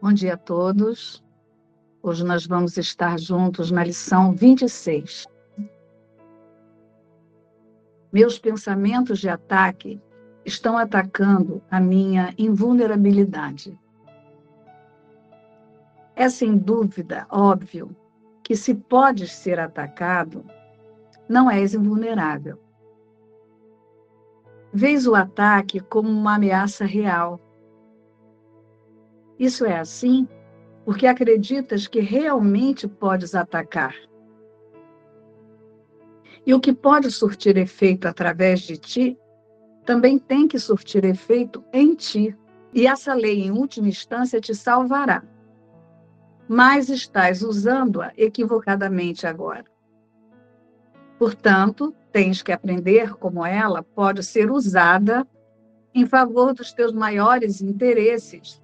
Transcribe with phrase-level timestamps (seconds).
[0.00, 1.24] Bom dia a todos.
[2.00, 5.26] Hoje nós vamos estar juntos na lição 26.
[8.12, 10.00] Meus pensamentos de ataque
[10.44, 13.76] estão atacando a minha invulnerabilidade.
[16.14, 17.90] É sem dúvida óbvio
[18.44, 20.44] que, se podes ser atacado,
[21.28, 22.56] não és invulnerável.
[24.72, 27.40] Vês o ataque como uma ameaça real
[29.38, 30.26] isso é assim
[30.84, 33.94] porque acreditas que realmente podes atacar.
[36.46, 39.18] E o que pode surtir efeito através de ti,
[39.84, 42.34] também tem que surtir efeito em ti.
[42.72, 45.22] E essa lei, em última instância, te salvará.
[46.48, 49.66] Mas estás usando-a equivocadamente agora.
[51.18, 55.26] Portanto, tens que aprender como ela pode ser usada
[55.94, 58.58] em favor dos teus maiores interesses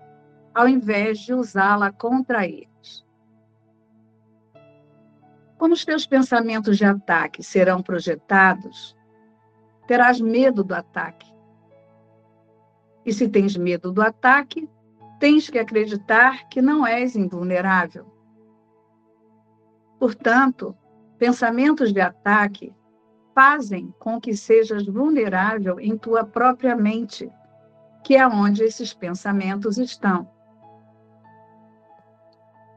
[0.55, 3.05] ao invés de usá-la contra eles.
[5.59, 8.97] Como os teus pensamentos de ataque serão projetados,
[9.87, 11.33] terás medo do ataque.
[13.05, 14.69] E se tens medo do ataque,
[15.19, 18.07] tens que acreditar que não és invulnerável.
[19.99, 20.77] Portanto,
[21.19, 22.75] pensamentos de ataque
[23.35, 27.31] fazem com que sejas vulnerável em tua própria mente,
[28.05, 30.34] que é onde esses pensamentos estão.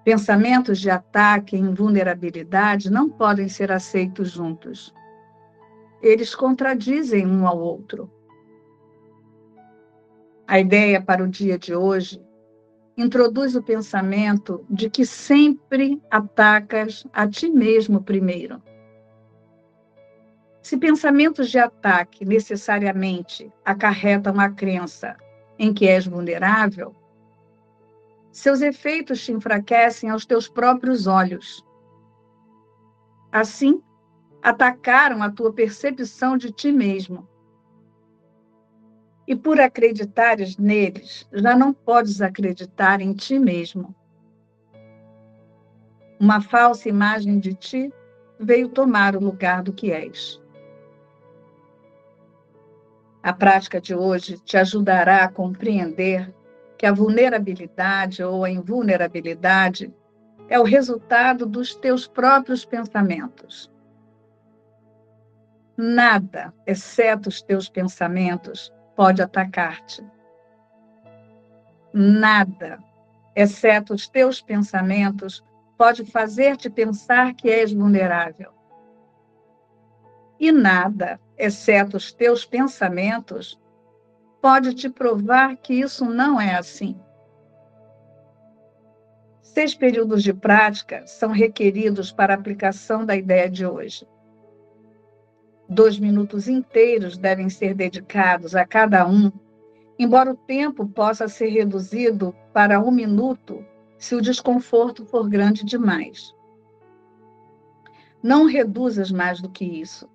[0.08, 4.96] Pensamentos de ataque e invulnerabilidade não podem ser aceitos juntos.
[6.02, 8.10] Eles contradizem um ao outro.
[10.48, 12.24] A ideia para o dia de hoje
[12.96, 18.64] introduz o pensamento de que sempre atacas a ti mesmo primeiro.
[20.62, 25.18] Se pensamentos de ataque necessariamente acarretam a crença
[25.60, 26.96] em que és vulnerável,
[28.38, 31.66] seus efeitos te enfraquecem aos teus próprios olhos.
[33.32, 33.82] Assim,
[34.44, 37.28] atacaram a tua percepção de ti mesmo.
[39.28, 43.96] E por acreditares neles, já não podes acreditar em ti mesmo.
[46.20, 47.92] Uma falsa imagem de ti
[48.40, 50.40] veio tomar o lugar do que és.
[53.24, 56.37] A prática de hoje te ajudará a compreender
[56.78, 59.94] que a vulnerabilidade ou a invulnerabilidade
[60.48, 63.72] é o resultado dos teus próprios pensamentos.
[65.76, 70.04] Nada, exceto os teus pensamentos, pode atacar-te.
[71.94, 72.80] Nada,
[73.36, 75.44] exceto os teus pensamentos,
[75.78, 78.52] pode fazer-te pensar que és vulnerável.
[80.40, 83.60] E nada, exceto os teus pensamentos,
[84.42, 87.00] pode te provar que isso não é assim.
[89.42, 94.08] Seis períodos de prática são requeridos para a aplicação da ideia de hoje.
[95.68, 99.32] Dois minutos inteiros devem ser dedicados a cada um,
[99.98, 103.66] embora o tempo possa ser reduzido para um minuto
[103.98, 106.34] se o desconforto for grande demais.
[108.22, 110.10] Não reduzas mais do que isso.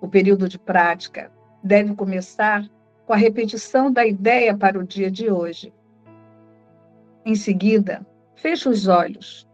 [0.00, 2.68] O período de prática deve começar
[3.06, 5.72] com a repetição da ideia para o dia de hoje.
[7.24, 9.48] Em seguida, feche os olhos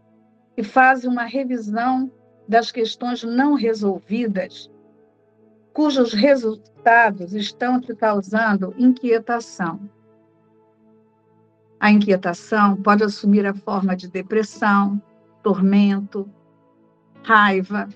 [0.57, 2.11] e faz uma revisão
[2.47, 4.71] das questões não resolvidas,
[5.71, 9.79] cujos resultados estão te causando inquietação.
[11.79, 15.01] A inquietação pode assumir a forma de depressão,
[15.41, 16.29] tormento,
[17.23, 17.87] raiva,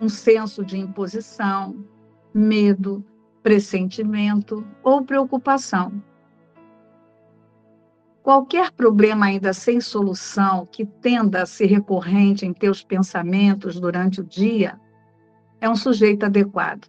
[0.00, 1.84] um senso de imposição,
[2.32, 3.04] medo,
[3.44, 6.02] pressentimento ou preocupação.
[8.22, 14.24] Qualquer problema ainda sem solução que tenda a ser recorrente em teus pensamentos durante o
[14.24, 14.80] dia
[15.60, 16.88] é um sujeito adequado.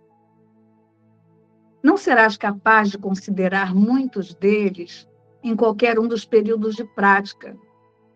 [1.84, 5.06] Não serás capaz de considerar muitos deles
[5.44, 7.54] em qualquer um dos períodos de prática,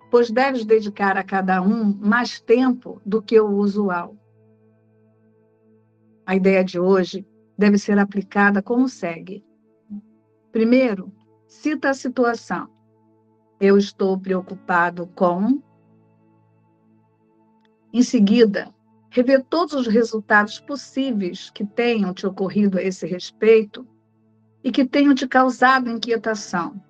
[0.10, 4.16] pois deves dedicar a cada um mais tempo do que o usual.
[6.26, 7.28] A ideia de hoje
[7.60, 9.44] deve ser aplicada como segue.
[10.50, 11.14] Primeiro,
[11.46, 12.70] cita a situação.
[13.60, 15.62] Eu estou preocupado com.
[17.92, 18.74] Em seguida,
[19.10, 23.86] rever todos os resultados possíveis que tenham te ocorrido a esse respeito
[24.64, 26.82] e que tenham te causado inquietação,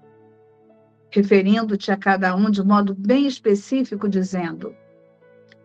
[1.09, 4.75] referindo-te a cada um de modo bem específico, dizendo: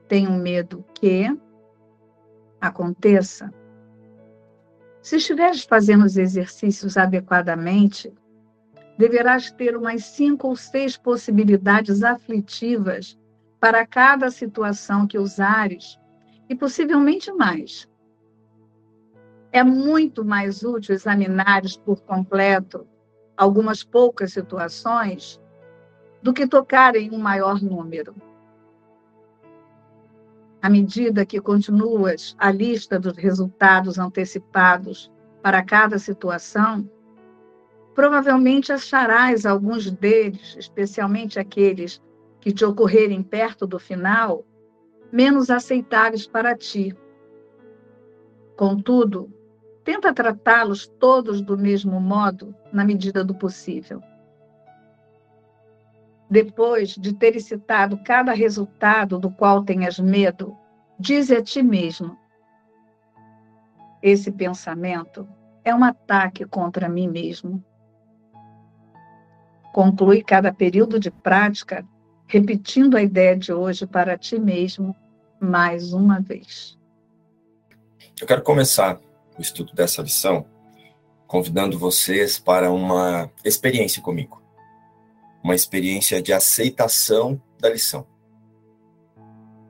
[0.09, 1.27] tenho medo que
[2.59, 3.53] aconteça
[5.05, 8.11] se estiveres fazendo os exercícios adequadamente,
[8.97, 13.15] deverás ter umas cinco ou seis possibilidades aflitivas
[13.61, 16.01] para cada situação que usares,
[16.49, 17.87] e possivelmente mais.
[19.53, 22.87] É muito mais útil examinares por completo
[23.37, 25.39] algumas poucas situações
[26.23, 28.15] do que tocar em um maior número.
[30.65, 35.13] À medida que continuas a lista dos resultados antecipados
[35.43, 36.91] para cada situação,
[37.95, 42.01] provavelmente acharás alguns deles, especialmente aqueles
[42.41, 44.43] que te ocorrerem perto do final,
[45.13, 46.97] menos aceitáveis para ti.
[48.57, 49.31] Contudo,
[49.85, 54.01] tenta tratá-los todos do mesmo modo, na medida do possível.
[56.35, 60.59] Depois de ter citado cada resultado do qual tenhas medo,
[60.99, 62.19] dize a ti mesmo:
[64.03, 65.29] Esse pensamento
[65.63, 67.65] é um ataque contra mim mesmo.
[69.73, 71.87] Conclui cada período de prática
[72.27, 74.93] repetindo a ideia de hoje para ti mesmo
[75.39, 76.77] mais uma vez.
[78.21, 78.99] Eu quero começar
[79.39, 80.45] o estudo dessa lição
[81.29, 84.44] convidando vocês para uma experiência comigo.
[85.45, 88.07] Uma experiência de aceitação da lição.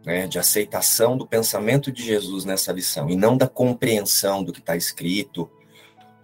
[0.06, 4.60] Né, de aceitação do pensamento de Jesus nessa lição, e não da compreensão do que
[4.60, 5.50] está escrito,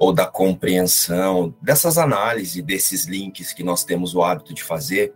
[0.01, 5.15] ou da compreensão dessas análises, desses links que nós temos o hábito de fazer,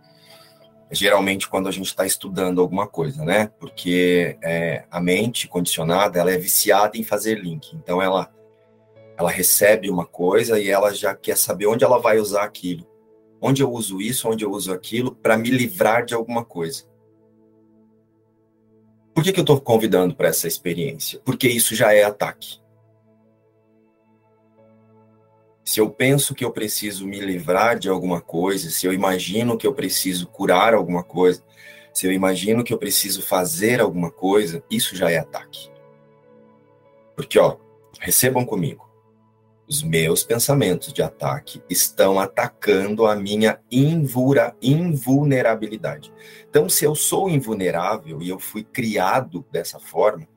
[0.91, 3.51] geralmente quando a gente está estudando alguma coisa, né?
[3.59, 7.75] Porque é, a mente condicionada, ela é viciada em fazer link.
[7.75, 8.31] Então, ela,
[9.17, 12.85] ela recebe uma coisa e ela já quer saber onde ela vai usar aquilo.
[13.45, 16.83] Onde eu uso isso, onde eu uso aquilo, para me livrar de alguma coisa.
[19.13, 21.21] Por que, que eu estou convidando para essa experiência?
[21.23, 22.59] Porque isso já é ataque.
[25.65, 29.65] se eu penso que eu preciso me livrar de alguma coisa, se eu imagino que
[29.65, 31.43] eu preciso curar alguma coisa,
[31.91, 35.71] se eu imagino que eu preciso fazer alguma coisa, isso já é ataque.
[37.15, 37.57] Porque, ó,
[37.99, 38.84] recebam comigo.
[39.67, 46.13] Os meus pensamentos de ataque estão atacando a minha invura, invulnerabilidade.
[46.47, 50.27] Então, se eu sou invulnerável e eu fui criado dessa forma,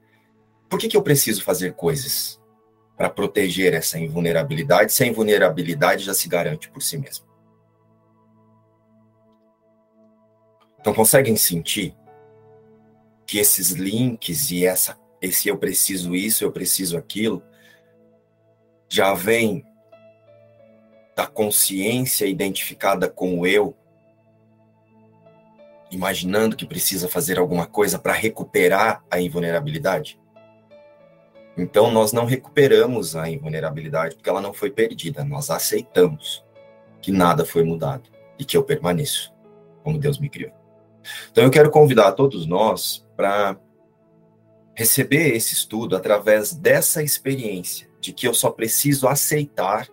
[0.68, 2.38] por que, que eu preciso fazer coisas?
[2.98, 7.24] para proteger essa invulnerabilidade, se a invulnerabilidade já se garante por si mesma.
[10.80, 11.96] Então, conseguem sentir
[13.24, 17.40] que esses links e essa, esse eu preciso isso, eu preciso aquilo,
[18.88, 19.64] já vem
[21.14, 23.76] da consciência identificada com o eu,
[25.90, 30.18] imaginando que precisa fazer alguma coisa para recuperar a invulnerabilidade?
[31.56, 35.24] Então, nós não recuperamos a invulnerabilidade porque ela não foi perdida.
[35.24, 36.44] Nós aceitamos
[37.02, 38.08] que nada foi mudado
[38.38, 39.34] e que eu permaneço
[39.82, 40.52] como Deus me criou.
[41.32, 43.58] Então, eu quero convidar todos nós para
[44.72, 49.88] receber esse estudo através dessa experiência de que eu só preciso aceitar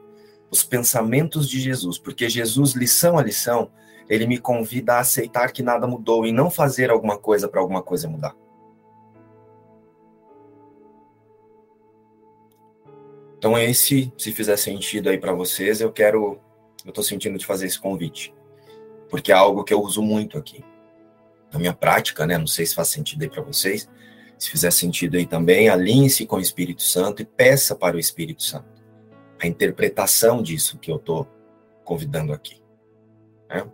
[0.49, 3.71] os pensamentos de Jesus, porque Jesus, lição a lição,
[4.07, 7.81] ele me convida a aceitar que nada mudou e não fazer alguma coisa para alguma
[7.81, 8.35] coisa mudar.
[13.37, 16.39] Então, esse, se fizer sentido aí para vocês, eu quero,
[16.83, 18.33] eu estou sentindo de fazer esse convite,
[19.09, 20.63] porque é algo que eu uso muito aqui
[21.51, 22.37] na minha prática, né?
[22.37, 23.89] Não sei se faz sentido aí para vocês.
[24.37, 28.43] Se fizer sentido aí também, alinhe-se com o Espírito Santo e peça para o Espírito
[28.43, 28.75] Santo
[29.39, 31.27] a interpretação disso que eu estou
[31.83, 32.61] convidando aqui.
[33.49, 33.65] Né?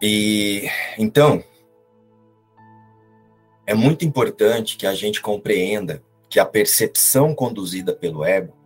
[0.00, 1.42] E então
[3.66, 8.56] é muito importante que a gente compreenda que a percepção conduzida pelo ego,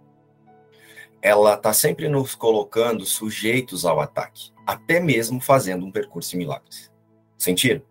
[1.21, 6.91] ela está sempre nos colocando sujeitos ao ataque, até mesmo fazendo um percurso em milagres.
[7.39, 7.83] Sentiram?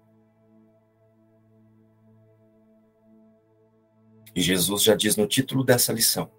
[4.35, 6.31] E Jesus já diz no título dessa lição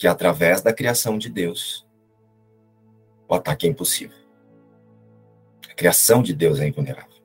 [0.00, 1.86] que através da criação de Deus,
[3.28, 4.16] o ataque é impossível.
[5.68, 7.20] A criação de Deus é invulnerável.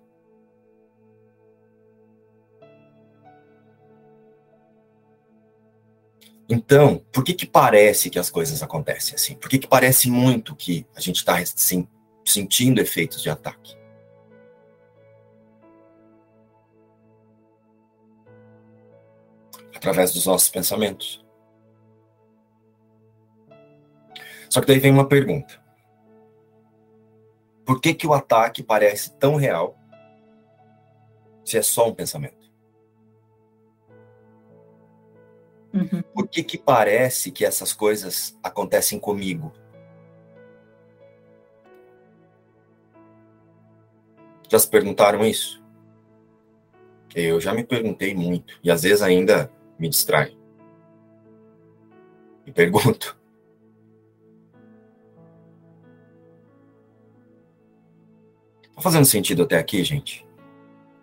[6.49, 9.35] Então, por que que parece que as coisas acontecem assim?
[9.35, 11.37] Por que que parece muito que a gente está
[12.25, 13.75] sentindo efeitos de ataque?
[19.75, 21.23] através dos nossos pensamentos.
[24.49, 25.61] Só que daí vem uma pergunta.
[27.65, 29.77] Por que, que o ataque parece tão real
[31.43, 32.45] se é só um pensamento?
[35.73, 36.01] Uhum.
[36.13, 39.51] Por que, que parece que essas coisas acontecem comigo?
[44.49, 45.61] Já se perguntaram isso?
[47.13, 50.35] Eu já me perguntei muito, e às vezes ainda me distrai.
[52.45, 53.17] E pergunto:
[58.75, 60.25] Tá fazendo sentido até aqui, gente?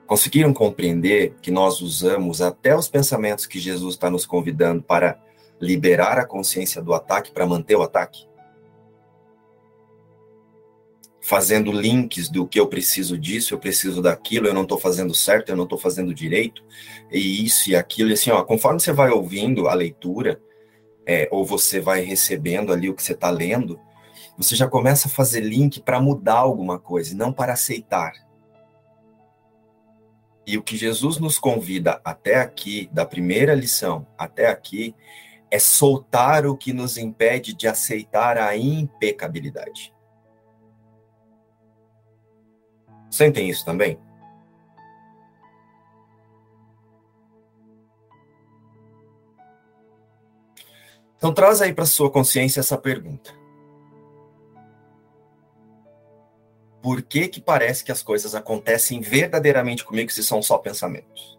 [0.07, 5.19] Conseguiram compreender que nós usamos até os pensamentos que Jesus está nos convidando para
[5.59, 8.26] liberar a consciência do ataque para manter o ataque?
[11.23, 15.50] Fazendo links do que eu preciso disso, eu preciso daquilo, eu não estou fazendo certo,
[15.50, 16.64] eu não estou fazendo direito,
[17.11, 18.11] e isso e aquilo.
[18.11, 20.41] E assim, ó, conforme você vai ouvindo a leitura,
[21.07, 23.81] é, ou você vai recebendo ali o que você está lendo,
[24.37, 28.12] você já começa a fazer link para mudar alguma coisa, não para aceitar.
[30.47, 34.95] E o que Jesus nos convida até aqui, da primeira lição até aqui,
[35.50, 39.95] é soltar o que nos impede de aceitar a impecabilidade.
[43.12, 43.97] Sentem isso também?
[51.16, 53.42] Então traz aí para sua consciência essa pergunta.
[56.83, 61.38] por que, que parece que as coisas acontecem verdadeiramente comigo se são só pensamentos?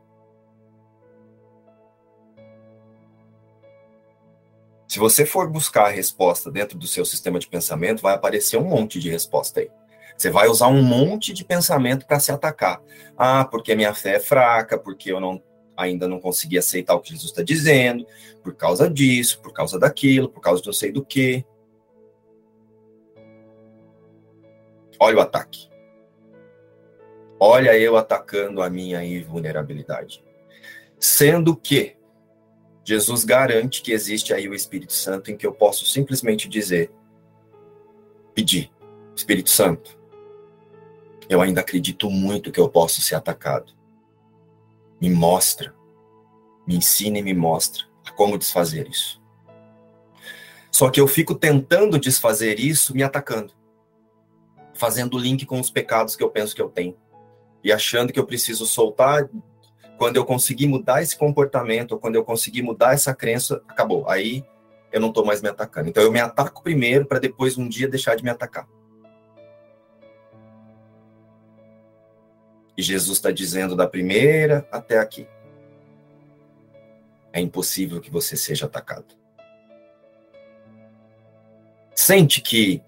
[4.88, 8.64] Se você for buscar a resposta dentro do seu sistema de pensamento, vai aparecer um
[8.64, 9.70] monte de resposta aí.
[10.18, 12.82] Você vai usar um monte de pensamento para se atacar.
[13.18, 15.42] Ah, porque minha fé é fraca, porque eu não,
[15.76, 18.06] ainda não consegui aceitar o que Jesus está dizendo,
[18.42, 21.46] por causa disso, por causa daquilo, por causa de não sei do que.
[25.00, 25.70] Olha o ataque.
[27.40, 30.24] Olha eu atacando a minha invulnerabilidade.
[30.98, 31.98] Sendo que
[32.86, 36.92] Jesus garante que existe aí o Espírito Santo em que eu posso simplesmente dizer,
[38.34, 38.72] pedir,
[39.16, 39.98] Espírito Santo,
[41.34, 43.74] eu ainda acredito muito que eu posso ser atacado.
[45.00, 45.74] Me mostra,
[46.68, 47.86] me ensina e me mostra
[48.16, 49.22] como desfazer isso.
[50.72, 53.54] Só que eu fico tentando desfazer isso me atacando
[54.74, 56.96] fazendo link com os pecados que eu penso que eu tenho.
[57.64, 59.30] E achando que eu preciso soltar.
[59.98, 64.10] Quando eu conseguir mudar esse comportamento, quando eu conseguir mudar essa crença, acabou.
[64.10, 64.44] Aí
[64.92, 65.88] eu não estou mais me atacando.
[65.88, 68.68] Então eu me ataco primeiro para depois um dia deixar de me atacar.
[72.78, 75.28] E Jesus está dizendo da primeira até aqui.
[77.32, 79.16] É impossível que você seja atacado.
[81.96, 82.82] Sente que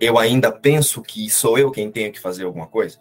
[0.00, 2.98] eu ainda penso que sou eu quem tenho que fazer alguma coisa?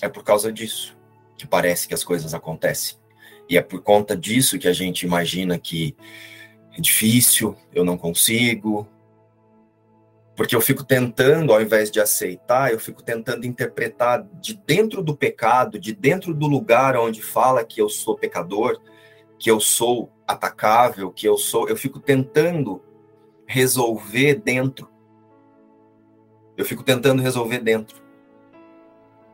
[0.00, 0.96] É por causa disso
[1.36, 2.98] que parece que as coisas acontecem.
[3.48, 5.96] E é por conta disso que a gente imagina que
[6.76, 8.86] é difícil, eu não consigo.
[10.38, 15.16] Porque eu fico tentando, ao invés de aceitar, eu fico tentando interpretar de dentro do
[15.16, 18.80] pecado, de dentro do lugar onde fala que eu sou pecador,
[19.36, 21.68] que eu sou atacável, que eu sou.
[21.68, 22.80] Eu fico tentando
[23.48, 24.88] resolver dentro.
[26.56, 28.00] Eu fico tentando resolver dentro.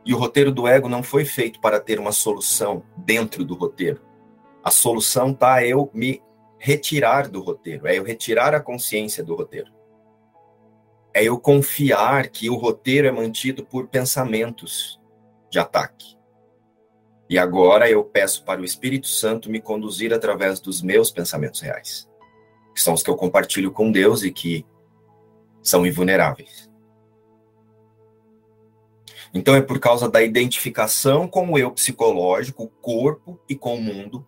[0.03, 4.01] E o roteiro do ego não foi feito para ter uma solução dentro do roteiro.
[4.63, 6.19] A solução tá eu me
[6.57, 9.74] retirar do roteiro, é eu retirar a consciência do roteiro.
[11.15, 14.99] É eu confiar que o roteiro é mantido por pensamentos
[15.49, 16.15] de ataque.
[17.27, 22.07] E agora eu peço para o Espírito Santo me conduzir através dos meus pensamentos reais
[22.75, 24.65] que são os que eu compartilho com Deus e que
[25.63, 26.69] são invulneráveis.
[29.33, 33.81] Então é por causa da identificação com o eu psicológico, o corpo e com o
[33.81, 34.27] mundo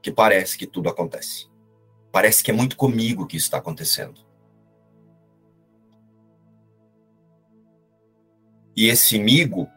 [0.00, 1.48] que parece que tudo acontece.
[2.12, 4.24] Parece que é muito comigo que isso está acontecendo.
[8.76, 9.68] E esse migo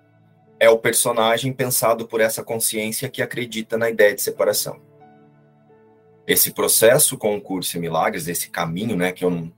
[0.60, 4.90] é o personagem pensado por essa consciência que acredita na ideia de separação
[6.30, 9.52] esse processo com o curso em milagres, esse caminho, né, que eu não,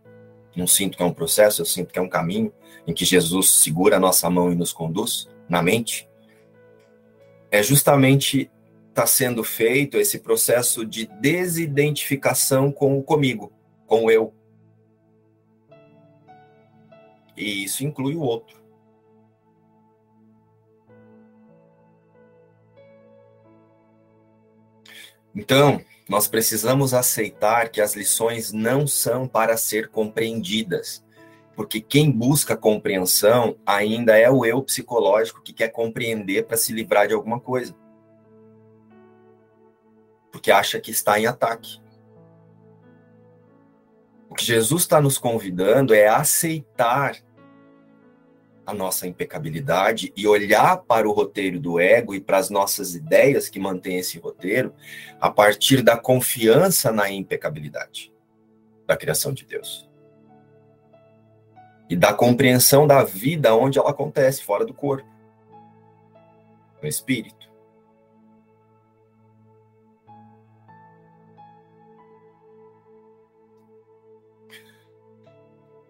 [0.55, 2.53] não sinto que é um processo, eu sinto que é um caminho
[2.87, 6.09] em que Jesus segura a nossa mão e nos conduz na mente,
[7.51, 8.49] é justamente
[8.87, 13.51] está sendo feito esse processo de desidentificação com o comigo,
[13.85, 14.33] com o eu.
[17.35, 18.60] E isso inclui o outro.
[25.35, 31.03] Então, nós precisamos aceitar que as lições não são para ser compreendidas,
[31.55, 37.07] porque quem busca compreensão ainda é o eu psicológico que quer compreender para se livrar
[37.07, 37.75] de alguma coisa.
[40.31, 41.79] Porque acha que está em ataque.
[44.29, 47.17] O que Jesus está nos convidando é aceitar
[48.71, 53.49] a nossa impecabilidade e olhar para o roteiro do ego e para as nossas ideias
[53.49, 54.73] que mantêm esse roteiro
[55.19, 58.11] a partir da confiança na impecabilidade
[58.87, 59.89] da criação de Deus.
[61.89, 65.07] E da compreensão da vida onde ela acontece, fora do corpo,
[66.81, 67.51] no espírito.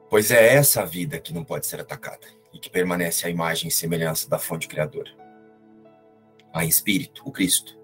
[0.09, 3.67] Pois é essa a vida que não pode ser atacada e que permanece a imagem
[3.67, 5.11] e semelhança da fonte criadora.
[6.53, 7.79] A espírito, o Cristo.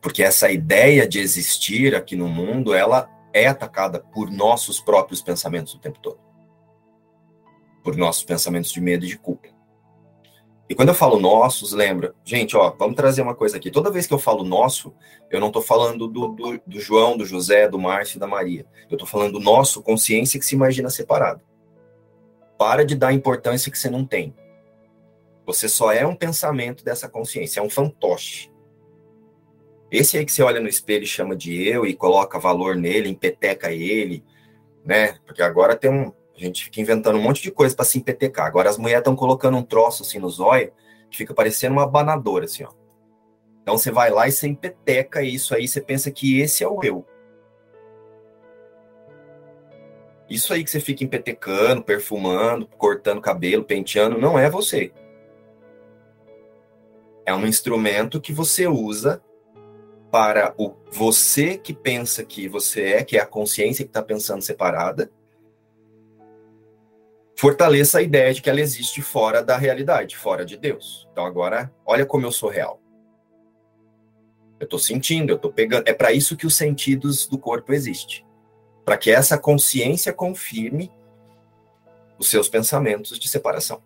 [0.00, 5.74] Porque essa ideia de existir aqui no mundo, ela é atacada por nossos próprios pensamentos
[5.74, 6.20] o tempo todo.
[7.82, 9.53] Por nossos pensamentos de medo e de culpa.
[10.68, 13.70] E quando eu falo nossos, lembra, gente, ó, vamos trazer uma coisa aqui.
[13.70, 14.94] Toda vez que eu falo nosso,
[15.30, 18.64] eu não estou falando do, do, do, João, do José, do Márcio e da Maria.
[18.90, 21.42] Eu estou falando do nosso, consciência que se imagina separado.
[22.58, 24.34] Para de dar importância que você não tem.
[25.44, 28.50] Você só é um pensamento dessa consciência, é um fantoche.
[29.90, 33.10] Esse aí que você olha no espelho e chama de eu e coloca valor nele,
[33.10, 34.24] empeteca ele,
[34.82, 35.18] né?
[35.26, 38.46] Porque agora tem um, a gente fica inventando um monte de coisa para se empetecar.
[38.46, 40.72] Agora as mulheres estão colocando um troço assim no zóio
[41.10, 42.72] que fica parecendo uma banadora, assim, ó.
[43.62, 46.82] Então você vai lá e você empeteca isso aí, você pensa que esse é o
[46.82, 47.06] eu.
[50.28, 54.92] Isso aí que você fica empetecando, perfumando, cortando cabelo, penteando, não é você.
[57.24, 59.22] É um instrumento que você usa
[60.10, 64.42] para o você que pensa que você é, que é a consciência que está pensando
[64.42, 65.10] separada,
[67.36, 71.08] fortaleça a ideia de que ela existe fora da realidade, fora de Deus.
[71.12, 72.80] Então agora, olha como eu sou real.
[74.60, 75.86] Eu estou sentindo, eu estou pegando.
[75.86, 78.24] É para isso que os sentidos do corpo existem.
[78.84, 80.92] Para que essa consciência confirme
[82.18, 83.82] os seus pensamentos de separação.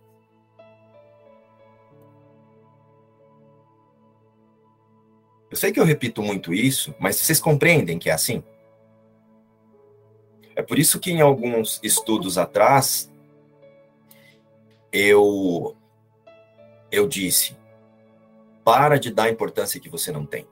[5.51, 8.45] Eu sei que eu repito muito isso, mas vocês compreendem que é assim?
[10.55, 13.11] É por isso que em alguns estudos atrás
[14.93, 15.77] eu
[16.91, 17.57] eu disse:
[18.65, 20.47] para de dar importância que você não tem.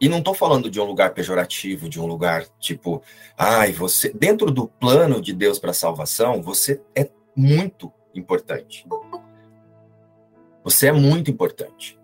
[0.00, 3.02] E não estou falando de um lugar pejorativo, de um lugar tipo,
[3.36, 4.12] ai, você.
[4.12, 8.86] Dentro do plano de Deus para a salvação, você é muito importante.
[10.62, 11.98] Você é muito importante.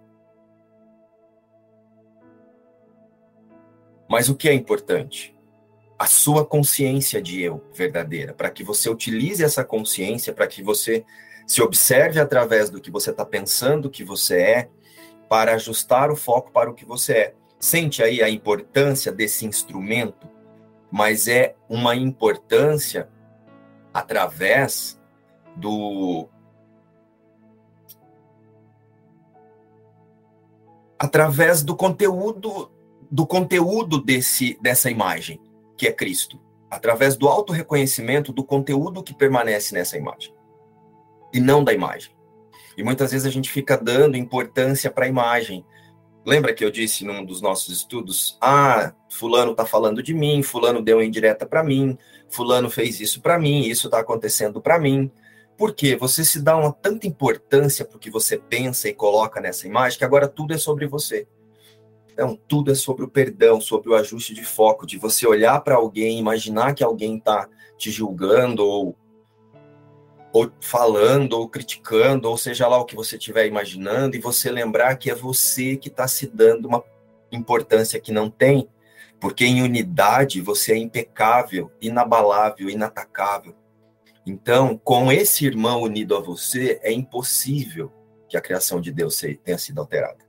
[4.09, 5.34] Mas o que é importante?
[5.99, 11.05] A sua consciência de eu verdadeira, para que você utilize essa consciência, para que você
[11.47, 14.69] se observe através do que você está pensando que você é,
[15.29, 17.35] para ajustar o foco para o que você é.
[17.59, 20.29] Sente aí a importância desse instrumento,
[20.91, 23.09] mas é uma importância
[23.93, 25.01] através
[25.57, 26.29] do
[30.99, 32.71] através do conteúdo
[33.11, 35.41] do conteúdo desse dessa imagem
[35.77, 40.35] que é Cristo, através do auto-reconhecimento do conteúdo que permanece nessa imagem,
[41.33, 42.15] e não da imagem.
[42.77, 45.65] E muitas vezes a gente fica dando importância para a imagem.
[46.27, 48.37] Lembra que eu disse num dos nossos estudos?
[48.41, 51.97] Ah, fulano está falando de mim, fulano deu indireta para mim,
[52.29, 55.11] fulano fez isso para mim, isso está acontecendo para mim.
[55.57, 55.95] Por quê?
[55.97, 59.99] Você se dá uma tanta importância para o que você pensa e coloca nessa imagem
[59.99, 61.29] que agora tudo é sobre você.
[62.15, 65.75] Então, tudo é sobre o perdão, sobre o ajuste de foco, de você olhar para
[65.75, 68.97] alguém, imaginar que alguém está te julgando, ou,
[70.33, 74.95] ou falando, ou criticando, ou seja lá o que você estiver imaginando, e você lembrar
[74.95, 76.85] que é você que está se dando uma
[77.33, 78.69] importância que não tem,
[79.19, 83.57] porque em unidade você é impecável, inabalável, inatacável.
[84.25, 87.93] Então, com esse irmão unido a você, é impossível
[88.29, 90.25] que a criação de Deus tenha sido alterada.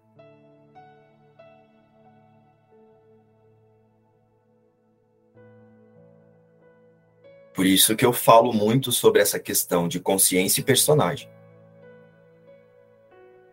[7.55, 11.29] Por isso que eu falo muito sobre essa questão de consciência e personagem.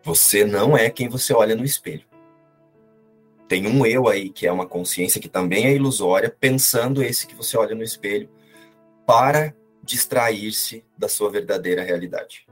[0.03, 2.05] Você não é quem você olha no espelho.
[3.47, 7.33] Tem um eu aí que é uma consciência que também é ilusória, pensando esse que
[7.33, 8.29] você olha no espelho,
[9.05, 12.45] para distrair-se da sua verdadeira realidade.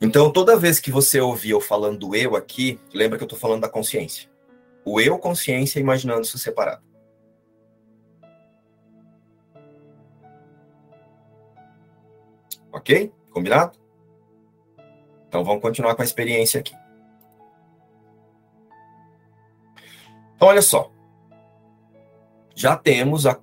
[0.00, 3.38] Então, toda vez que você ouvir eu falando do eu aqui, lembra que eu estou
[3.38, 4.30] falando da consciência.
[4.84, 6.93] O eu consciência imaginando-se separado.
[12.74, 13.12] Ok?
[13.30, 13.78] Combinado?
[15.28, 16.74] Então vamos continuar com a experiência aqui.
[20.34, 20.90] Então, olha só.
[22.54, 23.40] Já temos a,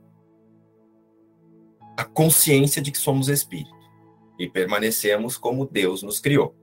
[1.98, 3.76] a consciência de que somos espírito
[4.38, 6.54] e permanecemos como Deus nos criou.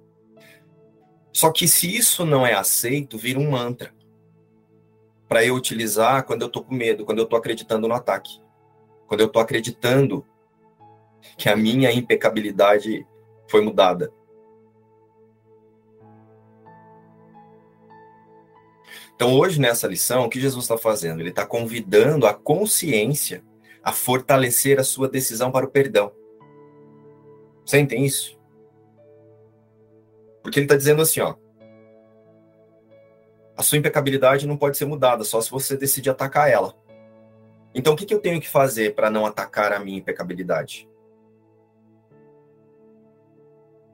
[1.33, 3.95] Só que se isso não é aceito, vira um mantra
[5.27, 8.41] para eu utilizar quando eu estou com medo, quando eu estou acreditando no ataque,
[9.07, 10.27] quando eu estou acreditando
[11.37, 13.07] que a minha impecabilidade
[13.49, 14.13] foi mudada.
[19.15, 21.21] Então, hoje, nessa lição, o que Jesus está fazendo?
[21.21, 23.43] Ele está convidando a consciência
[23.83, 26.13] a fortalecer a sua decisão para o perdão.
[27.67, 28.39] Sentem isso?
[30.43, 31.35] Porque ele está dizendo assim, ó.
[33.57, 36.77] A sua impecabilidade não pode ser mudada, só se você decidir atacar ela.
[37.75, 40.89] Então, o que, que eu tenho que fazer para não atacar a minha impecabilidade?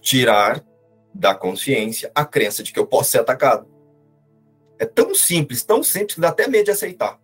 [0.04, 0.62] Tirar
[1.14, 3.66] da consciência a crença de que eu posso ser atacado.
[4.78, 7.18] É tão simples, tão simples que dá até medo de aceitar.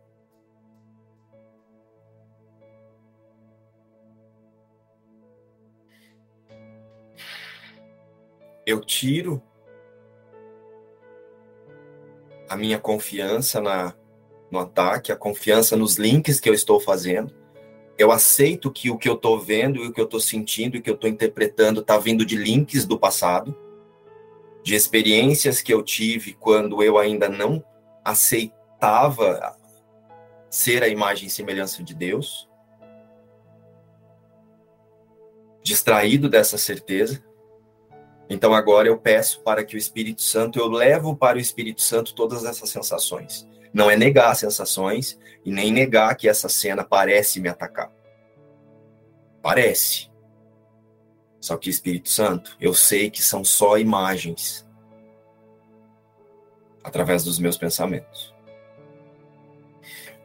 [8.64, 9.42] Eu tiro
[12.48, 13.94] a minha confiança na,
[14.50, 17.39] no ataque, a confiança nos links que eu estou fazendo.
[18.00, 20.80] Eu aceito que o que eu estou vendo e o que eu estou sentindo e
[20.80, 23.54] o que eu estou interpretando está vindo de links do passado
[24.62, 27.62] de experiências que eu tive quando eu ainda não
[28.02, 29.54] aceitava
[30.48, 32.48] ser a imagem e semelhança de Deus,
[35.62, 37.22] distraído dessa certeza.
[38.30, 42.14] Então agora eu peço para que o Espírito Santo, eu levo para o Espírito Santo
[42.14, 43.46] todas essas sensações.
[43.72, 47.92] Não é negar as sensações e nem negar que essa cena parece me atacar.
[49.42, 50.10] Parece.
[51.40, 54.68] Só que Espírito Santo, eu sei que são só imagens
[56.84, 58.34] através dos meus pensamentos.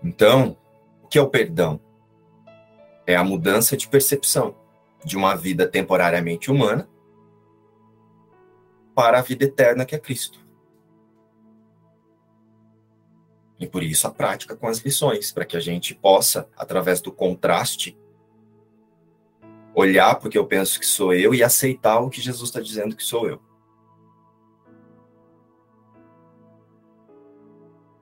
[0.03, 0.57] Então,
[1.03, 1.79] o que é o perdão?
[3.07, 4.55] É a mudança de percepção
[5.03, 6.89] de uma vida temporariamente humana
[8.93, 10.44] para a vida eterna que é Cristo.
[13.59, 17.11] E por isso a prática com as lições, para que a gente possa, através do
[17.11, 17.97] contraste,
[19.73, 23.03] olhar porque eu penso que sou eu e aceitar o que Jesus está dizendo que
[23.03, 23.41] sou eu.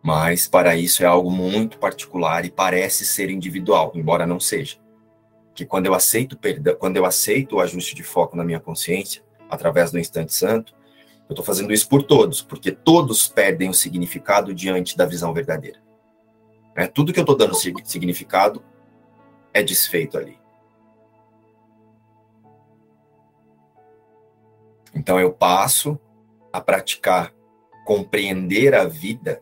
[0.01, 4.77] Mas para isso é algo muito particular e parece ser individual, embora não seja.
[5.55, 6.37] Que quando eu aceito
[6.77, 10.75] quando eu aceito o ajuste de foco na minha consciência, através do instante santo,
[11.29, 15.81] eu estou fazendo isso por todos, porque todos perdem o significado diante da visão verdadeira.
[16.75, 18.63] É, tudo que eu estou dando significado
[19.53, 20.37] é desfeito ali.
[24.95, 25.99] Então eu passo
[26.51, 27.33] a praticar
[27.85, 29.41] compreender a vida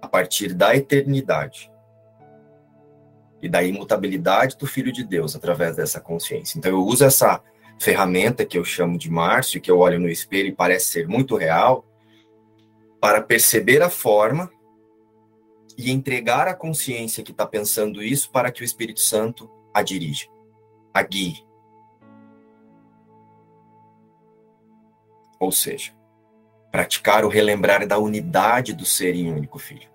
[0.00, 1.70] a partir da eternidade
[3.42, 6.58] e da imutabilidade do Filho de Deus através dessa consciência.
[6.58, 7.42] Então eu uso essa
[7.80, 11.34] ferramenta que eu chamo de Márcio, que eu olho no espelho e parece ser muito
[11.34, 11.84] real,
[13.00, 14.50] para perceber a forma
[15.76, 20.28] e entregar a consciência que está pensando isso para que o Espírito Santo a dirija,
[20.92, 21.44] a guie,
[25.40, 25.92] Ou seja,
[26.70, 29.89] praticar o relembrar da unidade do ser em único filho.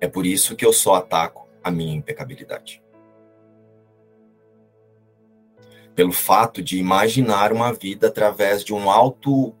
[0.00, 2.82] É por isso que eu só ataco a minha impecabilidade.
[5.94, 9.54] Pelo fato de imaginar uma vida através de um auto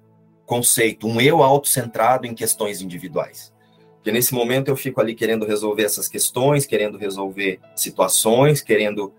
[0.44, 3.52] conceito, um eu autocentrado em questões individuais.
[3.96, 9.12] Porque nesse momento eu fico ali querendo resolver essas questões, querendo resolver situações, querendo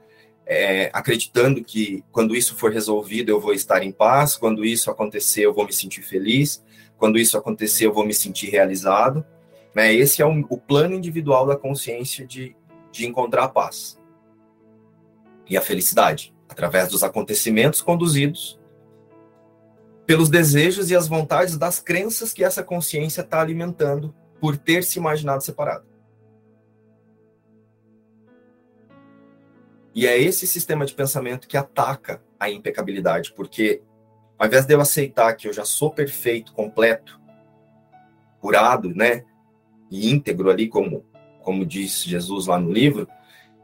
[0.45, 5.41] é, acreditando que quando isso for resolvido eu vou estar em paz, quando isso acontecer
[5.41, 6.63] eu vou me sentir feliz,
[6.97, 9.25] quando isso acontecer eu vou me sentir realizado.
[9.77, 9.93] Né?
[9.93, 12.55] Esse é o, o plano individual da consciência de,
[12.91, 14.01] de encontrar a paz
[15.47, 18.59] e a felicidade através dos acontecimentos conduzidos
[20.03, 24.97] pelos desejos e as vontades das crenças que essa consciência está alimentando por ter se
[24.97, 25.85] imaginado separado.
[29.93, 33.83] E é esse sistema de pensamento que ataca a impecabilidade, porque
[34.39, 37.21] ao invés de eu aceitar que eu já sou perfeito, completo,
[38.39, 39.23] curado, né,
[39.89, 41.05] e íntegro ali, como,
[41.41, 43.07] como diz Jesus lá no livro,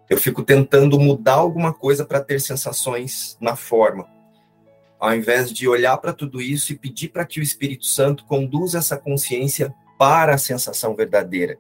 [0.10, 4.08] eu fico tentando mudar alguma coisa para ter sensações na forma.
[5.00, 8.78] Ao invés de olhar para tudo isso e pedir para que o Espírito Santo conduza
[8.78, 11.58] essa consciência para a sensação verdadeira,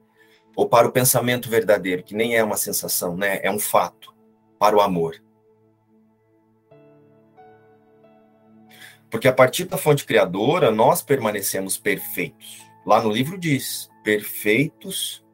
[0.56, 3.39] ou para o pensamento verdadeiro, que nem é uma sensação, né?
[3.41, 4.13] É um fato,
[4.60, 5.21] para o amor.
[9.10, 12.62] Porque a partir da fonte criadora, nós permanecemos perfeitos.
[12.86, 15.26] Lá no livro diz: perfeitos,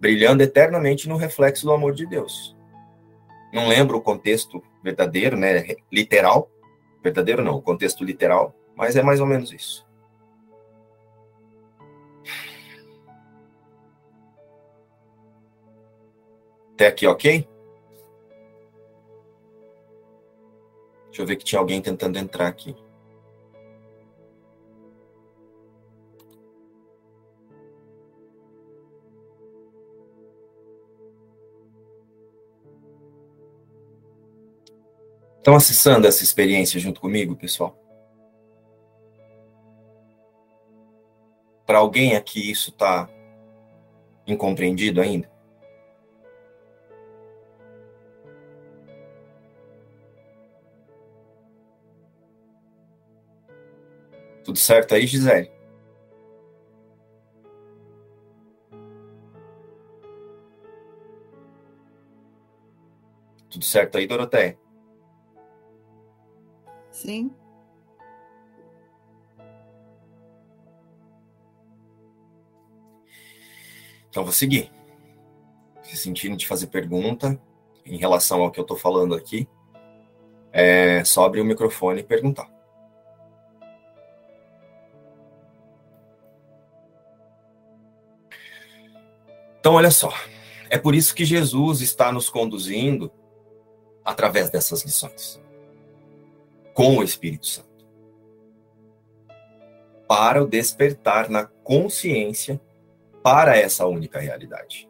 [0.00, 2.56] brilhando eternamente no reflexo do amor de Deus.
[3.52, 5.76] Não lembro o contexto verdadeiro, né?
[5.92, 6.50] Literal.
[7.02, 9.86] Verdadeiro não, o contexto literal, mas é mais ou menos isso.
[16.72, 17.48] Até aqui, ok?
[21.06, 22.74] Deixa eu ver que tinha alguém tentando entrar aqui.
[35.44, 37.78] Estão acessando essa experiência junto comigo, pessoal?
[41.66, 43.06] Para alguém aqui isso está
[44.26, 45.30] incompreendido ainda?
[54.42, 55.52] Tudo certo aí, Gisele?
[63.50, 64.63] Tudo certo aí, Doroteia?
[66.94, 67.34] Sim.
[74.08, 74.70] Então, vou seguir.
[75.82, 77.38] Se sentirem de fazer pergunta
[77.84, 79.48] em relação ao que eu estou falando aqui,
[80.52, 82.48] é só abrir o microfone e perguntar.
[89.58, 90.12] Então, olha só.
[90.70, 93.10] É por isso que Jesus está nos conduzindo
[94.04, 95.43] através dessas lições
[96.74, 97.74] com o Espírito Santo
[100.06, 102.60] para o despertar na consciência
[103.22, 104.88] para essa única realidade.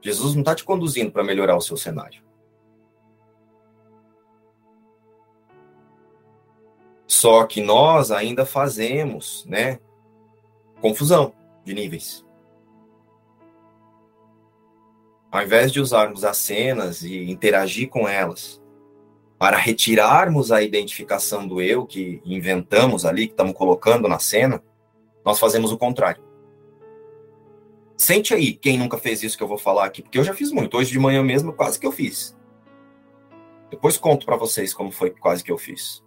[0.00, 2.24] Jesus não está te conduzindo para melhorar o seu cenário.
[7.06, 9.78] Só que nós ainda fazemos, né,
[10.80, 11.34] confusão
[11.64, 12.24] de níveis.
[15.30, 18.62] Ao invés de usarmos as cenas e interagir com elas,
[19.38, 24.62] para retirarmos a identificação do eu que inventamos ali, que estamos colocando na cena,
[25.24, 26.22] nós fazemos o contrário.
[27.96, 30.52] Sente aí quem nunca fez isso que eu vou falar aqui, porque eu já fiz
[30.52, 30.76] muito.
[30.76, 32.36] Hoje de manhã mesmo, quase que eu fiz.
[33.70, 36.02] Depois conto para vocês como foi quase que eu fiz.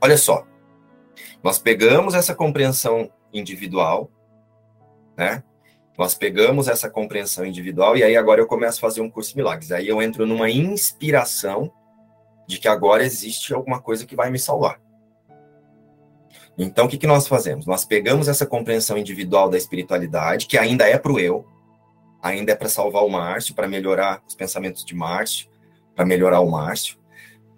[0.00, 0.46] Olha só.
[1.42, 4.10] Nós pegamos essa compreensão individual,
[5.16, 5.42] né?
[5.96, 9.36] Nós pegamos essa compreensão individual e aí agora eu começo a fazer um curso de
[9.36, 9.72] milagres.
[9.72, 11.72] Aí eu entro numa inspiração
[12.46, 14.80] de que agora existe alguma coisa que vai me salvar.
[16.58, 17.66] Então, o que, que nós fazemos?
[17.66, 21.46] Nós pegamos essa compreensão individual da espiritualidade, que ainda é para o eu,
[22.22, 25.48] ainda é para salvar o Márcio, para melhorar os pensamentos de Márcio,
[25.94, 26.98] para melhorar o Márcio.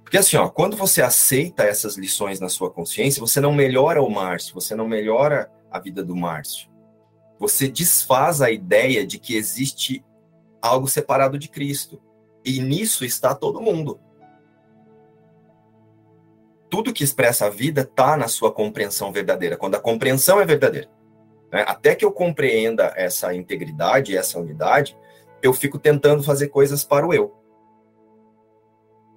[0.02, 4.10] Porque assim, ó, quando você aceita essas lições na sua consciência, você não melhora o
[4.10, 6.68] Márcio, você não melhora a vida do Márcio
[7.38, 10.04] você desfaz a ideia de que existe
[10.60, 12.00] algo separado de Cristo.
[12.44, 14.00] E nisso está todo mundo.
[16.70, 20.88] Tudo que expressa a vida está na sua compreensão verdadeira, quando a compreensão é verdadeira.
[21.52, 21.64] Né?
[21.66, 24.96] Até que eu compreenda essa integridade, essa unidade,
[25.42, 27.34] eu fico tentando fazer coisas para o eu.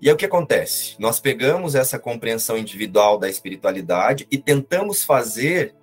[0.01, 0.95] E aí o que acontece?
[0.99, 5.75] Nós pegamos essa compreensão individual da espiritualidade e tentamos fazer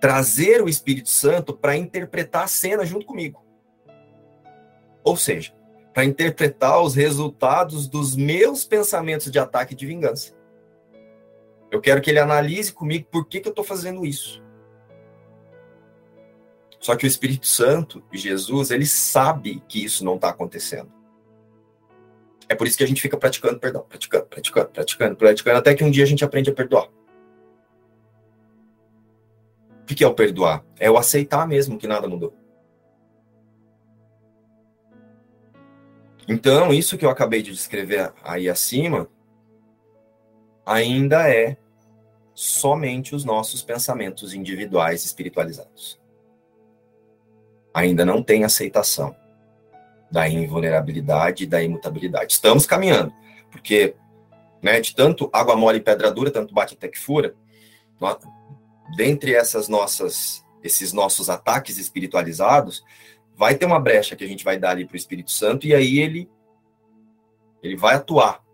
[0.00, 3.44] trazer o Espírito Santo para interpretar a cena junto comigo.
[5.04, 5.52] Ou seja,
[5.92, 10.37] para interpretar os resultados dos meus pensamentos de ataque e de vingança.
[11.70, 14.42] Eu quero que ele analise comigo por que, que eu estou fazendo isso.
[16.80, 20.92] Só que o Espírito Santo Jesus, ele sabe que isso não está acontecendo.
[22.48, 25.84] É por isso que a gente fica praticando perdão, praticando, praticando, praticando, praticando, até que
[25.84, 26.88] um dia a gente aprende a perdoar.
[29.82, 30.64] O que é o perdoar?
[30.78, 32.34] É o aceitar mesmo que nada mudou.
[36.26, 39.08] Então, isso que eu acabei de descrever aí acima,
[40.68, 41.56] ainda é
[42.34, 45.98] somente os nossos pensamentos individuais espiritualizados.
[47.72, 49.16] Ainda não tem aceitação
[50.10, 52.34] da invulnerabilidade e da imutabilidade.
[52.34, 53.14] Estamos caminhando,
[53.50, 53.94] porque
[54.62, 57.34] né, de tanto água mole e pedra dura, tanto bate até que fura,
[58.94, 62.84] dentre essas nossas, esses nossos ataques espiritualizados,
[63.34, 65.74] vai ter uma brecha que a gente vai dar ali para o Espírito Santo e
[65.74, 66.28] aí ele
[67.62, 68.44] ele vai atuar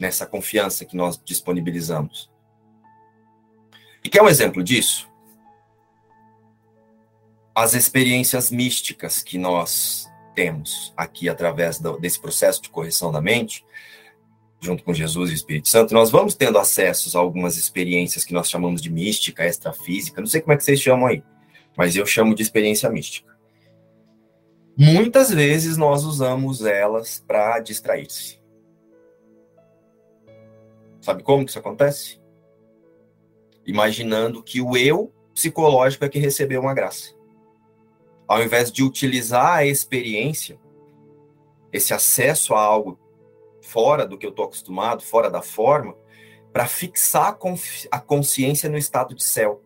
[0.00, 2.30] nessa confiança que nós disponibilizamos.
[4.02, 5.06] E quer um exemplo disso?
[7.54, 13.62] As experiências místicas que nós temos aqui através do, desse processo de correção da mente,
[14.58, 18.32] junto com Jesus e o Espírito Santo, nós vamos tendo acessos a algumas experiências que
[18.32, 21.22] nós chamamos de mística, extrafísica, não sei como é que vocês chamam aí,
[21.76, 23.28] mas eu chamo de experiência mística.
[24.78, 28.39] Muitas vezes nós usamos elas para distrair-se.
[31.10, 32.20] Sabe como que isso acontece?
[33.66, 37.16] Imaginando que o eu psicológico é que recebeu uma graça.
[38.28, 40.56] Ao invés de utilizar a experiência,
[41.72, 42.96] esse acesso a algo
[43.60, 45.96] fora do que eu estou acostumado, fora da forma,
[46.52, 47.36] para fixar
[47.90, 49.64] a consciência no estado de céu,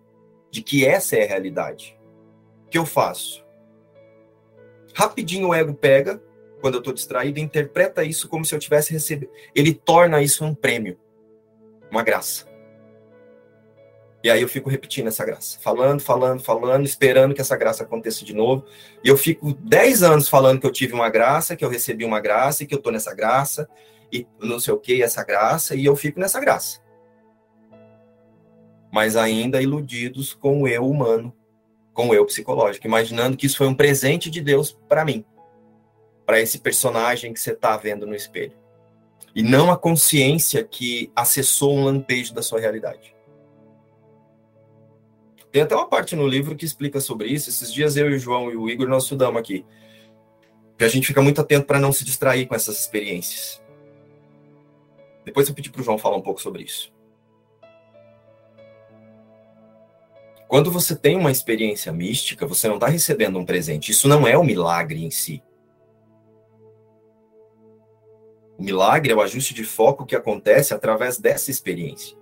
[0.51, 2.01] de que essa é a realidade.
[2.65, 3.45] O que eu faço?
[4.95, 6.23] Rapidinho o ego pega,
[6.63, 9.31] quando eu estou distraído, interpreta isso como se eu tivesse recebido.
[9.55, 10.99] Ele torna isso um prêmio,
[11.91, 12.47] uma graça.
[14.23, 18.25] E aí eu fico repetindo essa graça, falando, falando, falando, esperando que essa graça aconteça
[18.25, 18.65] de novo.
[19.05, 22.21] E eu fico 10 anos falando que eu tive uma graça, que eu recebi uma
[22.21, 23.69] graça e que eu estou nessa graça
[24.15, 26.81] e não sei o que, essa graça, e eu fico nessa graça.
[28.93, 31.35] Mas ainda iludidos com o eu humano,
[31.93, 35.25] com o eu psicológico, imaginando que isso foi um presente de Deus para mim,
[36.25, 38.64] para esse personagem que você está vendo no espelho.
[39.35, 43.15] E não a consciência que acessou um lampejo da sua realidade.
[45.51, 47.49] Tem até uma parte no livro que explica sobre isso.
[47.49, 49.65] Esses dias eu e o João e o Igor nós estudamos aqui.
[50.77, 53.63] Que a gente fica muito atento para não se distrair com essas experiências.
[55.25, 56.93] Depois eu pedi para o João falar um pouco sobre isso.
[60.49, 63.91] Quando você tem uma experiência mística, você não está recebendo um presente.
[63.91, 65.43] Isso não é um milagre em si.
[68.65, 72.17] Milagre é o ajuste de foco que acontece através dessa experiência.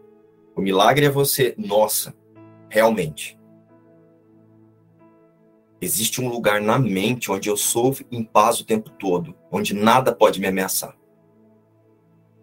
[0.55, 2.15] O milagre é você, nossa,
[2.69, 3.39] realmente.
[5.81, 10.15] Existe um lugar na mente onde eu sou em paz o tempo todo, onde nada
[10.15, 10.97] pode me ameaçar.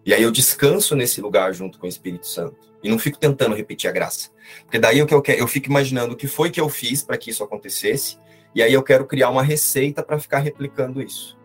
[0.06, 2.70] E aí eu descanso nesse lugar junto com o Espírito Santo.
[2.82, 4.30] E não fico tentando repetir a graça.
[4.64, 7.04] Porque daí o que eu quero, eu fico imaginando o que foi que eu fiz
[7.04, 8.18] para que isso acontecesse,
[8.56, 11.38] e aí eu quero criar uma receita para ficar replicando isso.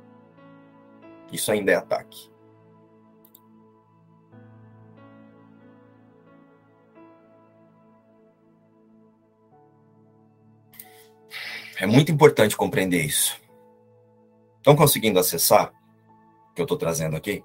[1.32, 2.33] Isso ainda é ataque.
[11.76, 13.34] É muito importante compreender isso.
[14.58, 15.72] Estão conseguindo acessar
[16.50, 17.42] o que eu estou trazendo aqui?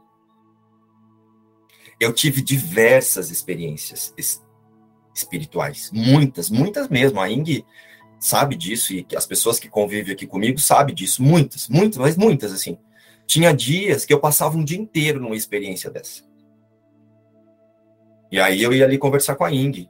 [2.00, 4.14] Eu tive diversas experiências
[5.14, 7.20] espirituais, muitas, muitas mesmo.
[7.20, 7.66] A Ing
[8.20, 12.54] sabe disso e as pessoas que convivem aqui comigo sabem disso, muitas, muitas, mas muitas
[12.54, 12.78] assim.
[13.26, 16.24] Tinha dias que eu passava um dia inteiro numa experiência dessa.
[18.32, 19.90] E aí eu ia ali conversar com a Ing.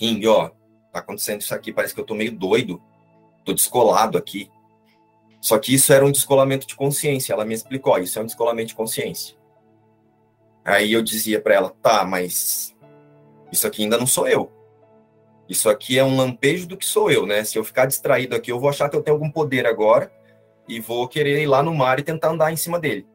[0.00, 0.48] Ing, ó,
[0.90, 2.82] tá acontecendo isso aqui, parece que eu tô meio doido
[3.44, 4.50] tô descolado aqui.
[5.40, 7.32] Só que isso era um descolamento de consciência.
[7.32, 9.36] Ela me explicou, isso é um descolamento de consciência.
[10.64, 12.74] Aí eu dizia para ela, tá, mas
[13.50, 14.50] isso aqui ainda não sou eu.
[15.48, 17.42] Isso aqui é um lampejo do que sou eu, né?
[17.42, 20.12] Se eu ficar distraído aqui, eu vou achar que eu tenho algum poder agora
[20.68, 23.06] e vou querer ir lá no mar e tentar andar em cima dele.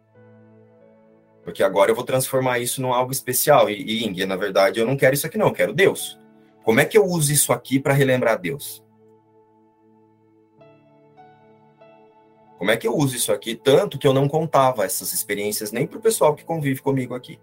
[1.43, 3.69] Porque agora eu vou transformar isso num algo especial.
[3.69, 6.19] E, e na verdade, eu não quero isso aqui, não, eu quero Deus.
[6.63, 8.83] Como é que eu uso isso aqui para relembrar Deus?
[12.57, 13.55] Como é que eu uso isso aqui?
[13.55, 17.39] Tanto que eu não contava essas experiências nem para o pessoal que convive comigo aqui.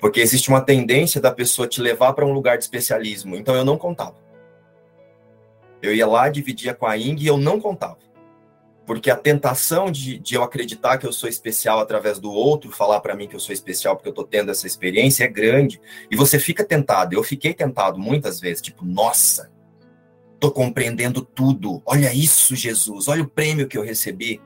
[0.00, 3.36] Porque existe uma tendência da pessoa te levar para um lugar de especialismo.
[3.36, 4.16] Então eu não contava.
[5.80, 7.98] Eu ia lá, dividia com a Ing e eu não contava.
[8.84, 13.00] Porque a tentação de, de eu acreditar que eu sou especial através do outro, falar
[13.00, 15.80] para mim que eu sou especial porque eu estou tendo essa experiência, é grande.
[16.10, 17.14] E você fica tentado.
[17.14, 18.62] Eu fiquei tentado muitas vezes.
[18.62, 19.50] Tipo, nossa,
[20.34, 21.82] estou compreendendo tudo.
[21.84, 23.08] Olha isso, Jesus.
[23.08, 24.40] Olha o prêmio que eu recebi.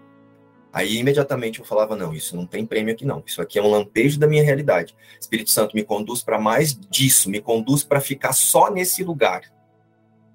[0.72, 3.22] Aí imediatamente eu falava: não, isso não tem prêmio aqui, não.
[3.26, 4.96] Isso aqui é um lampejo da minha realidade.
[5.20, 9.42] Espírito Santo me conduz para mais disso, me conduz para ficar só nesse lugar.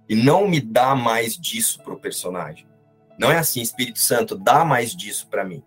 [0.08, 2.68] E não me dá mais disso para o personagem.
[3.18, 5.64] Não é assim, Espírito Santo, dá mais disso para mim.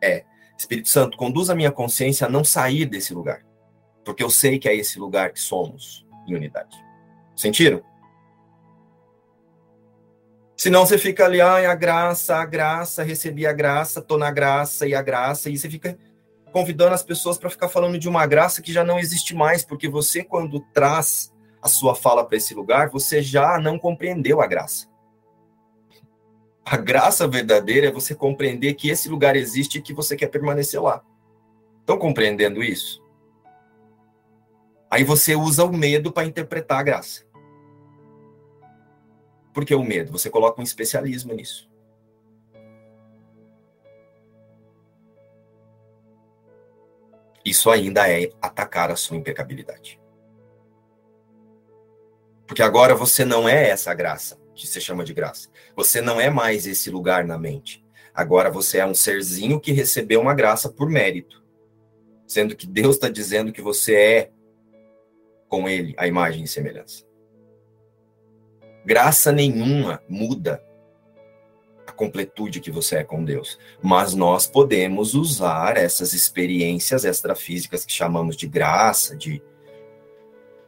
[0.00, 0.24] É,
[0.56, 3.44] Espírito Santo, conduz a minha consciência a não sair desse lugar.
[4.04, 6.76] Porque eu sei que é esse lugar que somos em unidade.
[7.36, 7.82] Sentiram?
[10.62, 14.86] Senão você fica ali, ai, a graça, a graça, recebi a graça, tô na graça
[14.86, 15.98] e a graça, e você fica
[16.52, 19.88] convidando as pessoas para ficar falando de uma graça que já não existe mais, porque
[19.88, 24.86] você, quando traz a sua fala para esse lugar, você já não compreendeu a graça.
[26.64, 30.80] A graça verdadeira é você compreender que esse lugar existe e que você quer permanecer
[30.80, 31.02] lá.
[31.80, 33.02] Estão compreendendo isso?
[34.88, 37.31] Aí você usa o medo para interpretar a graça.
[39.52, 40.12] Por que o medo?
[40.12, 41.70] Você coloca um especialismo nisso.
[47.44, 50.00] Isso ainda é atacar a sua impecabilidade.
[52.46, 55.48] Porque agora você não é essa graça que se chama de graça.
[55.74, 57.84] Você não é mais esse lugar na mente.
[58.14, 61.42] Agora você é um serzinho que recebeu uma graça por mérito.
[62.26, 64.30] Sendo que Deus está dizendo que você é
[65.48, 67.04] com Ele a imagem e semelhança.
[68.84, 70.62] Graça nenhuma muda
[71.86, 73.58] a completude que você é com Deus.
[73.82, 79.42] Mas nós podemos usar essas experiências extrafísicas que chamamos de graça, de,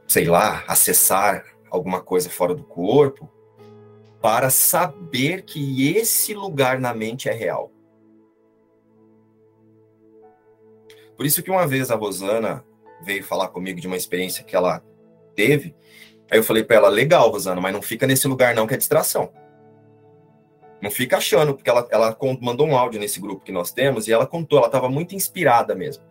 [0.06, 3.30] sei lá, acessar alguma coisa fora do corpo,
[4.20, 7.70] para saber que esse lugar na mente é real.
[11.16, 12.64] Por isso que uma vez a Rosana
[13.02, 14.82] veio falar comigo de uma experiência que ela
[15.34, 15.74] teve,
[16.34, 18.76] aí eu falei para ela, legal, Rosana, mas não fica nesse lugar não que é
[18.76, 19.32] distração.
[20.82, 24.12] Não fica achando, porque ela, ela mandou um áudio nesse grupo que nós temos e
[24.12, 26.02] ela contou, ela estava muito inspirada mesmo.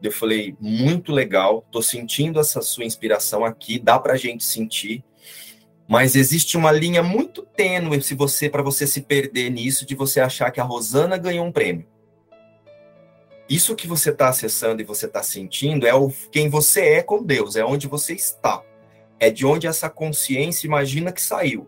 [0.00, 5.04] Eu falei, muito legal, tô sentindo essa sua inspiração aqui, dá pra gente sentir.
[5.88, 10.20] Mas existe uma linha muito tênue se você para você se perder nisso de você
[10.20, 11.86] achar que a Rosana ganhou um prêmio.
[13.48, 17.22] Isso que você está acessando e você está sentindo é o, quem você é com
[17.22, 18.62] Deus, é onde você está.
[19.24, 21.66] É de onde essa consciência imagina que saiu.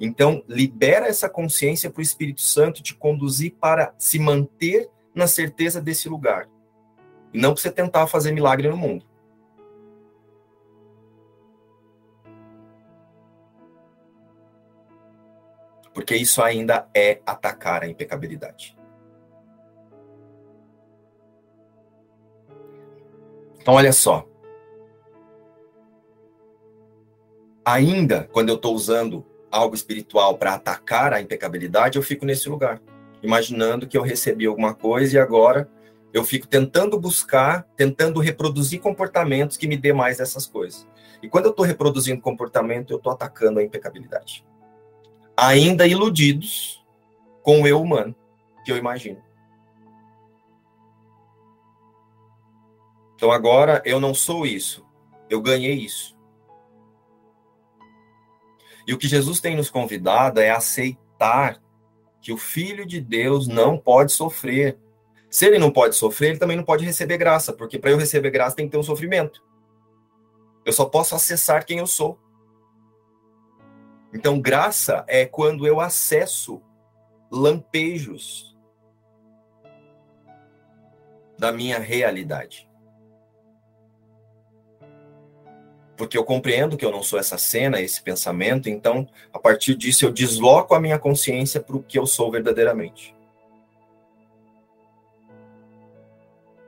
[0.00, 5.80] Então, libera essa consciência para o Espírito Santo te conduzir para se manter na certeza
[5.80, 6.48] desse lugar.
[7.32, 9.06] E não para você tentar fazer milagre no mundo.
[15.98, 18.78] porque isso ainda é atacar a impecabilidade.
[23.60, 24.24] Então, olha só.
[27.68, 32.80] Ainda quando eu estou usando algo espiritual para atacar a impecabilidade, eu fico nesse lugar,
[33.22, 35.70] imaginando que eu recebi alguma coisa e agora
[36.12, 40.88] eu fico tentando buscar, tentando reproduzir comportamentos que me dê mais dessas coisas.
[41.22, 44.44] E quando eu estou reproduzindo comportamento, eu estou atacando a impecabilidade
[45.40, 46.84] ainda iludidos
[47.44, 48.12] com o eu humano,
[48.64, 49.22] que eu imagino.
[53.14, 54.84] Então agora eu não sou isso,
[55.30, 56.17] eu ganhei isso.
[58.88, 61.62] E o que Jesus tem nos convidado é aceitar
[62.22, 64.78] que o Filho de Deus não pode sofrer.
[65.30, 68.30] Se ele não pode sofrer, ele também não pode receber graça, porque para eu receber
[68.30, 69.46] graça tem que ter um sofrimento.
[70.64, 72.18] Eu só posso acessar quem eu sou.
[74.14, 76.62] Então, graça é quando eu acesso
[77.30, 78.56] lampejos
[81.38, 82.67] da minha realidade.
[85.98, 90.04] Porque eu compreendo que eu não sou essa cena, esse pensamento, então, a partir disso,
[90.04, 93.14] eu desloco a minha consciência para o que eu sou verdadeiramente.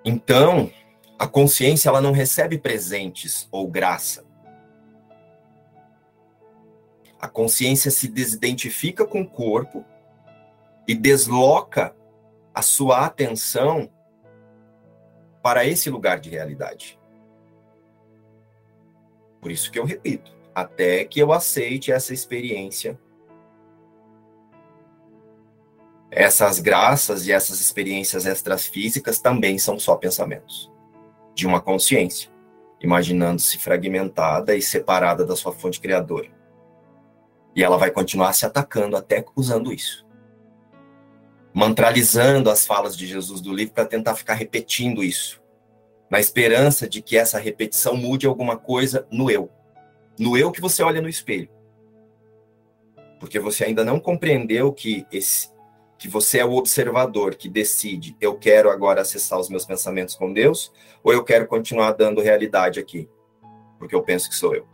[0.04, 0.70] Então,
[1.16, 4.26] a consciência ela não recebe presentes ou graça.
[7.20, 9.84] A consciência se desidentifica com o corpo
[10.88, 11.94] e desloca
[12.52, 13.88] a sua atenção
[15.40, 16.99] para esse lugar de realidade.
[19.40, 22.98] Por isso que eu repito, até que eu aceite essa experiência,
[26.10, 30.70] essas graças e essas experiências extrafísicas também são só pensamentos
[31.34, 32.30] de uma consciência,
[32.80, 36.28] imaginando-se fragmentada e separada da sua fonte criadora.
[37.54, 40.06] E ela vai continuar se atacando até usando isso.
[41.54, 45.39] Mantralizando as falas de Jesus do livro para tentar ficar repetindo isso.
[46.10, 49.50] Na esperança de que essa repetição mude alguma coisa no eu.
[50.18, 51.48] No eu que você olha no espelho.
[53.18, 55.50] Porque você ainda não compreendeu que esse
[56.00, 60.32] que você é o observador que decide, eu quero agora acessar os meus pensamentos com
[60.32, 60.72] Deus,
[61.04, 63.06] ou eu quero continuar dando realidade aqui,
[63.78, 64.66] porque eu penso que sou eu.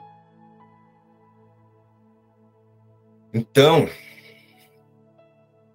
[3.34, 3.88] Então,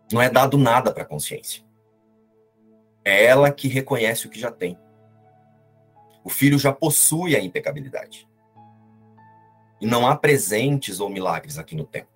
[0.10, 1.66] não é dado nada para a consciência.
[3.04, 4.80] É ela que reconhece o que já tem.
[6.24, 8.28] O filho já possui a impecabilidade.
[9.80, 12.10] E não há presentes ou milagres aqui no tempo.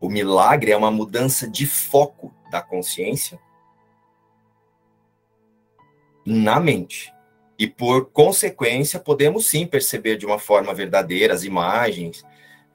[0.00, 3.38] O milagre é uma mudança de foco da consciência
[6.24, 7.12] na mente.
[7.58, 12.24] E por consequência, podemos sim perceber de uma forma verdadeira as imagens,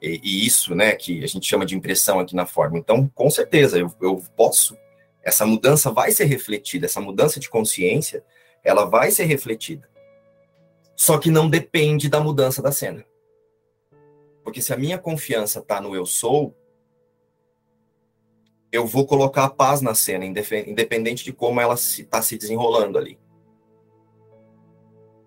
[0.00, 2.78] e, e, isso, né, que a gente chama de impressão aqui na forma.
[2.78, 4.76] Então, com certeza, eu, eu posso,
[5.22, 8.22] essa mudança vai ser refletida, essa mudança de consciência,
[8.62, 9.88] ela vai ser refletida.
[10.96, 13.04] Só que não depende da mudança da cena.
[14.42, 16.56] Porque se a minha confiança está no eu sou,
[18.72, 22.38] eu vou colocar a paz na cena, independente de como ela está se, tá se
[22.38, 23.18] desenrolando ali.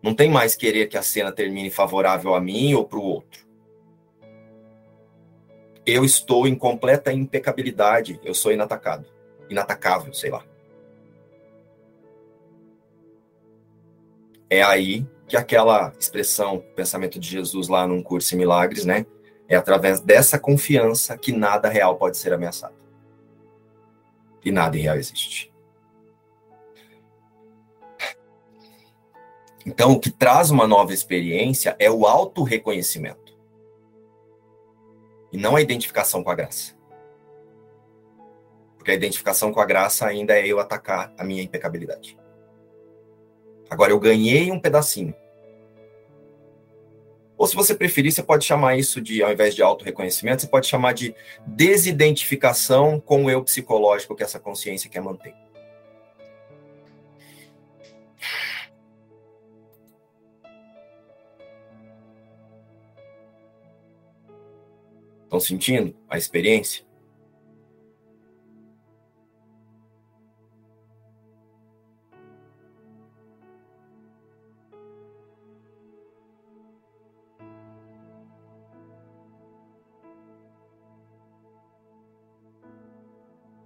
[0.01, 3.47] Não tem mais querer que a cena termine favorável a mim ou para o outro.
[5.85, 9.05] Eu estou em completa impecabilidade, eu sou inatacado,
[9.49, 10.45] inatacável, sei lá.
[14.49, 19.05] É aí que aquela expressão, pensamento de Jesus lá num curso em milagres, né?
[19.47, 22.73] É através dessa confiança que nada real pode ser ameaçado.
[24.43, 25.53] E nada irreal existe.
[29.65, 33.37] Então, o que traz uma nova experiência é o auto-reconhecimento.
[35.31, 36.75] E não a identificação com a graça.
[38.77, 42.17] Porque a identificação com a graça ainda é eu atacar a minha impecabilidade.
[43.69, 45.13] Agora, eu ganhei um pedacinho.
[47.39, 50.67] Ou se você preferir, você pode chamar isso de, ao invés de auto-reconhecimento, você pode
[50.67, 51.15] chamar de
[51.47, 55.33] desidentificação com o eu psicológico que essa consciência quer manter.
[65.23, 66.88] Estão sentindo a experiência?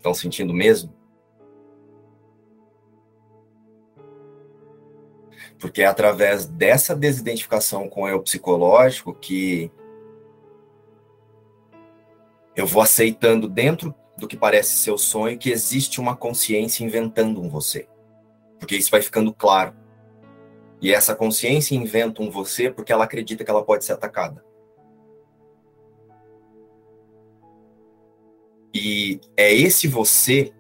[0.04, 0.93] Estão sentindo mesmo?
[5.58, 9.72] Porque é através dessa desidentificação com o eu psicológico que
[12.54, 17.41] eu vou aceitando dentro do que parece ser o sonho que existe uma consciência inventando
[17.41, 17.88] um você.
[18.60, 19.74] Porque isso vai ficando claro.
[20.82, 24.43] E essa consciência inventa um você porque ela acredita que ela pode ser atacada.
[28.74, 30.53] E é esse você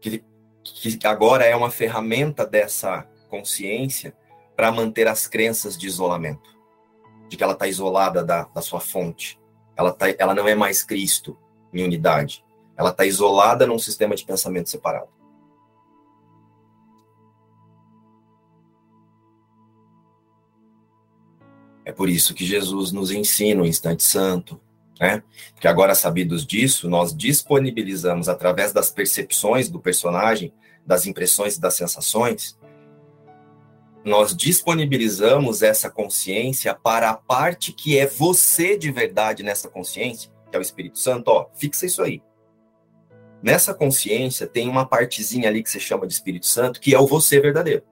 [0.00, 0.24] que,
[0.62, 4.16] que agora é uma ferramenta dessa consciência
[4.56, 6.56] para manter as crenças de isolamento
[7.28, 9.38] de que ela está isolada da, da sua fonte.
[9.76, 11.36] Ela, tá, ela não é mais Cristo
[11.72, 12.44] em unidade.
[12.76, 15.08] Ela está isolada num sistema de pensamento separado.
[21.84, 24.60] É por isso que Jesus nos ensina o instante santo,
[24.98, 25.22] né?
[25.60, 30.52] Que agora sabidos disso, nós disponibilizamos através das percepções do personagem,
[30.84, 32.58] das impressões e das sensações,
[34.04, 40.56] nós disponibilizamos essa consciência para a parte que é você de verdade nessa consciência, que
[40.56, 42.22] é o Espírito Santo, ó, fixa isso aí.
[43.42, 47.06] Nessa consciência tem uma partezinha ali que você chama de Espírito Santo, que é o
[47.06, 47.82] você verdadeiro.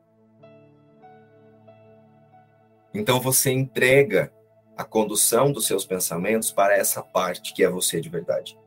[2.95, 4.33] Então você entrega
[4.77, 8.59] a condução dos seus pensamentos para essa parte que é você de verdade,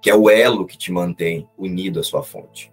[0.00, 2.72] que é o elo que te mantém unido à sua fonte.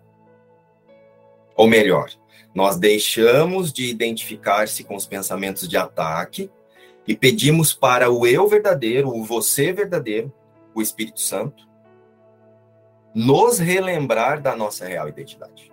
[1.55, 2.11] Ou melhor,
[2.53, 6.51] nós deixamos de identificar-se com os pensamentos de ataque
[7.07, 10.31] e pedimos para o eu verdadeiro, o você verdadeiro,
[10.73, 11.67] o Espírito Santo,
[13.13, 15.72] nos relembrar da nossa real identidade.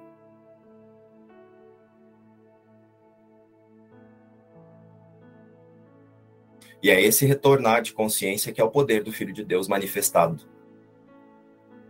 [6.83, 10.49] E é esse retornar de consciência que é o poder do Filho de Deus manifestado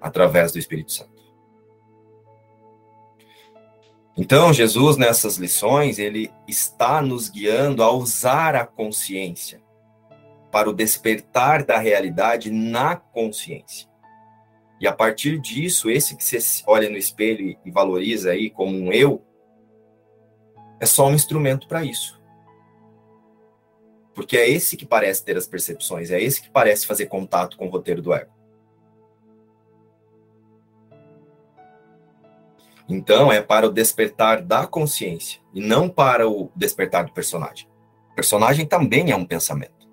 [0.01, 1.20] através do Espírito Santo.
[4.16, 9.62] Então, Jesus, nessas lições, ele está nos guiando a usar a consciência
[10.51, 13.88] para o despertar da realidade na consciência.
[14.80, 18.93] E a partir disso, esse que você olha no espelho e valoriza aí como um
[18.93, 19.24] eu,
[20.80, 22.19] é só um instrumento para isso.
[24.20, 27.66] Porque é esse que parece ter as percepções, é esse que parece fazer contato com
[27.66, 28.30] o roteiro do ego.
[32.86, 37.66] Então, é para o despertar da consciência e não para o despertar do personagem.
[38.12, 39.88] O personagem também é um pensamento.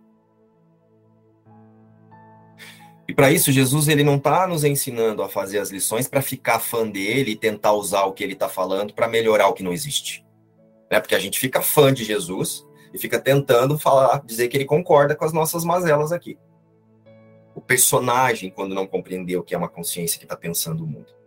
[3.08, 6.60] E para isso, Jesus ele não está nos ensinando a fazer as lições para ficar
[6.60, 9.72] fã dele e tentar usar o que ele está falando para melhorar o que não
[9.72, 10.26] existe.
[10.92, 11.00] Né?
[11.00, 15.16] Porque a gente fica fã de Jesus e fica tentando falar, dizer que ele concorda
[15.16, 16.38] com as nossas mazelas aqui.
[17.56, 21.18] O personagem, quando não compreendeu que é uma consciência que está pensando o mundo.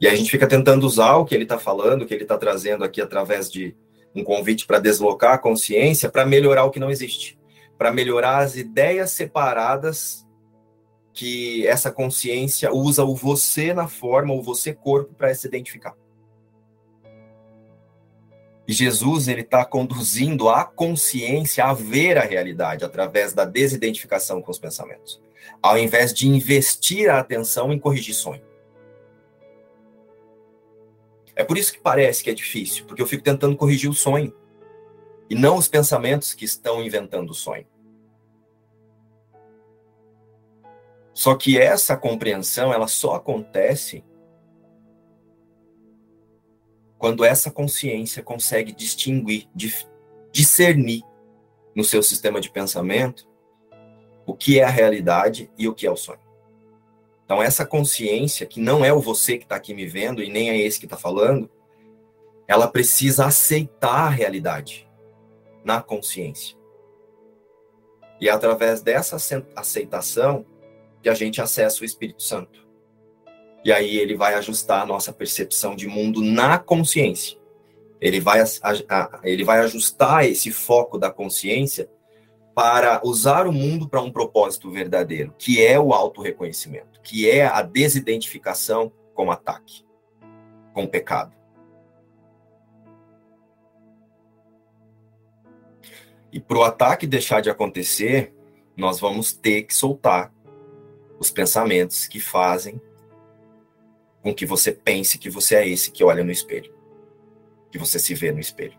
[0.00, 2.38] E a gente fica tentando usar o que ele está falando, o que ele está
[2.38, 3.76] trazendo aqui através de
[4.14, 7.38] um convite para deslocar a consciência, para melhorar o que não existe,
[7.76, 10.24] para melhorar as ideias separadas
[11.12, 15.96] que essa consciência usa o você na forma, o você corpo para se identificar.
[18.70, 24.58] Jesus ele está conduzindo a consciência a ver a realidade através da desidentificação com os
[24.58, 25.22] pensamentos,
[25.62, 28.42] ao invés de investir a atenção em corrigir sonho.
[31.34, 34.34] É por isso que parece que é difícil, porque eu fico tentando corrigir o sonho
[35.30, 37.66] e não os pensamentos que estão inventando o sonho.
[41.14, 44.04] Só que essa compreensão, ela só acontece
[46.98, 49.48] quando essa consciência consegue distinguir,
[50.32, 51.02] discernir
[51.74, 53.28] no seu sistema de pensamento
[54.26, 56.20] o que é a realidade e o que é o sonho.
[57.24, 60.50] Então, essa consciência, que não é o você que está aqui me vendo e nem
[60.50, 61.50] é esse que está falando,
[62.46, 64.88] ela precisa aceitar a realidade
[65.64, 66.56] na consciência.
[68.20, 69.16] E é através dessa
[69.54, 70.44] aceitação
[71.02, 72.67] que a gente acessa o Espírito Santo.
[73.68, 77.38] E aí ele vai ajustar a nossa percepção de mundo na consciência.
[78.00, 78.42] Ele vai,
[79.22, 81.86] ele vai ajustar esse foco da consciência
[82.54, 87.60] para usar o mundo para um propósito verdadeiro, que é o auto-reconhecimento, que é a
[87.60, 89.84] desidentificação com ataque,
[90.72, 91.36] com pecado.
[96.32, 98.34] E para o ataque deixar de acontecer,
[98.74, 100.32] nós vamos ter que soltar
[101.20, 102.80] os pensamentos que fazem
[104.22, 106.74] com que você pense que você é esse que olha no espelho,
[107.70, 108.78] que você se vê no espelho.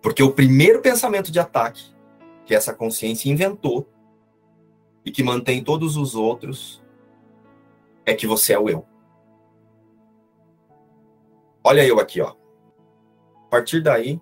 [0.00, 1.92] Porque o primeiro pensamento de ataque
[2.44, 3.88] que essa consciência inventou
[5.04, 6.82] e que mantém todos os outros
[8.04, 8.86] é que você é o eu.
[11.64, 12.34] Olha eu aqui, ó.
[13.46, 14.20] A partir daí,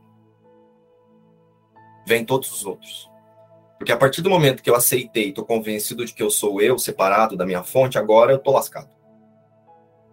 [2.06, 3.10] vem todos os outros.
[3.78, 6.78] Porque a partir do momento que eu aceitei, estou convencido de que eu sou eu,
[6.78, 8.90] separado da minha fonte, agora eu estou lascado.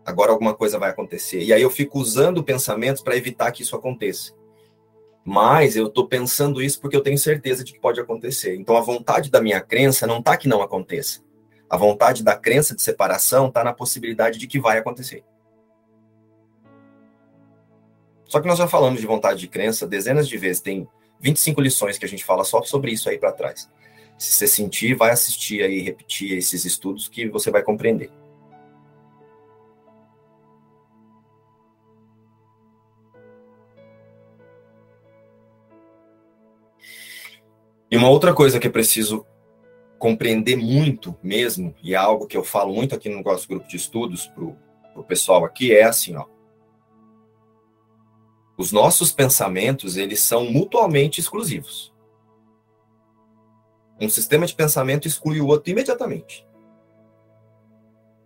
[0.08, 1.43] Agora alguma coisa vai acontecer.
[1.43, 4.32] E aí eu fico usando pensamentos para evitar que isso aconteça.
[5.22, 8.55] Mas eu estou pensando isso porque eu tenho certeza de que pode acontecer.
[8.55, 11.20] Então a vontade da minha crença não está que não aconteça.
[11.70, 15.26] A vontade da crença de separação está na possibilidade de que vai acontecer.
[18.24, 20.62] Só que nós já falamos de vontade de crença dezenas de vezes.
[20.62, 20.88] Tem
[21.20, 23.70] 25 lições que a gente fala só sobre isso aí para trás.
[24.18, 28.10] Se você sentir, vai assistir aí, repetir esses estudos que você vai compreender.
[37.89, 39.25] E uma outra coisa que é preciso
[39.97, 43.77] compreender muito mesmo, e é algo que eu falo muito aqui no nosso grupo de
[43.77, 46.25] estudos para o pessoal aqui, é assim, ó.
[48.57, 51.93] Os nossos pensamentos, eles são mutuamente exclusivos.
[53.99, 56.47] Um sistema de pensamento exclui o outro imediatamente.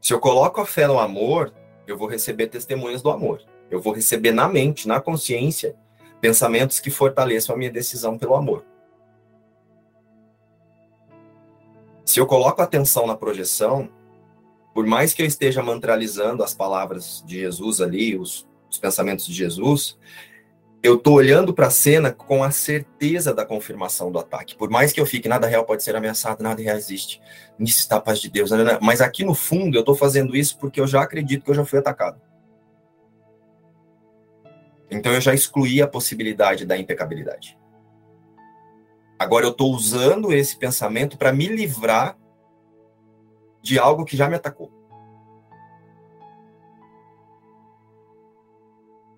[0.01, 1.53] Se eu coloco a fé no amor,
[1.85, 3.41] eu vou receber testemunhas do amor.
[3.69, 5.75] Eu vou receber na mente, na consciência,
[6.19, 8.65] pensamentos que fortaleçam a minha decisão pelo amor.
[12.11, 13.89] Se eu coloco atenção na projeção,
[14.73, 19.33] por mais que eu esteja mantralizando as palavras de Jesus ali, os, os pensamentos de
[19.33, 19.97] Jesus,
[20.83, 24.57] eu tô olhando para a cena com a certeza da confirmação do ataque.
[24.57, 27.21] Por mais que eu fique, nada real pode ser ameaçado, nada real existe.
[27.57, 28.51] Nisso está a paz de Deus.
[28.51, 28.79] Né, né, né.
[28.81, 31.63] Mas aqui no fundo eu tô fazendo isso porque eu já acredito que eu já
[31.63, 32.19] fui atacado.
[34.89, 37.57] Então eu já excluí a possibilidade da impecabilidade.
[39.21, 42.17] Agora eu tô usando esse pensamento para me livrar
[43.61, 44.71] de algo que já me atacou.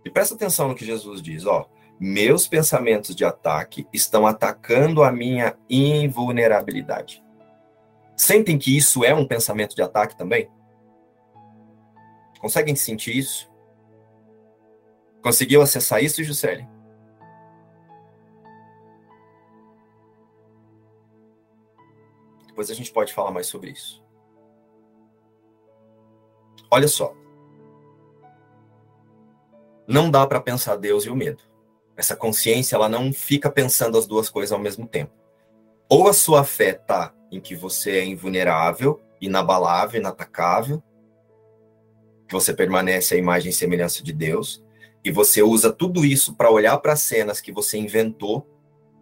[0.04, 1.70] E presta atenção no que Jesus diz, ó.
[1.98, 7.24] Meus pensamentos de ataque estão atacando a minha invulnerabilidade.
[8.18, 10.52] Sentem que isso é um pensamento de ataque também?
[12.42, 13.50] Conseguem sentir isso?
[15.22, 16.73] Conseguiu acessar isso, Juscelia?
[22.54, 24.04] Depois a gente pode falar mais sobre isso.
[26.72, 27.16] Olha só
[29.88, 31.44] não dá para pensar Deus e o medo.
[31.96, 35.12] Essa consciência, ela não fica pensando as duas coisas ao mesmo tempo.
[35.90, 40.82] Ou a sua fé está em que você é invulnerável, inabalável, inatacável,
[42.28, 44.64] que você permanece à imagem e semelhança de Deus,
[45.04, 48.48] e você usa tudo isso para olhar para cenas que você inventou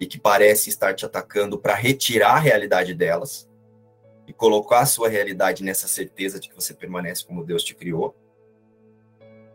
[0.01, 3.49] e que parece estar te atacando para retirar a realidade delas
[4.27, 8.13] e colocar a sua realidade nessa certeza de que você permanece como Deus te criou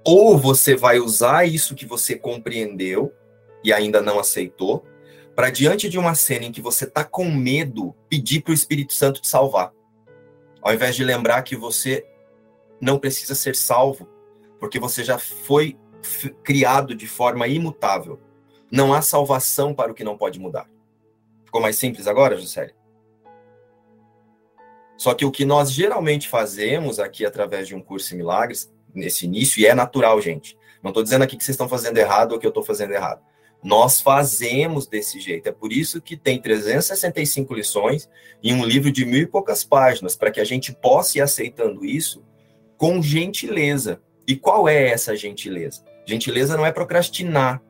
[0.07, 3.13] ou você vai usar isso que você compreendeu
[3.65, 4.87] e ainda não aceitou,
[5.35, 8.93] para diante de uma cena em que você está com medo, pedir para o Espírito
[8.93, 9.73] Santo te salvar.
[10.63, 12.07] Ao invés de lembrar que você
[12.81, 14.09] não precisa ser salvo,
[14.61, 15.77] porque você já foi
[16.45, 18.21] criado de forma imutável.
[18.71, 20.69] Não há salvação para o que não pode mudar.
[21.45, 22.75] Ficou mais simples agora, Juscelia?
[24.97, 29.27] Só que o que nós geralmente fazemos aqui através de um curso em milagres nesse
[29.27, 30.57] início, e é natural, gente.
[30.83, 33.21] Não estou dizendo aqui que vocês estão fazendo errado ou que eu estou fazendo errado.
[33.63, 35.49] Nós fazemos desse jeito.
[35.49, 38.09] É por isso que tem 365 lições
[38.43, 41.85] em um livro de mil e poucas páginas, para que a gente possa ir aceitando
[41.85, 42.25] isso
[42.77, 44.01] com gentileza.
[44.27, 45.85] E qual é essa gentileza?
[46.07, 47.63] Gentileza não é procrastinar.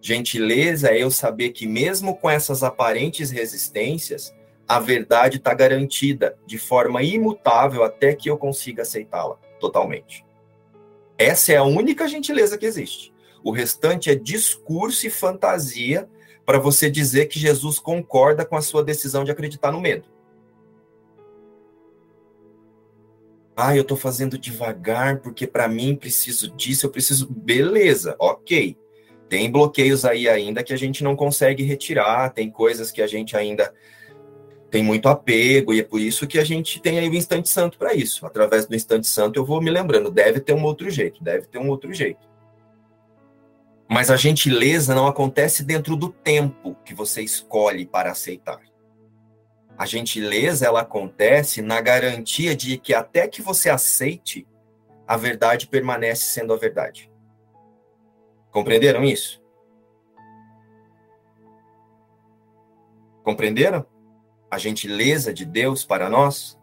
[0.00, 4.34] Gentileza é eu saber que, mesmo com essas aparentes resistências,
[4.66, 10.24] a verdade está garantida de forma imutável até que eu consiga aceitá-la totalmente.
[11.16, 13.12] Essa é a única gentileza que existe.
[13.42, 16.08] O restante é discurso e fantasia
[16.44, 20.04] para você dizer que Jesus concorda com a sua decisão de acreditar no medo.
[23.56, 27.26] Ah, eu estou fazendo devagar porque para mim preciso disso, eu preciso.
[27.28, 28.76] Beleza, ok.
[29.28, 33.36] Tem bloqueios aí ainda que a gente não consegue retirar, tem coisas que a gente
[33.36, 33.72] ainda
[34.70, 37.78] tem muito apego, e é por isso que a gente tem aí o instante santo
[37.78, 38.26] para isso.
[38.26, 41.58] Através do instante santo eu vou me lembrando, deve ter um outro jeito, deve ter
[41.58, 42.28] um outro jeito.
[43.88, 48.60] Mas a gentileza não acontece dentro do tempo que você escolhe para aceitar.
[49.78, 54.46] A gentileza ela acontece na garantia de que até que você aceite,
[55.06, 57.10] a verdade permanece sendo a verdade.
[58.50, 59.42] Compreenderam isso?
[63.22, 63.86] Compreenderam?
[64.50, 66.58] A gentileza de Deus para nós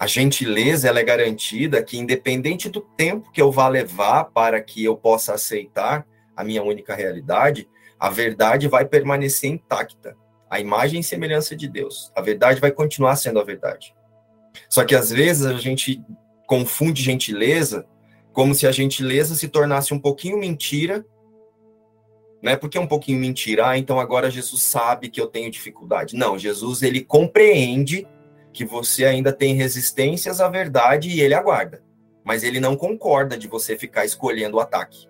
[0.00, 4.82] a gentileza ela é garantida que, independente do tempo que eu vá levar para que
[4.82, 10.16] eu possa aceitar a minha única realidade, a verdade vai permanecer intacta.
[10.48, 12.10] A imagem e semelhança de Deus.
[12.16, 13.94] A verdade vai continuar sendo a verdade.
[14.70, 16.02] Só que às vezes a gente
[16.46, 17.86] confunde gentileza
[18.32, 21.04] como se a gentileza se tornasse um pouquinho mentira,
[22.42, 22.56] né?
[22.56, 26.16] Porque é um pouquinho mentira, ah, então agora Jesus sabe que eu tenho dificuldade.
[26.16, 28.06] Não, Jesus ele compreende
[28.52, 31.82] que você ainda tem resistências à verdade e ele aguarda.
[32.24, 35.08] Mas ele não concorda de você ficar escolhendo o ataque.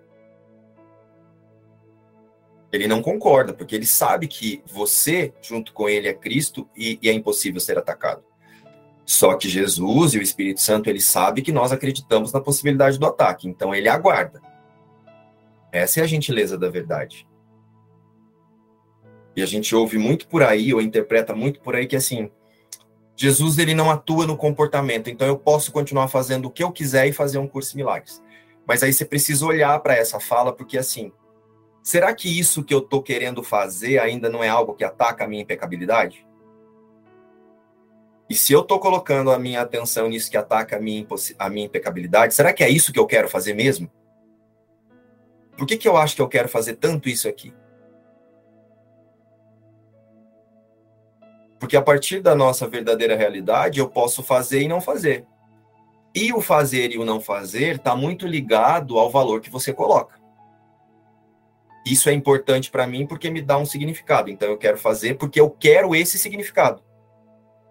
[2.72, 7.08] Ele não concorda, porque ele sabe que você, junto com ele, é Cristo e, e
[7.08, 8.22] é impossível ser atacado.
[9.10, 13.06] Só que Jesus e o Espírito Santo, ele sabe que nós acreditamos na possibilidade do
[13.06, 14.40] ataque, então ele aguarda.
[15.72, 17.26] Essa é a gentileza da verdade.
[19.34, 22.30] E a gente ouve muito por aí, ou interpreta muito por aí, que assim,
[23.16, 27.08] Jesus ele não atua no comportamento, então eu posso continuar fazendo o que eu quiser
[27.08, 28.22] e fazer um curso de milagres.
[28.64, 31.10] Mas aí você precisa olhar para essa fala, porque assim,
[31.82, 35.26] será que isso que eu estou querendo fazer ainda não é algo que ataca a
[35.26, 36.29] minha impecabilidade?
[38.30, 41.04] E se eu estou colocando a minha atenção nisso que ataca a minha,
[41.36, 43.90] a minha impecabilidade, será que é isso que eu quero fazer mesmo?
[45.58, 47.52] Por que, que eu acho que eu quero fazer tanto isso aqui?
[51.58, 55.26] Porque a partir da nossa verdadeira realidade, eu posso fazer e não fazer.
[56.14, 60.20] E o fazer e o não fazer está muito ligado ao valor que você coloca.
[61.84, 64.30] Isso é importante para mim porque me dá um significado.
[64.30, 66.80] Então eu quero fazer porque eu quero esse significado.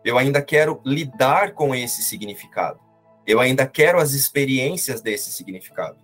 [0.03, 2.79] Eu ainda quero lidar com esse significado.
[3.27, 5.97] Eu ainda quero as experiências desse significado.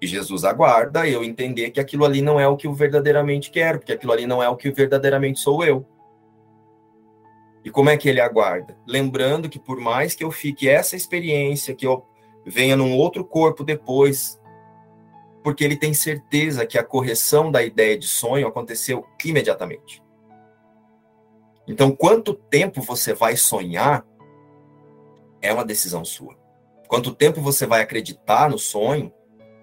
[0.00, 3.78] E Jesus aguarda eu entender que aquilo ali não é o que eu verdadeiramente quero,
[3.78, 5.86] porque aquilo ali não é o que verdadeiramente sou eu.
[7.64, 8.76] E como é que ele aguarda?
[8.86, 12.04] Lembrando que por mais que eu fique essa experiência, que eu
[12.44, 14.38] venha num outro corpo depois,
[15.42, 20.03] porque ele tem certeza que a correção da ideia de sonho aconteceu imediatamente.
[21.66, 24.06] Então, quanto tempo você vai sonhar
[25.40, 26.36] é uma decisão sua.
[26.88, 29.12] Quanto tempo você vai acreditar no sonho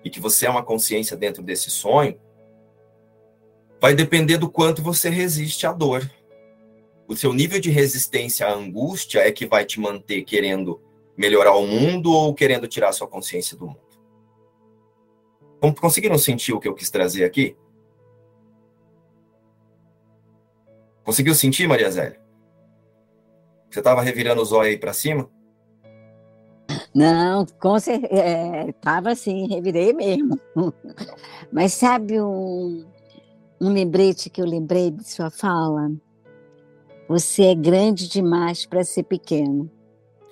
[0.03, 2.19] e que você é uma consciência dentro desse sonho,
[3.79, 6.09] vai depender do quanto você resiste à dor
[7.11, 10.81] o seu nível de resistência à angústia é que vai te manter querendo
[11.17, 13.79] melhorar o mundo ou querendo tirar sua consciência do mundo.
[15.77, 17.57] Conseguiram sentir o que eu quis trazer aqui?
[21.03, 22.19] Conseguiu sentir, Maria Zélia?
[23.69, 25.29] Você estava revirando os olhos aí para cima?
[26.93, 30.37] Não, com certeza, é, tava assim, revirei mesmo.
[31.51, 32.85] Mas sabe um,
[33.59, 35.91] um lembrete que eu lembrei de sua fala?
[37.07, 39.71] Você é grande demais para ser pequeno.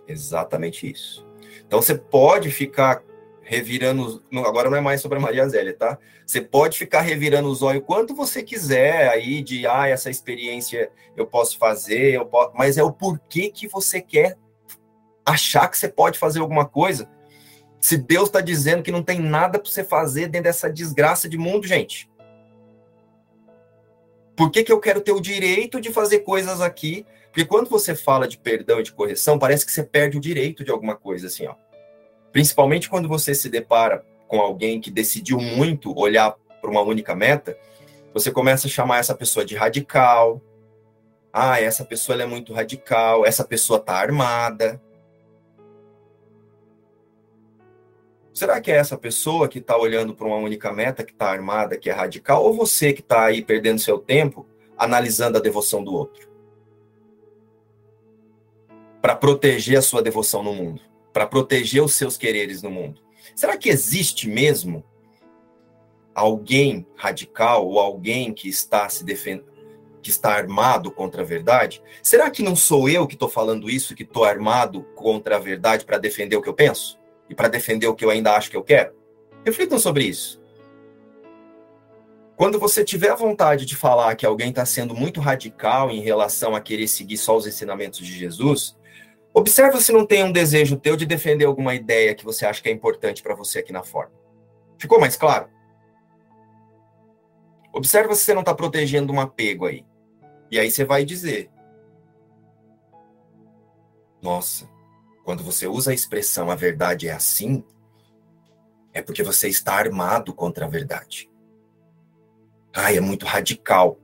[0.08, 1.26] Exatamente isso.
[1.66, 3.04] Então você pode ficar
[3.50, 5.98] revirando, agora não é mais sobre a Maria Zélia, tá?
[6.24, 11.26] Você pode ficar revirando os olhos quanto você quiser aí de, ah, essa experiência eu
[11.26, 14.38] posso fazer, eu posso, mas é o porquê que você quer
[15.26, 17.10] achar que você pode fazer alguma coisa.
[17.82, 21.38] Se Deus está dizendo que não tem nada para você fazer dentro dessa desgraça de
[21.38, 22.08] mundo, gente.
[24.36, 27.04] Por que, que eu quero ter o direito de fazer coisas aqui?
[27.32, 30.64] Porque quando você fala de perdão e de correção, parece que você perde o direito
[30.64, 31.56] de alguma coisa, assim, ó.
[32.32, 37.58] Principalmente quando você se depara com alguém que decidiu muito olhar para uma única meta,
[38.14, 40.42] você começa a chamar essa pessoa de radical.
[41.32, 44.82] Ah, essa pessoa é muito radical, essa pessoa tá armada.
[48.34, 51.78] Será que é essa pessoa que está olhando para uma única meta, que está armada,
[51.78, 55.94] que é radical, ou você que está aí perdendo seu tempo analisando a devoção do
[55.94, 56.30] outro?
[59.02, 60.82] Para proteger a sua devoção no mundo,
[61.14, 63.02] para proteger os seus quereres no mundo.
[63.36, 64.84] Será que existe mesmo
[66.14, 69.50] alguém radical ou alguém que está se defendendo,
[70.02, 71.82] que está armado contra a verdade?
[72.02, 75.86] Será que não sou eu que estou falando isso, que estou armado contra a verdade
[75.86, 77.00] para defender o que eu penso?
[77.30, 78.94] e para defender o que eu ainda acho que eu quero?
[79.46, 80.42] Reflitam sobre isso.
[82.36, 86.62] Quando você tiver vontade de falar que alguém está sendo muito radical em relação a
[86.62, 88.78] querer seguir só os ensinamentos de Jesus,
[89.34, 92.70] observa se não tem um desejo teu de defender alguma ideia que você acha que
[92.70, 94.14] é importante para você aqui na forma.
[94.78, 95.50] Ficou mais claro?
[97.74, 99.86] Observa se você não está protegendo um apego aí.
[100.50, 101.52] E aí você vai dizer:
[104.22, 104.68] Nossa,
[105.24, 107.64] quando você usa a expressão a verdade é assim,
[108.94, 111.30] é porque você está armado contra a verdade.
[112.74, 114.00] Ai, é muito radical.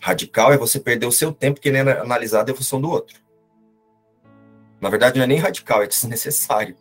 [0.00, 3.20] Radical é você perder o seu tempo querendo analisar a devoção do outro.
[4.80, 6.76] Na verdade, não é nem radical, é desnecessário.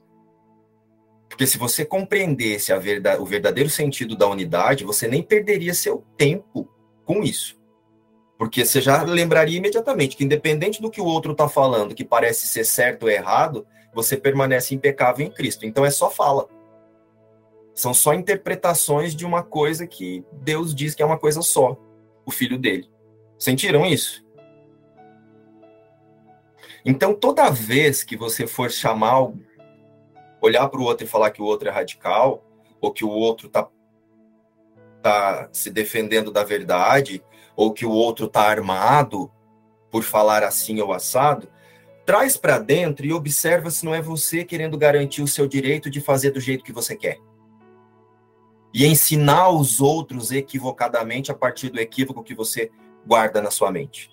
[1.28, 6.70] Porque se você compreendesse verdade, o verdadeiro sentido da unidade, você nem perderia seu tempo
[7.06, 7.60] com isso.
[8.38, 12.48] Porque você já lembraria imediatamente que, independente do que o outro está falando, que parece
[12.48, 15.66] ser certo ou errado, você permanece impecável em Cristo.
[15.66, 16.48] Então é só fala.
[17.76, 21.78] São só interpretações de uma coisa que Deus diz que é uma coisa só,
[22.26, 22.90] o filho dele.
[23.38, 24.26] Sentiram isso?
[26.90, 29.32] Então, toda vez que você for chamar,
[30.42, 32.44] olhar para o outro e falar que o outro é radical,
[32.82, 33.70] ou que o outro está
[35.00, 37.24] tá se defendendo da verdade,
[37.56, 39.32] ou que o outro está armado
[39.92, 41.48] por falar assim ou assado,
[42.08, 46.02] traz para dentro e observa se não é você querendo garantir o seu direito de
[46.02, 47.20] fazer do jeito que você quer.
[48.74, 52.72] E ensinar os outros equivocadamente a partir do equívoco que você
[53.06, 54.10] guarda na sua mente.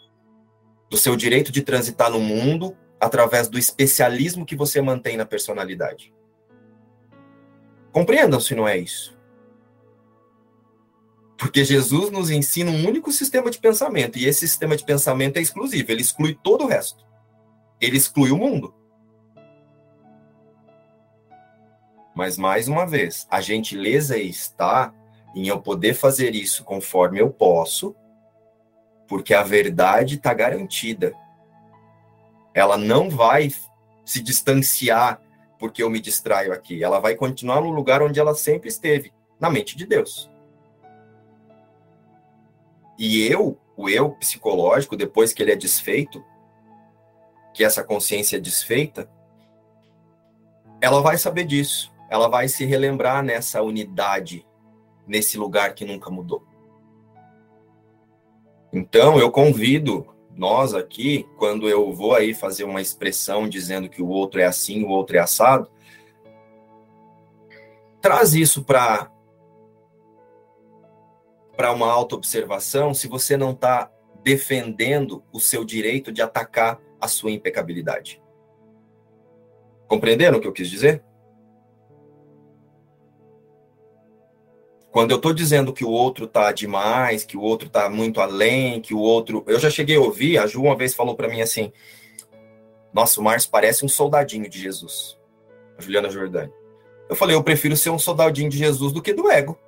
[0.88, 6.14] Do seu direito de transitar no mundo através do especialismo que você mantém na personalidade.
[7.92, 9.16] Compreendam se não é isso.
[11.38, 15.42] Porque Jesus nos ensina um único sistema de pensamento, e esse sistema de pensamento é
[15.42, 17.06] exclusivo, ele exclui todo o resto.
[17.80, 18.74] Ele exclui o mundo.
[22.14, 24.94] Mas, mais uma vez, a gentileza está
[25.34, 27.94] em eu poder fazer isso conforme eu posso,
[29.06, 31.14] porque a verdade está garantida.
[32.54, 33.50] Ela não vai
[34.04, 35.20] se distanciar
[35.58, 36.82] porque eu me distraio aqui.
[36.82, 40.30] Ela vai continuar no lugar onde ela sempre esteve, na mente de Deus.
[42.98, 46.24] E eu, o eu psicológico, depois que ele é desfeito,
[47.52, 49.10] que essa consciência é desfeita,
[50.80, 51.92] ela vai saber disso.
[52.08, 54.46] Ela vai se relembrar nessa unidade,
[55.06, 56.46] nesse lugar que nunca mudou.
[58.76, 60.06] Então, eu convido
[60.36, 64.84] nós aqui, quando eu vou aí fazer uma expressão dizendo que o outro é assim,
[64.84, 65.70] o outro é assado,
[68.02, 69.10] traz isso para
[71.56, 73.90] para uma autoobservação se você não está
[74.22, 78.22] defendendo o seu direito de atacar a sua impecabilidade.
[79.88, 81.02] Compreenderam o que eu quis dizer?
[84.96, 88.80] Quando eu estou dizendo que o outro está demais, que o outro está muito além,
[88.80, 89.44] que o outro.
[89.46, 91.70] Eu já cheguei a ouvir, a Ju uma vez falou para mim assim:
[92.94, 95.18] Nossa, o Márcio parece um soldadinho de Jesus.
[95.76, 96.50] A Juliana Jordani.
[97.10, 99.58] Eu falei: Eu prefiro ser um soldadinho de Jesus do que do ego.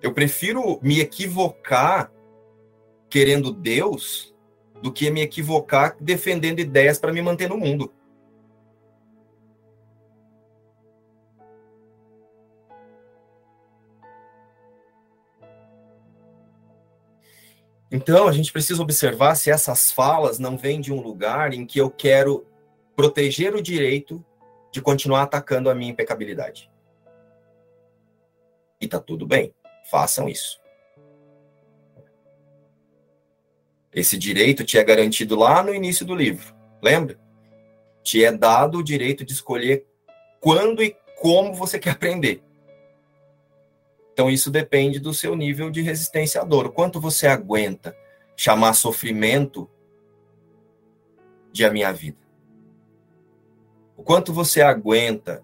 [0.00, 2.12] Eu prefiro me equivocar
[3.10, 4.32] querendo Deus
[4.80, 7.92] do que me equivocar defendendo ideias para me manter no mundo.
[17.94, 21.78] Então, a gente precisa observar se essas falas não vêm de um lugar em que
[21.78, 22.44] eu quero
[22.96, 24.22] proteger o direito
[24.72, 26.68] de continuar atacando a minha impecabilidade.
[28.80, 29.54] E tá tudo bem.
[29.88, 30.60] Façam isso.
[33.92, 37.16] Esse direito te é garantido lá no início do livro, lembra?
[38.02, 39.86] Te é dado o direito de escolher
[40.40, 42.42] quando e como você quer aprender.
[44.14, 46.66] Então, isso depende do seu nível de resistência à dor.
[46.66, 47.96] O quanto você aguenta
[48.36, 49.68] chamar sofrimento
[51.52, 52.18] de a minha vida?
[53.96, 55.42] O quanto você aguenta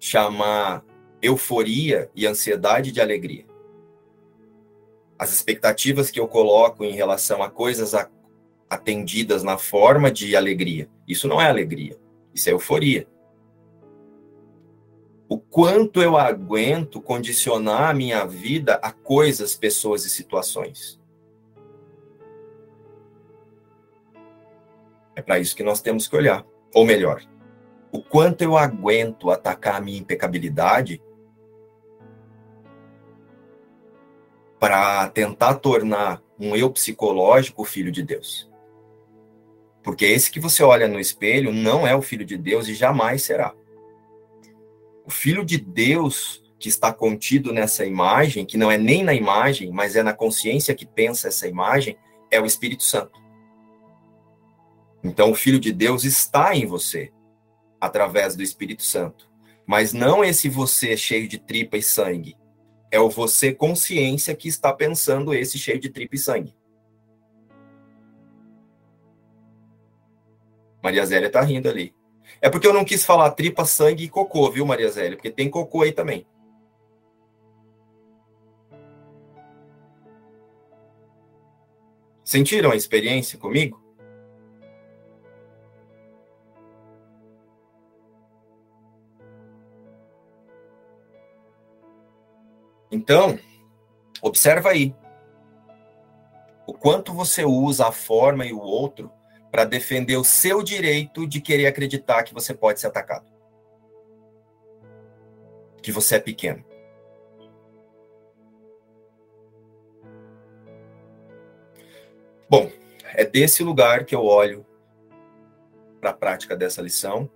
[0.00, 0.84] chamar
[1.22, 3.46] euforia e ansiedade de alegria?
[5.16, 7.92] As expectativas que eu coloco em relação a coisas
[8.68, 11.96] atendidas na forma de alegria, isso não é alegria,
[12.34, 13.06] isso é euforia
[15.32, 21.00] o quanto eu aguento condicionar a minha vida a coisas, pessoas e situações.
[25.16, 26.44] É para isso que nós temos que olhar.
[26.74, 27.22] Ou melhor,
[27.90, 31.02] o quanto eu aguento atacar a minha impecabilidade
[34.60, 38.52] para tentar tornar um eu psicológico filho de Deus.
[39.82, 43.22] Porque esse que você olha no espelho não é o filho de Deus e jamais
[43.22, 43.54] será.
[45.04, 49.72] O Filho de Deus que está contido nessa imagem, que não é nem na imagem,
[49.72, 51.98] mas é na consciência que pensa essa imagem,
[52.30, 53.20] é o Espírito Santo.
[55.02, 57.12] Então, o Filho de Deus está em você,
[57.80, 59.28] através do Espírito Santo.
[59.66, 62.36] Mas não esse você cheio de tripa e sangue.
[62.92, 66.54] É o você consciência que está pensando esse cheio de tripa e sangue.
[70.80, 71.92] Maria Zélia está rindo ali.
[72.42, 75.16] É porque eu não quis falar tripa, sangue e cocô, viu, Maria Zélia?
[75.16, 76.26] Porque tem cocô aí também.
[82.24, 83.80] Sentiram a experiência comigo?
[92.90, 93.38] Então,
[94.20, 94.92] observa aí.
[96.66, 99.12] O quanto você usa a forma e o outro
[99.52, 103.30] para defender o seu direito de querer acreditar que você pode ser atacado.
[105.82, 106.64] Que você é pequeno.
[112.48, 112.72] Bom,
[113.12, 114.64] é desse lugar que eu olho
[116.00, 117.30] para a prática dessa lição.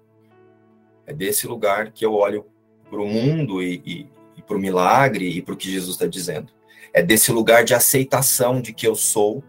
[1.06, 2.46] É desse lugar que eu olho
[2.88, 6.06] para o mundo e, e, e para o milagre e para o que Jesus está
[6.06, 6.50] dizendo.
[6.94, 9.44] É desse lugar de aceitação de que eu sou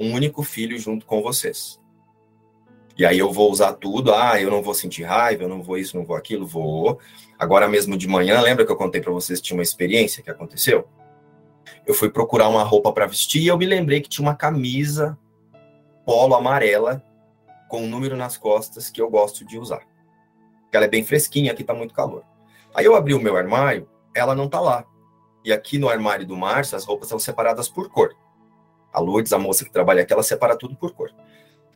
[0.00, 1.78] um único filho junto com vocês.
[2.96, 5.78] E aí eu vou usar tudo, ah, eu não vou sentir raiva, eu não vou
[5.78, 6.98] isso, não vou aquilo, vou.
[7.38, 10.30] Agora mesmo de manhã, lembra que eu contei para vocês que tinha uma experiência que
[10.30, 10.88] aconteceu?
[11.86, 15.18] Eu fui procurar uma roupa para vestir e eu me lembrei que tinha uma camisa
[16.04, 17.02] polo amarela
[17.68, 19.82] com um número nas costas que eu gosto de usar.
[20.72, 22.24] Ela é bem fresquinha, aqui tá muito calor.
[22.74, 24.84] Aí eu abri o meu armário, ela não tá lá.
[25.44, 28.14] E aqui no armário do Márcio, as roupas são separadas por cor.
[28.92, 31.12] A Lourdes, a moça que trabalha aqui, ela separa tudo por cor.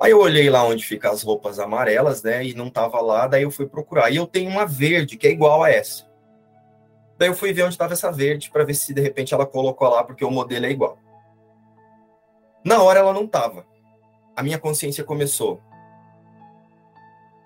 [0.01, 2.45] Aí eu olhei lá onde ficam as roupas amarelas, né?
[2.45, 4.11] E não tava lá, daí eu fui procurar.
[4.11, 6.07] E eu tenho uma verde que é igual a essa.
[7.17, 9.89] Daí eu fui ver onde estava essa verde para ver se de repente ela colocou
[9.89, 10.99] lá porque o modelo é igual.
[12.65, 13.65] Na hora ela não tava.
[14.37, 15.61] A minha consciência começou.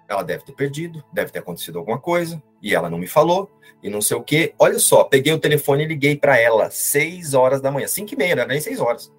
[0.08, 3.50] Ela deve ter perdido, deve ter acontecido alguma coisa, e ela não me falou,
[3.82, 4.54] e não sei o quê.
[4.58, 8.16] Olha só, peguei o telefone e liguei para ela, seis horas da manhã, cinco e
[8.16, 9.12] meia, não era nem seis horas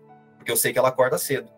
[0.50, 1.50] porque eu sei que ela acorda cedo.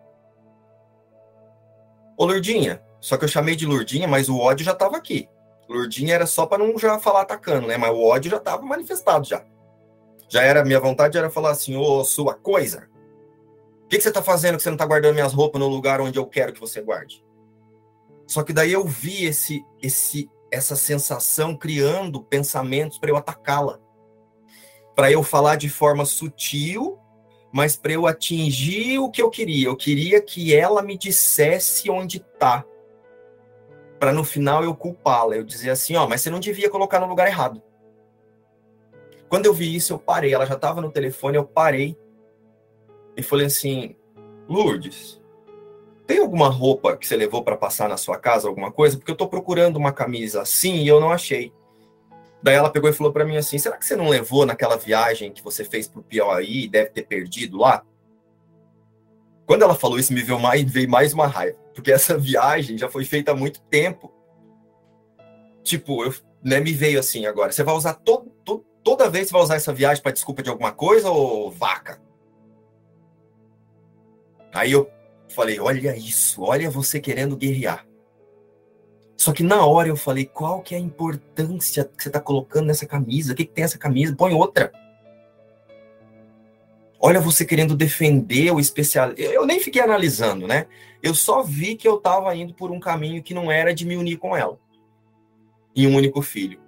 [2.16, 5.28] Ô, Lurdinha, só que eu chamei de Lurdinha, mas o ódio já estava aqui.
[5.68, 7.78] Lurdinha era só para não já falar atacando, né?
[7.78, 9.44] Mas o ódio já estava manifestado já.
[10.28, 12.88] Já era, minha vontade era falar assim, ô, sua coisa,
[13.84, 16.00] o que, que você está fazendo que você não está guardando minhas roupas no lugar
[16.00, 17.24] onde eu quero que você guarde?
[18.26, 23.80] Só que daí eu vi esse, esse, essa sensação criando pensamentos para eu atacá-la.
[24.94, 27.01] Para eu falar de forma sutil
[27.52, 32.16] mas para eu atingir o que eu queria, eu queria que ela me dissesse onde
[32.16, 32.64] está,
[34.00, 37.06] para no final eu culpá-la, eu dizer assim, ó, mas você não devia colocar no
[37.06, 37.62] lugar errado.
[39.28, 41.96] Quando eu vi isso, eu parei, ela já estava no telefone, eu parei
[43.16, 43.94] e falei assim,
[44.48, 45.22] Lourdes,
[46.06, 48.96] tem alguma roupa que você levou para passar na sua casa, alguma coisa?
[48.96, 51.52] Porque eu estou procurando uma camisa assim e eu não achei.
[52.42, 55.32] Daí ela pegou e falou para mim assim: será que você não levou naquela viagem
[55.32, 57.84] que você fez pro Piauí e deve ter perdido lá?
[59.46, 62.88] Quando ela falou isso, me veio mais, veio mais uma raiva, porque essa viagem já
[62.88, 64.12] foi feita há muito tempo.
[65.62, 69.54] Tipo, eu, né, me veio assim agora: você vai usar toda vez você vai usar
[69.54, 72.02] essa viagem para desculpa de alguma coisa ou vaca?
[74.52, 74.90] Aí eu
[75.28, 77.86] falei: olha isso, olha você querendo guerrear.
[79.22, 82.66] Só que na hora eu falei, qual que é a importância que você está colocando
[82.66, 83.32] nessa camisa?
[83.32, 84.16] O que, que tem essa camisa?
[84.16, 84.72] Põe outra.
[86.98, 89.12] Olha você querendo defender o especial.
[89.12, 90.66] Eu nem fiquei analisando, né?
[91.00, 93.96] Eu só vi que eu estava indo por um caminho que não era de me
[93.96, 94.58] unir com ela.
[95.72, 96.60] E um único filho.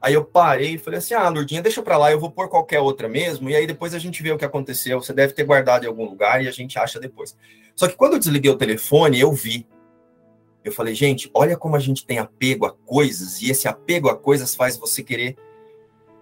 [0.00, 2.80] Aí eu parei e falei assim: ah, Lourdinha, deixa pra lá, eu vou pôr qualquer
[2.80, 5.02] outra mesmo, e aí depois a gente vê o que aconteceu.
[5.02, 7.36] Você deve ter guardado em algum lugar e a gente acha depois.
[7.76, 9.66] Só que quando eu desliguei o telefone, eu vi.
[10.64, 14.16] Eu falei, gente, olha como a gente tem apego a coisas, e esse apego a
[14.16, 15.36] coisas faz você querer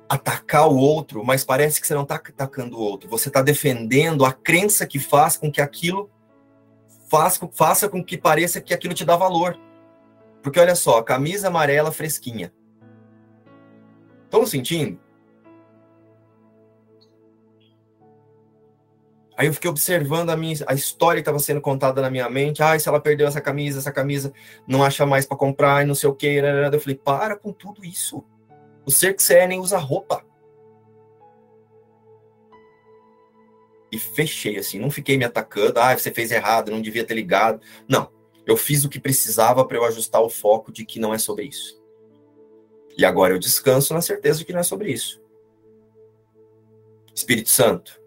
[0.08, 3.08] atacar o outro, mas parece que você não está atacando o outro.
[3.08, 6.10] Você está defendendo a crença que faz com que aquilo
[7.08, 9.56] faz, faça com que pareça que aquilo te dá valor.
[10.42, 12.52] Porque olha só, camisa amarela fresquinha.
[14.24, 14.98] Estão sentindo?
[19.40, 22.62] Aí eu fiquei observando a minha a história que estava sendo contada na minha mente.
[22.62, 24.34] Ah, se ela perdeu essa camisa, essa camisa
[24.68, 26.26] não acha mais para comprar e não sei o que.
[26.26, 28.22] Eu falei, para com tudo isso.
[28.84, 30.22] O ser que você é nem usa roupa.
[33.90, 35.80] E fechei assim, não fiquei me atacando.
[35.80, 37.62] Ah, você fez errado, não devia ter ligado.
[37.88, 38.12] Não,
[38.46, 41.44] eu fiz o que precisava para eu ajustar o foco de que não é sobre
[41.44, 41.82] isso.
[42.94, 45.18] E agora eu descanso na certeza de que não é sobre isso.
[47.14, 47.99] Espírito Santo,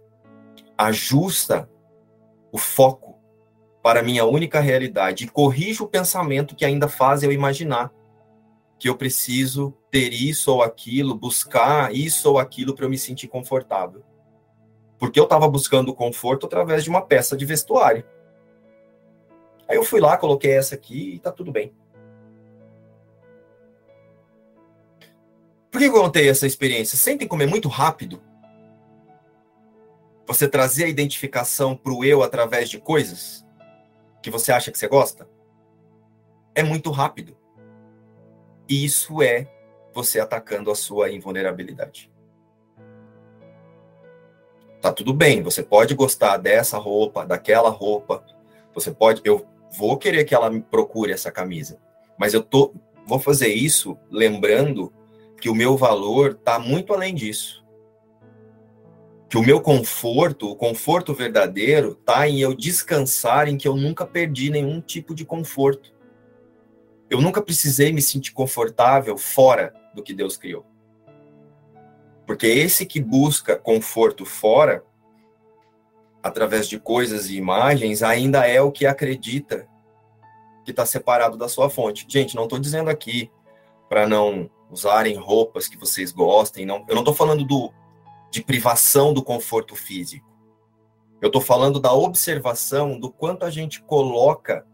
[0.78, 1.70] ajusta
[2.52, 3.20] o foco
[3.82, 7.92] para minha única realidade e corrija o pensamento que ainda faz eu imaginar
[8.80, 13.28] que eu preciso ter isso ou aquilo, buscar isso ou aquilo para eu me sentir
[13.28, 14.04] confortável.
[14.98, 18.06] Porque eu estava buscando conforto através de uma peça de vestuário.
[19.68, 21.74] Aí eu fui lá, coloquei essa aqui e tá tudo bem.
[25.72, 26.98] Por que eu contei essa experiência?
[26.98, 28.22] Sentem como é muito rápido
[30.26, 33.46] você trazer a identificação para o eu através de coisas
[34.22, 35.28] que você acha que você gosta?
[36.56, 37.36] É muito rápido.
[38.68, 39.48] Isso é
[39.94, 42.12] você atacando a sua invulnerabilidade.
[44.82, 48.24] Tá tudo bem, você pode gostar dessa roupa, daquela roupa.
[48.74, 49.46] Você pode, eu
[49.78, 51.80] vou querer que ela me procure essa camisa,
[52.18, 52.74] mas eu tô
[53.06, 54.94] vou fazer isso lembrando
[55.40, 57.63] que o meu valor tá muito além disso.
[59.34, 64.06] Que o meu conforto, o conforto verdadeiro, tá em eu descansar em que eu nunca
[64.06, 65.92] perdi nenhum tipo de conforto.
[67.10, 70.64] Eu nunca precisei me sentir confortável fora do que Deus criou.
[72.28, 74.84] Porque esse que busca conforto fora,
[76.22, 79.68] através de coisas e imagens, ainda é o que acredita
[80.64, 82.06] que está separado da sua fonte.
[82.08, 83.32] Gente, não estou dizendo aqui
[83.90, 86.68] para não usarem roupas que vocês gostem.
[86.68, 87.74] Não, eu não estou falando do,
[88.34, 90.28] de privação do conforto físico.
[91.22, 94.66] Eu estou falando da observação do quanto a gente coloca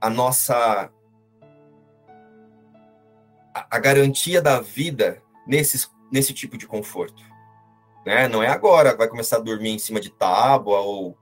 [0.00, 0.90] a nossa
[3.52, 7.22] a, garantia da vida nesse nesse tipo de conforto.
[8.06, 8.28] Né?
[8.28, 11.18] Não é agora, vai começar a dormir em cima de tábua ou,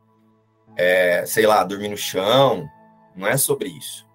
[0.76, 2.68] é, sei lá, dormir no chão.
[3.16, 4.08] Não é sobre isso.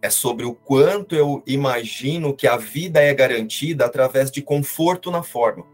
[0.00, 5.22] É sobre o quanto eu imagino que a vida é garantida através de conforto na
[5.22, 5.66] forma.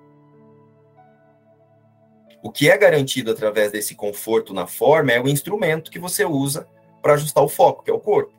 [2.42, 6.68] O que é garantido através desse conforto na forma é o instrumento que você usa
[7.02, 8.32] para ajustar o foco, que é o corpo.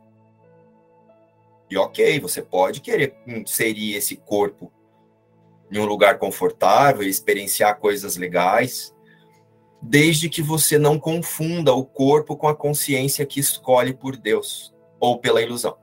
[1.69, 4.71] E ok, você pode querer inserir esse corpo
[5.71, 8.93] em um lugar confortável, experienciar coisas legais,
[9.81, 15.19] desde que você não confunda o corpo com a consciência que escolhe por Deus ou
[15.19, 15.77] pela ilusão.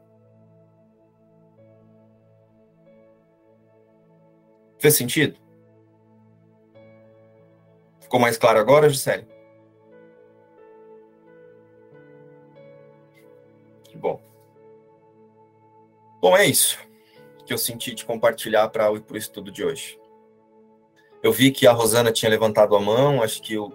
[4.83, 5.39] Fez sentido?
[8.01, 9.29] Ficou mais claro agora, Gisele?
[13.85, 14.21] Que bom.
[16.21, 16.81] Bom, é isso
[17.47, 20.01] que eu senti de compartilhar para o estudo de hoje.
[21.23, 23.73] Eu vi que a Rosana tinha levantado a mão, acho que eu.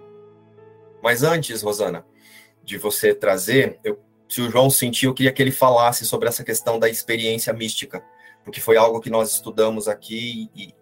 [1.02, 2.06] Mas antes, Rosana,
[2.62, 3.98] de você trazer, eu,
[4.28, 8.04] se o João sentiu, eu queria que ele falasse sobre essa questão da experiência mística,
[8.44, 10.74] porque foi algo que nós estudamos aqui e,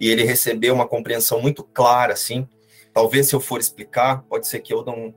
[0.00, 2.48] e ele recebeu uma compreensão muito clara, assim.
[2.92, 5.14] Talvez se eu for explicar, pode ser que eu não.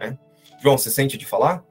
[0.00, 0.18] Né?
[0.60, 1.64] João, você sente de falar?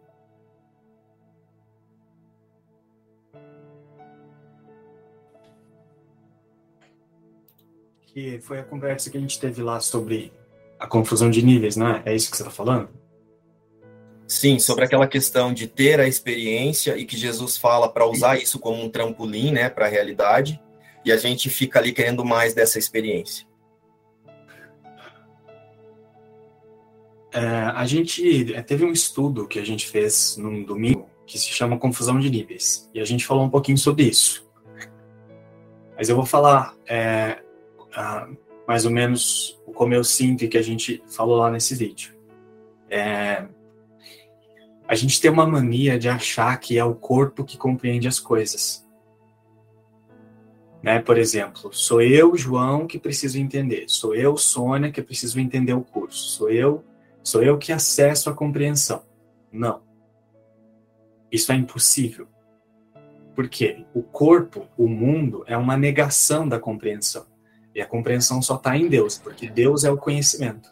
[8.14, 10.34] que foi a conversa que a gente teve lá sobre
[10.78, 12.02] a confusão de níveis, né?
[12.06, 12.90] É isso que você está falando?
[14.28, 18.60] Sim, sobre aquela questão de ter a experiência e que Jesus fala para usar isso
[18.60, 20.62] como um trampolim, né, para a realidade,
[21.04, 23.46] e a gente fica ali querendo mais dessa experiência.
[27.34, 31.48] É, a gente é, teve um estudo que a gente fez num domingo que se
[31.48, 34.46] chama Confusão de Níveis, e a gente falou um pouquinho sobre isso.
[35.96, 37.42] Mas eu vou falar é,
[38.68, 42.14] mais ou menos como eu sinto que a gente falou lá nesse vídeo.
[42.90, 43.48] É,
[44.88, 48.86] a gente tem uma mania de achar que é o corpo que compreende as coisas.
[50.82, 51.00] Né?
[51.00, 53.86] Por exemplo, sou eu, João, que preciso entender.
[53.88, 56.30] Sou eu, Sônia, que preciso entender o curso.
[56.30, 56.84] Sou eu,
[57.24, 59.04] sou eu que acesso a compreensão.
[59.52, 59.82] Não.
[61.32, 62.28] Isso é impossível.
[63.36, 67.26] Porque o corpo, o mundo, é uma negação da compreensão.
[67.74, 70.70] E a compreensão só está em Deus, porque Deus é o conhecimento.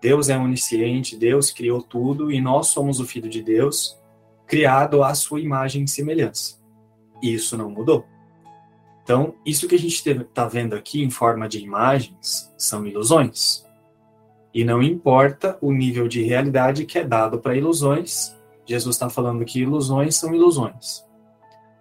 [0.00, 4.00] Deus é onisciente, Deus criou tudo e nós somos o Filho de Deus,
[4.46, 6.60] criado à sua imagem e semelhança.
[7.22, 8.04] E isso não mudou.
[9.02, 13.66] Então, isso que a gente está vendo aqui em forma de imagens são ilusões.
[14.54, 19.44] E não importa o nível de realidade que é dado para ilusões, Jesus está falando
[19.44, 21.04] que ilusões são ilusões.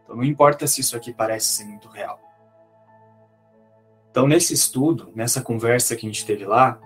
[0.03, 2.19] Então, não importa se isso aqui parece ser muito real.
[4.09, 6.79] Então, nesse estudo, nessa conversa que a gente teve lá,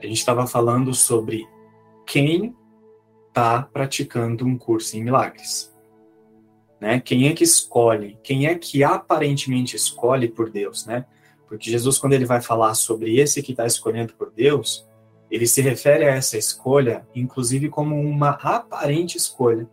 [0.00, 1.46] a gente estava falando sobre
[2.06, 2.56] quem
[3.28, 5.71] está praticando um curso em milagres.
[6.82, 6.98] Né?
[6.98, 8.18] Quem é que escolhe?
[8.24, 11.06] Quem é que aparentemente escolhe por Deus, né?
[11.46, 14.84] Porque Jesus, quando ele vai falar sobre esse que está escolhendo por Deus,
[15.30, 19.70] ele se refere a essa escolha, inclusive, como uma aparente escolha.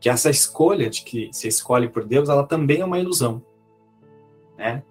[0.00, 3.40] Que essa escolha de que se escolhe por Deus, ela também é uma ilusão,
[4.58, 4.82] né?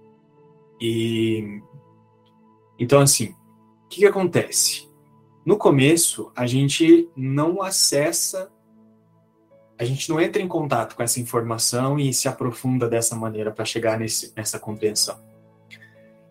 [0.79, 1.61] E
[2.79, 3.35] então assim,
[3.83, 4.87] o que, que acontece?
[5.45, 8.49] No começo, a gente não acessa
[9.77, 13.65] a gente não entra em contato com essa informação e se aprofunda dessa maneira para
[13.65, 15.19] chegar nesse, nessa compreensão.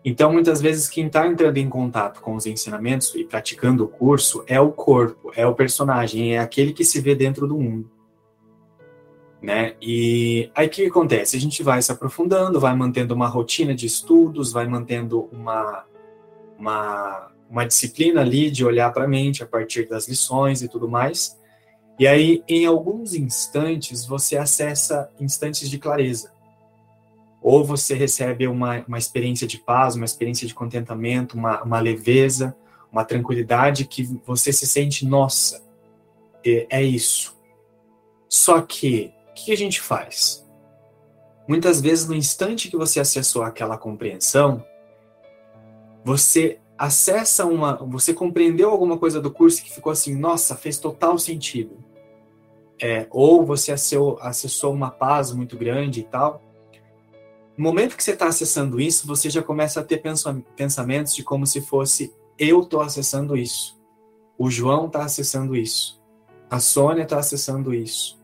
[0.03, 4.43] Então, muitas vezes, quem está entrando em contato com os ensinamentos e praticando o curso
[4.47, 7.89] é o corpo, é o personagem, é aquele que se vê dentro do mundo.
[9.41, 9.75] Né?
[9.81, 11.35] E aí o que acontece?
[11.35, 15.85] A gente vai se aprofundando, vai mantendo uma rotina de estudos, vai mantendo uma,
[16.57, 20.87] uma, uma disciplina ali de olhar para a mente a partir das lições e tudo
[20.87, 21.39] mais.
[21.97, 26.33] E aí, em alguns instantes, você acessa instantes de clareza.
[27.41, 32.55] Ou você recebe uma, uma experiência de paz, uma experiência de contentamento, uma, uma leveza,
[32.91, 35.63] uma tranquilidade que você se sente, nossa,
[36.45, 37.35] é, é isso.
[38.27, 40.45] Só que, o que a gente faz?
[41.47, 44.65] Muitas vezes, no instante que você acessou aquela compreensão,
[46.03, 51.17] você acessa uma, você compreendeu alguma coisa do curso que ficou assim, nossa, fez total
[51.17, 51.77] sentido.
[52.81, 56.41] É, ou você acessou, acessou uma paz muito grande e tal.
[57.57, 60.03] No momento que você está acessando isso, você já começa a ter
[60.57, 63.79] pensamentos de como se fosse eu estou acessando isso,
[64.37, 66.01] o João está acessando isso,
[66.49, 68.21] a Sônia está acessando isso,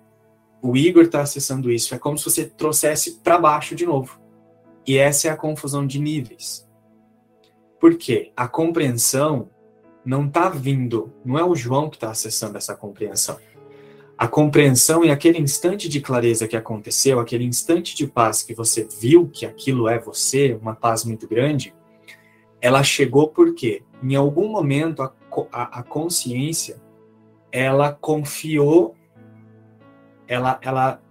[0.61, 1.95] o Igor está acessando isso.
[1.95, 4.19] É como se você trouxesse para baixo de novo.
[4.86, 6.68] E essa é a confusão de níveis.
[7.81, 9.49] Porque a compreensão
[10.05, 13.37] não está vindo, não é o João que está acessando essa compreensão.
[14.15, 18.87] A compreensão e aquele instante de clareza que aconteceu, aquele instante de paz que você
[18.99, 21.73] viu que aquilo é você, uma paz muito grande,
[22.61, 25.11] ela chegou porque, em algum momento, a,
[25.51, 26.79] a, a consciência
[27.51, 28.95] ela confiou,
[30.27, 31.01] ela, ela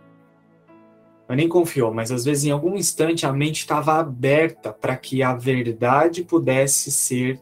[1.31, 5.23] mas nem confiou, mas às vezes em algum instante a mente estava aberta para que
[5.23, 7.40] a verdade pudesse ser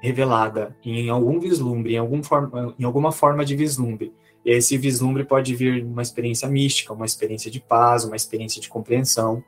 [0.00, 4.14] revelada em algum vislumbre, em, algum forma, em alguma forma de vislumbre.
[4.44, 8.68] E esse vislumbre pode vir uma experiência mística, uma experiência de paz, uma experiência de
[8.68, 9.42] compreensão.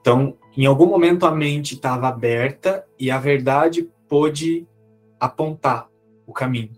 [0.00, 4.64] Então, em algum momento a mente estava aberta e a verdade pôde
[5.18, 5.88] apontar
[6.24, 6.70] o caminho.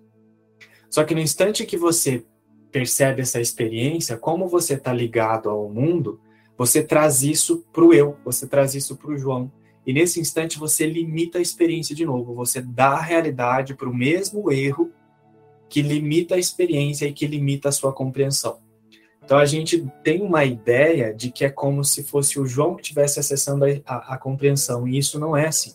[0.89, 2.25] Só que no instante que você
[2.71, 6.21] percebe essa experiência, como você está ligado ao mundo,
[6.57, 9.51] você traz isso para o eu, você traz isso para o João.
[9.87, 13.95] E nesse instante você limita a experiência de novo, você dá a realidade para o
[13.95, 14.91] mesmo erro
[15.69, 18.59] que limita a experiência e que limita a sua compreensão.
[19.23, 22.83] Então a gente tem uma ideia de que é como se fosse o João que
[22.83, 25.73] estivesse acessando a, a, a compreensão, e isso não é assim.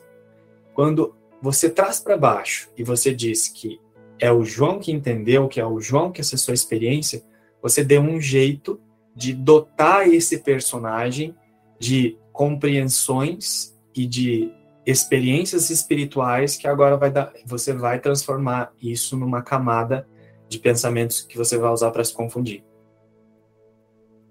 [0.73, 3.79] Quando você traz para baixo e você diz que
[4.21, 7.23] é o João que entendeu, que é o João que acessou a experiência,
[7.59, 8.79] você deu um jeito
[9.15, 11.35] de dotar esse personagem
[11.79, 14.51] de compreensões e de
[14.85, 20.07] experiências espirituais que agora vai dar, você vai transformar isso numa camada
[20.47, 22.63] de pensamentos que você vai usar para se confundir.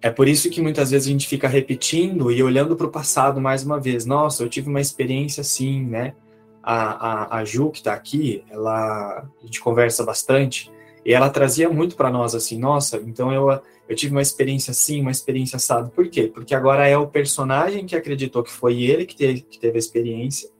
[0.00, 3.40] É por isso que muitas vezes a gente fica repetindo e olhando para o passado
[3.40, 4.06] mais uma vez.
[4.06, 6.14] Nossa, eu tive uma experiência assim, né?
[6.62, 10.70] A, a, a Ju, que está aqui, ela, a gente conversa bastante,
[11.04, 13.50] e ela trazia muito para nós assim, nossa, então eu,
[13.88, 15.88] eu tive uma experiência assim, uma experiência assada.
[15.88, 16.30] Por quê?
[16.32, 19.78] Porque agora é o personagem que acreditou que foi ele que teve, que teve a
[19.78, 20.50] experiência,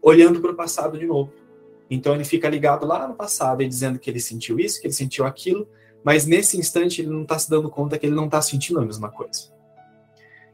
[0.00, 1.32] olhando para o passado de novo.
[1.90, 4.94] Então ele fica ligado lá no passado e dizendo que ele sentiu isso, que ele
[4.94, 5.68] sentiu aquilo,
[6.04, 8.84] mas nesse instante ele não está se dando conta que ele não está sentindo a
[8.84, 9.52] mesma coisa.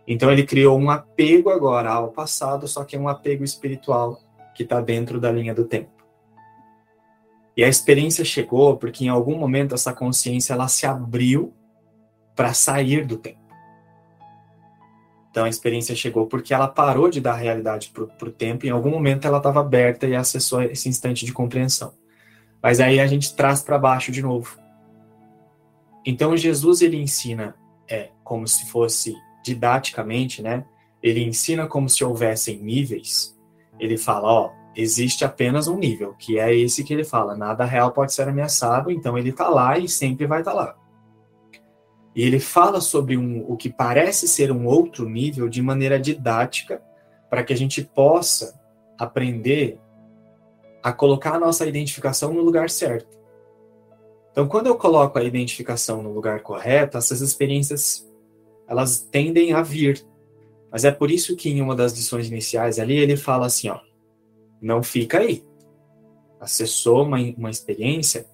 [0.06, 4.20] Então ele criou um apego agora ao passado, só que é um apego espiritual
[4.54, 5.90] que está dentro da linha do tempo.
[7.56, 11.52] E a experiência chegou porque em algum momento essa consciência ela se abriu
[12.34, 13.44] para sair do tempo.
[15.30, 18.72] Então a experiência chegou porque ela parou de dar realidade para o tempo, e em
[18.72, 21.92] algum momento ela estava aberta e acessou esse instante de compreensão.
[22.62, 24.56] Mas aí a gente traz para baixo de novo.
[26.06, 27.56] Então Jesus ele ensina
[27.88, 29.14] é como se fosse
[29.44, 30.64] didaticamente, né?
[31.02, 33.33] Ele ensina como se houvessem níveis.
[33.78, 37.92] Ele fala, ó, existe apenas um nível, que é esse que ele fala, nada real
[37.92, 40.76] pode ser ameaçado, então ele está lá e sempre vai estar tá lá.
[42.14, 46.80] E ele fala sobre um, o que parece ser um outro nível de maneira didática,
[47.28, 48.60] para que a gente possa
[48.96, 49.80] aprender
[50.82, 53.18] a colocar a nossa identificação no lugar certo.
[54.30, 58.08] Então, quando eu coloco a identificação no lugar correto, essas experiências
[58.68, 60.04] elas tendem a vir.
[60.74, 63.78] Mas é por isso que em uma das lições iniciais ali ele fala assim, ó,
[64.60, 65.44] não fica aí.
[66.40, 68.26] Acessou uma, uma experiência,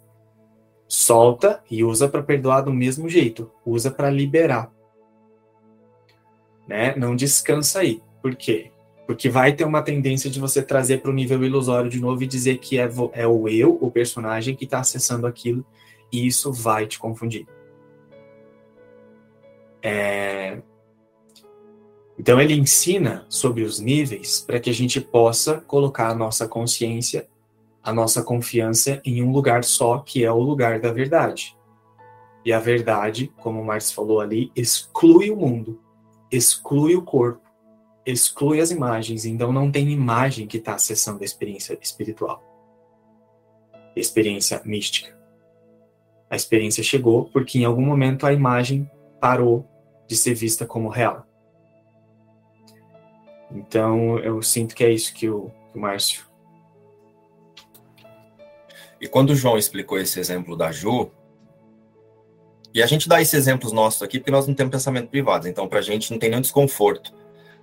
[0.88, 4.72] solta e usa para perdoar do mesmo jeito, usa para liberar.
[6.66, 6.96] Né?
[6.96, 8.02] Não descansa aí.
[8.22, 8.72] Por quê?
[9.06, 12.26] Porque vai ter uma tendência de você trazer para o nível ilusório de novo e
[12.26, 15.62] dizer que é, é o eu, o personagem, que está acessando aquilo
[16.10, 17.46] e isso vai te confundir.
[19.82, 20.62] É...
[22.20, 27.26] Então ele ensina sobre os níveis para que a gente possa colocar a nossa consciência,
[27.82, 31.56] a nossa confiança em um lugar só, que é o lugar da verdade.
[32.44, 35.80] E a verdade, como o Marx falou ali, exclui o mundo,
[36.30, 37.40] exclui o corpo,
[38.04, 39.24] exclui as imagens.
[39.24, 42.44] Então não tem imagem que está acessando a experiência espiritual,
[43.96, 45.18] experiência mística.
[46.28, 49.66] A experiência chegou porque em algum momento a imagem parou
[50.06, 51.29] de ser vista como real.
[53.50, 56.24] Então eu sinto que é isso que o, que o Márcio.
[59.00, 61.10] E quando o João explicou esse exemplo da Ju,
[62.72, 65.68] e a gente dá esses exemplos nossos aqui porque nós não temos pensamento privado, então
[65.68, 67.12] para a gente não tem nenhum desconforto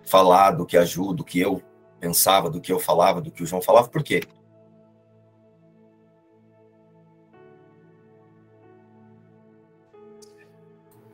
[0.03, 1.61] falar do que a Ju, do que eu
[1.99, 4.21] pensava, do que eu falava, do que o João falava, por quê?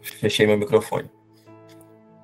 [0.01, 1.09] Fechei meu microfone.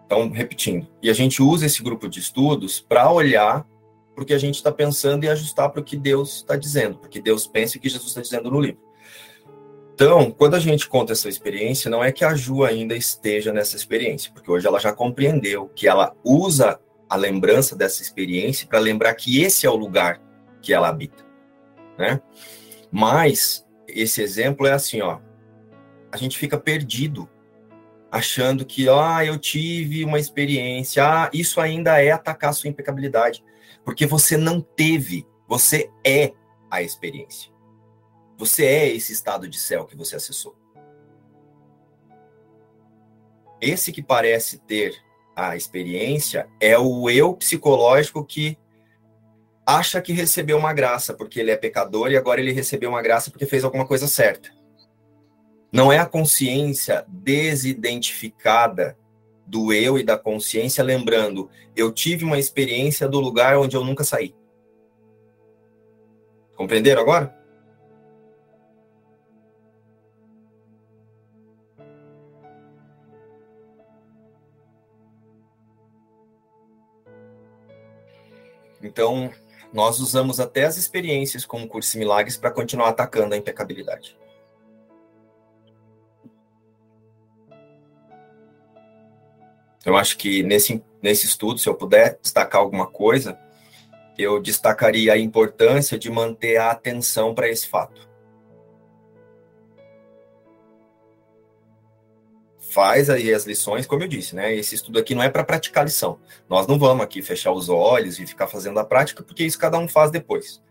[0.09, 0.87] Então, repetindo.
[1.03, 3.63] E a gente usa esse grupo de estudos para olhar
[4.15, 6.97] para o que a gente está pensando e ajustar para o que Deus está dizendo,
[6.97, 8.81] porque Deus pensa o que Jesus está dizendo no livro.
[9.93, 13.75] Então, quando a gente conta essa experiência, não é que a Ju ainda esteja nessa
[13.75, 19.13] experiência, porque hoje ela já compreendeu que ela usa a lembrança dessa experiência para lembrar
[19.13, 20.19] que esse é o lugar
[20.59, 21.23] que ela habita,
[21.99, 22.19] né?
[22.91, 25.19] Mas esse exemplo é assim, ó,
[26.11, 27.29] a gente fica perdido
[28.11, 33.43] achando que, ah, eu tive uma experiência, ah, isso ainda é atacar a sua impecabilidade,
[33.83, 36.33] porque você não teve, você é
[36.69, 37.51] a experiência.
[38.37, 40.55] Você é esse estado de céu que você acessou.
[43.61, 44.95] Esse que parece ter
[45.35, 48.57] a experiência é o eu psicológico que
[49.65, 53.29] acha que recebeu uma graça porque ele é pecador e agora ele recebeu uma graça
[53.29, 54.49] porque fez alguma coisa certa.
[55.71, 58.97] Não é a consciência desidentificada
[59.45, 64.03] do eu e da consciência, lembrando, eu tive uma experiência do lugar onde eu nunca
[64.03, 64.35] saí.
[66.55, 67.35] Compreenderam agora?
[78.81, 79.31] Então,
[79.73, 84.17] nós usamos até as experiências como curso de milagres para continuar atacando a impecabilidade.
[89.85, 93.39] Eu acho que nesse, nesse estudo, se eu puder destacar alguma coisa,
[94.17, 98.09] eu destacaria a importância de manter a atenção para esse fato.
[102.71, 104.53] Faz aí as lições, como eu disse, né?
[104.53, 106.19] Esse estudo aqui não é para praticar lição.
[106.47, 109.79] Nós não vamos aqui fechar os olhos e ficar fazendo a prática, porque isso cada
[109.79, 110.61] um faz depois.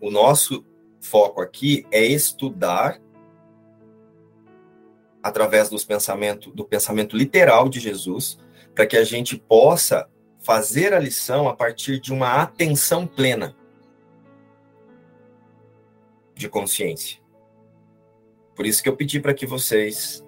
[0.00, 0.66] O nosso
[1.00, 3.00] foco aqui é estudar
[5.24, 8.38] através dos pensamento, do pensamento literal de Jesus,
[8.74, 10.06] para que a gente possa
[10.38, 13.56] fazer a lição a partir de uma atenção plena
[16.34, 17.18] de consciência.
[18.54, 20.22] Por isso que eu pedi para que vocês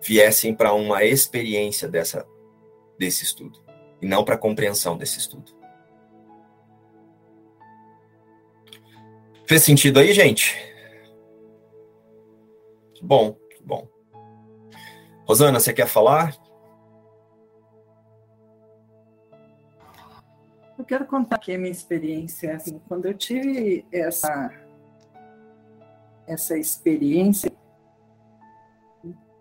[0.00, 2.24] viessem para uma experiência dessa
[2.96, 3.60] desse estudo
[4.00, 5.52] e não para a compreensão desse estudo.
[9.48, 10.56] Fez sentido aí, gente?
[13.02, 13.43] Bom.
[15.26, 16.36] Rosana, você quer falar?
[20.78, 22.56] Eu quero contar aqui a minha experiência.
[22.56, 24.52] Assim, quando eu tive essa,
[26.26, 27.50] essa experiência,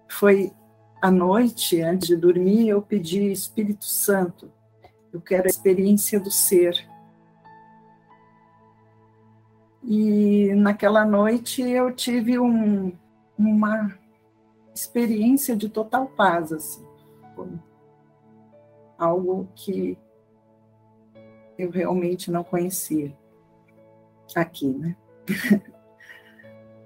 [0.08, 0.54] foi
[1.02, 4.50] à noite, antes de dormir, eu pedi Espírito Santo.
[5.12, 6.88] Eu quero a experiência do ser.
[9.84, 12.98] E naquela noite eu tive um,
[13.38, 13.94] uma
[14.74, 16.86] experiência de total paz, assim.
[18.98, 19.98] Algo que
[21.58, 23.16] eu realmente não conhecia
[24.36, 24.96] aqui, né?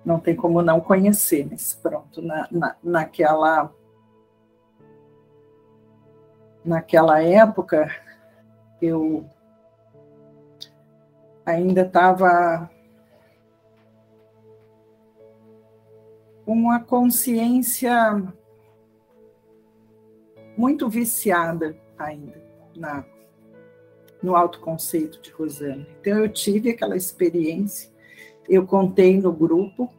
[0.05, 3.69] Não tem como não conhecer, mas pronto, na, na, naquela
[6.63, 7.93] naquela época
[8.81, 9.29] eu
[11.45, 12.69] ainda estava
[16.47, 18.23] com a consciência
[20.57, 22.41] muito viciada ainda
[22.73, 23.03] na
[24.23, 25.85] no autoconceito de Rosana.
[25.99, 27.91] Então, eu tive aquela experiência,
[28.49, 29.93] eu contei no grupo,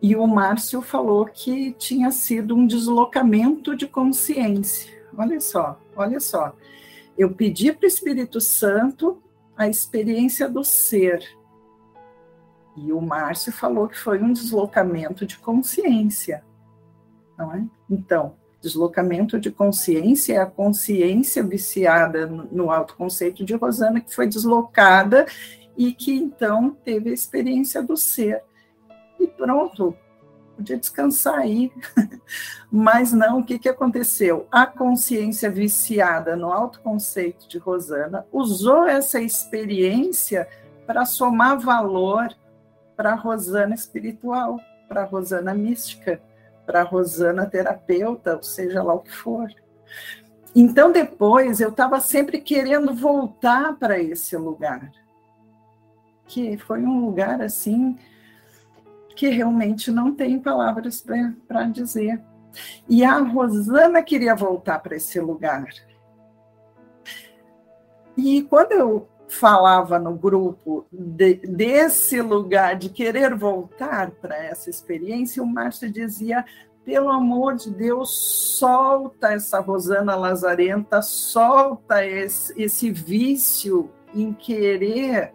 [0.00, 4.96] e o Márcio falou que tinha sido um deslocamento de consciência.
[5.18, 6.56] Olha só, olha só.
[7.18, 9.20] Eu pedi para o Espírito Santo
[9.56, 11.22] a experiência do ser.
[12.76, 16.44] E o Márcio falou que foi um deslocamento de consciência.
[17.38, 17.64] Não é?
[17.90, 25.26] Então, deslocamento de consciência é a consciência viciada no autoconceito de Rosana que foi deslocada
[25.76, 28.42] e que então teve a experiência do ser.
[29.20, 29.96] E pronto,
[30.56, 31.70] podia descansar aí.
[32.70, 34.46] Mas não, o que, que aconteceu?
[34.50, 40.48] A consciência viciada no autoconceito de Rosana usou essa experiência
[40.86, 42.28] para somar valor
[42.96, 44.58] para a Rosana espiritual,
[44.88, 46.20] para a Rosana mística
[46.66, 49.48] para a Rosana terapeuta, ou seja lá o que for.
[50.54, 54.90] Então, depois, eu estava sempre querendo voltar para esse lugar,
[56.26, 57.96] que foi um lugar assim
[59.14, 61.02] que realmente não tem palavras
[61.46, 62.20] para dizer.
[62.88, 65.66] E a Rosana queria voltar para esse lugar.
[68.16, 75.42] E quando eu falava no grupo de, desse lugar de querer voltar para essa experiência,
[75.42, 76.44] o Márcio dizia:
[76.84, 78.10] pelo amor de Deus,
[78.58, 85.34] solta essa Rosana Lazarenta, solta esse, esse vício em querer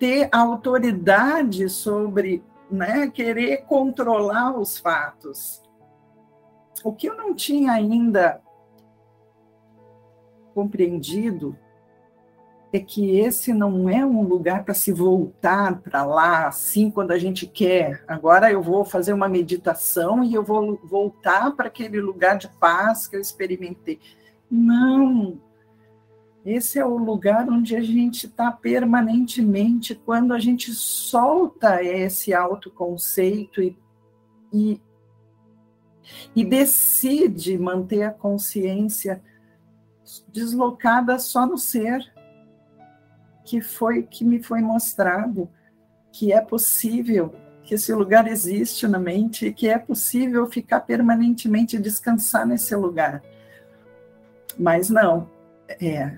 [0.00, 5.62] ter autoridade sobre, né, querer controlar os fatos.
[6.82, 8.40] O que eu não tinha ainda
[10.54, 11.56] compreendido
[12.72, 17.18] é que esse não é um lugar para se voltar para lá assim quando a
[17.18, 18.04] gente quer.
[18.06, 23.08] Agora eu vou fazer uma meditação e eu vou voltar para aquele lugar de paz
[23.08, 23.98] que eu experimentei.
[24.48, 25.40] Não.
[26.46, 33.60] Esse é o lugar onde a gente está permanentemente quando a gente solta esse autoconceito
[33.60, 33.76] e,
[34.52, 34.80] e,
[36.34, 39.22] e decide manter a consciência
[40.32, 42.10] deslocada só no ser
[43.50, 45.50] que foi que me foi mostrado
[46.12, 51.76] que é possível, que esse lugar existe na mente e que é possível ficar permanentemente
[51.76, 53.20] descansar nesse lugar.
[54.56, 55.28] Mas não,
[55.80, 56.14] é,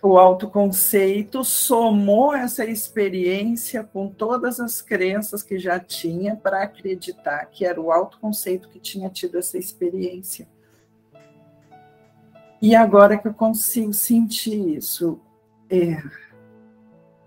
[0.00, 7.64] o autoconceito somou essa experiência com todas as crenças que já tinha para acreditar que
[7.64, 10.46] era o autoconceito que tinha tido essa experiência.
[12.62, 15.20] E agora que eu consigo sentir isso,
[15.68, 16.00] é,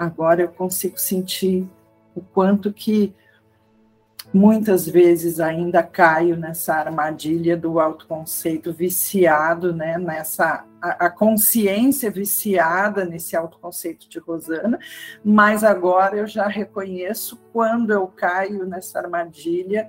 [0.01, 1.69] agora eu consigo sentir
[2.15, 3.13] o quanto que
[4.33, 13.05] muitas vezes ainda caio nessa armadilha do autoconceito viciado, né, nessa a, a, consciência viciada
[13.05, 14.79] nesse autoconceito de Rosana,
[15.23, 19.87] mas agora eu já reconheço quando eu caio nessa armadilha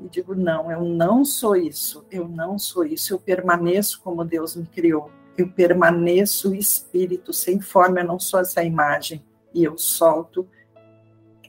[0.00, 4.56] e digo não, eu não sou isso, eu não sou isso, eu permaneço como Deus
[4.56, 5.12] me criou.
[5.36, 9.24] Eu permaneço espírito sem forma, eu não sou essa imagem
[9.54, 10.48] e eu solto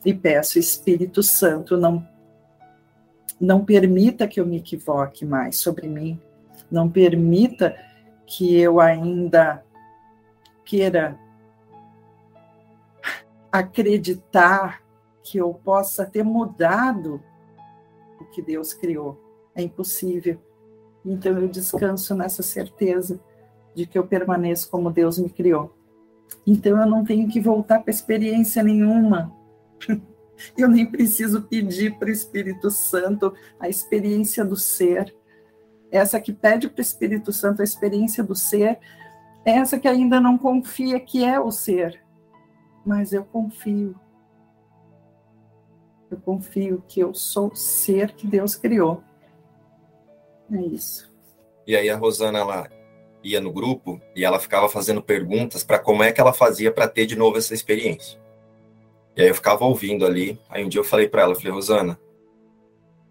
[0.06, 2.08] e peço, Espírito Santo, não,
[3.42, 6.22] não permita que eu me equivoque mais sobre mim,
[6.70, 7.76] não permita
[8.28, 9.66] que eu ainda
[10.64, 11.20] queira
[13.52, 14.84] acreditar
[15.24, 17.22] que eu possa ter mudado
[18.20, 19.20] o que Deus criou.
[19.56, 20.40] É impossível.
[21.04, 23.20] Então eu descanso nessa certeza
[23.74, 25.76] de que eu permaneço como Deus me criou.
[26.46, 29.34] Então eu não tenho que voltar para experiência nenhuma.
[30.58, 35.16] Eu nem preciso pedir para o Espírito Santo a experiência do ser.
[35.90, 38.78] Essa que pede para o Espírito Santo a experiência do ser
[39.46, 42.04] essa que ainda não confia que é o ser,
[42.84, 43.96] mas eu confio.
[46.10, 49.04] Eu confio que eu sou o ser que Deus criou.
[50.52, 51.14] É isso.
[51.68, 52.68] E aí a Rosana ela
[53.26, 56.88] ia no grupo e ela ficava fazendo perguntas para como é que ela fazia para
[56.88, 58.20] ter de novo essa experiência.
[59.16, 60.40] E aí eu ficava ouvindo ali.
[60.48, 62.00] Aí um dia eu falei para ela, falei, Rosana,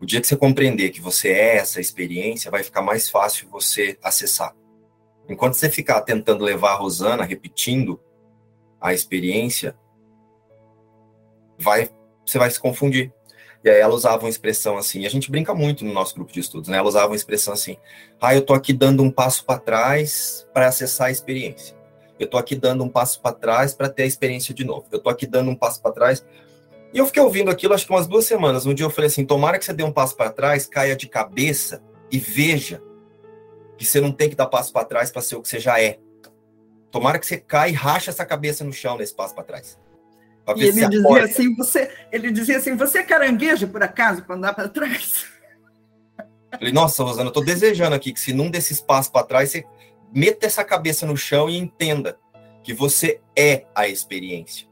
[0.01, 3.99] o dia que você compreender que você é essa experiência, vai ficar mais fácil você
[4.03, 4.55] acessar.
[5.29, 7.99] Enquanto você ficar tentando levar a Rosana, repetindo
[8.81, 9.77] a experiência,
[11.59, 11.91] vai,
[12.25, 13.13] você vai se confundir.
[13.65, 16.39] E aí ela usava uma expressão assim, a gente brinca muito no nosso grupo de
[16.39, 16.77] estudos, né?
[16.77, 17.79] Ela usava uma expressão assim:
[18.21, 21.75] "Ah, eu tô aqui dando um passo para trás para acessar a experiência.
[22.21, 24.85] Eu tô aqui dando um passo para trás para ter a experiência de novo.
[24.93, 26.25] Eu tô aqui dando um passo para trás".
[26.93, 28.67] E eu fiquei ouvindo aquilo acho que umas duas semanas.
[28.67, 31.09] Um dia eu falei assim: "Tomara que você dê um passo para trás, caia de
[31.09, 31.83] cabeça
[32.13, 32.83] e veja
[33.79, 35.81] que você não tem que dar passo para trás para ser o que você já
[35.81, 35.99] é.
[36.91, 39.79] Tomara que você caia e racha essa cabeça no chão nesse passo para trás.
[40.57, 44.53] E ele dizia assim, você, ele dizia assim, você é caranguejo por acaso para andar
[44.53, 45.27] para trás?
[46.51, 49.65] Falei, nossa, Rosana, eu tô desejando aqui que se num desses passos para trás você
[50.13, 52.19] meta essa cabeça no chão e entenda
[52.63, 54.69] que você é a experiência.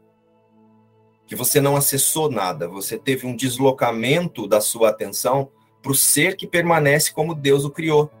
[1.25, 5.51] Que você não acessou nada, você teve um deslocamento da sua atenção
[5.81, 8.11] para o ser que permanece como Deus o criou.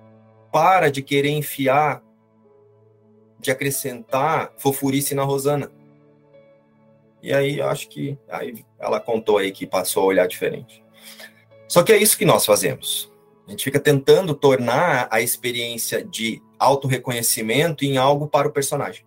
[0.51, 2.03] Para de querer enfiar,
[3.39, 5.71] de acrescentar fofurice na Rosana
[7.23, 10.83] e aí eu acho que aí ela contou aí que passou a olhar diferente.
[11.69, 13.09] Só que é isso que nós fazemos.
[13.47, 19.05] A gente fica tentando tornar a experiência de autorreconhecimento em algo para o personagem.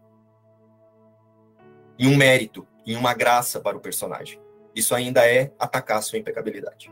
[1.99, 4.41] Em um mérito, em uma graça para o personagem.
[4.75, 6.91] Isso ainda é atacar a sua impecabilidade.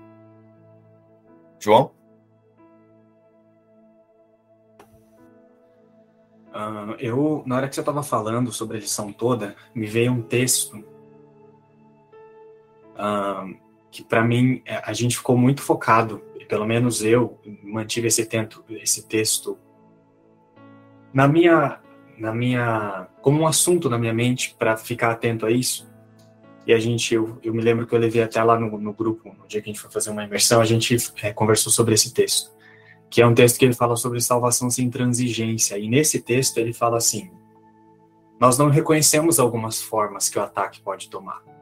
[1.58, 1.90] João?
[6.50, 10.22] Uh, eu, na hora que você estava falando sobre a lição toda, me veio um
[10.22, 10.93] texto
[13.90, 18.64] que para mim é, a gente ficou muito focado, pelo menos eu mantive esse, tento,
[18.68, 19.56] esse texto
[21.12, 21.80] na minha,
[22.18, 25.88] na minha, como um assunto na minha mente para ficar atento a isso.
[26.66, 29.32] E a gente, eu, eu me lembro que eu levei até lá no, no grupo,
[29.38, 32.12] no dia que a gente foi fazer uma imersão, a gente é, conversou sobre esse
[32.12, 32.50] texto,
[33.08, 35.78] que é um texto que ele fala sobre salvação sem transigência.
[35.78, 37.30] E nesse texto ele fala assim:
[38.40, 41.53] nós não reconhecemos algumas formas que o ataque pode tomar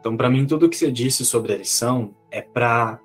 [0.00, 3.00] então, para mim, tudo que você disse sobre a lição é para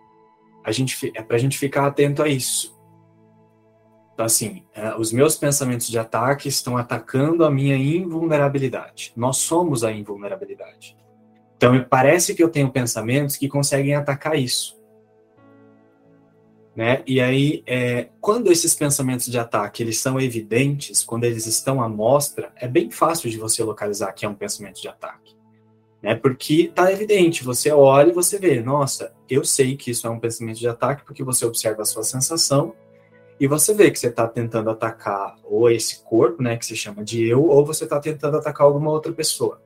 [0.63, 2.73] a gente é para a gente ficar atento a isso.
[4.13, 9.11] Então, assim, é, os meus pensamentos de ataque estão atacando a minha invulnerabilidade.
[9.15, 10.95] Nós somos a invulnerabilidade.
[11.57, 14.79] Então, parece que eu tenho pensamentos que conseguem atacar isso.
[16.75, 17.01] Né?
[17.07, 21.89] E aí, é, quando esses pensamentos de ataque eles são evidentes, quando eles estão à
[21.89, 25.35] mostra, é bem fácil de você localizar que é um pensamento de ataque
[26.03, 26.13] né?
[26.15, 30.19] Porque tá evidente, você olha e você vê, nossa, eu sei que isso é um
[30.19, 32.75] pensamento de ataque porque você observa a sua sensação
[33.39, 37.05] e você vê que você está tentando atacar ou esse corpo, né, que se chama
[37.05, 39.61] de eu, ou você está tentando atacar alguma outra pessoa.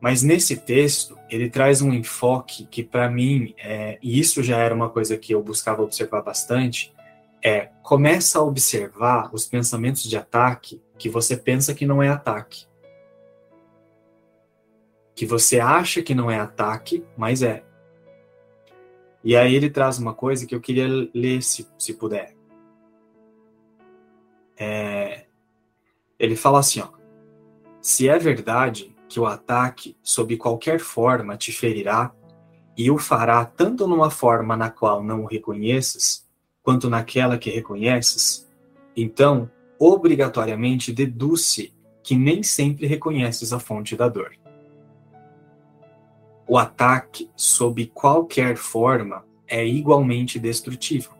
[0.00, 4.72] Mas nesse texto, ele traz um enfoque que, para mim, é, e isso já era
[4.72, 6.94] uma coisa que eu buscava observar bastante,
[7.42, 12.67] é começa a observar os pensamentos de ataque que você pensa que não é ataque
[15.18, 17.64] que você acha que não é ataque, mas é.
[19.24, 22.36] E aí ele traz uma coisa que eu queria ler, se, se puder.
[24.56, 25.24] É,
[26.20, 26.90] ele fala assim, ó,
[27.82, 32.14] se é verdade que o ataque, sob qualquer forma, te ferirá,
[32.76, 36.28] e o fará tanto numa forma na qual não o reconheces,
[36.62, 38.48] quanto naquela que reconheces,
[38.96, 39.50] então,
[39.80, 41.74] obrigatoriamente deduz-se
[42.04, 44.38] que nem sempre reconheces a fonte da dor
[46.48, 51.14] o ataque, sob qualquer forma, é igualmente destrutivo.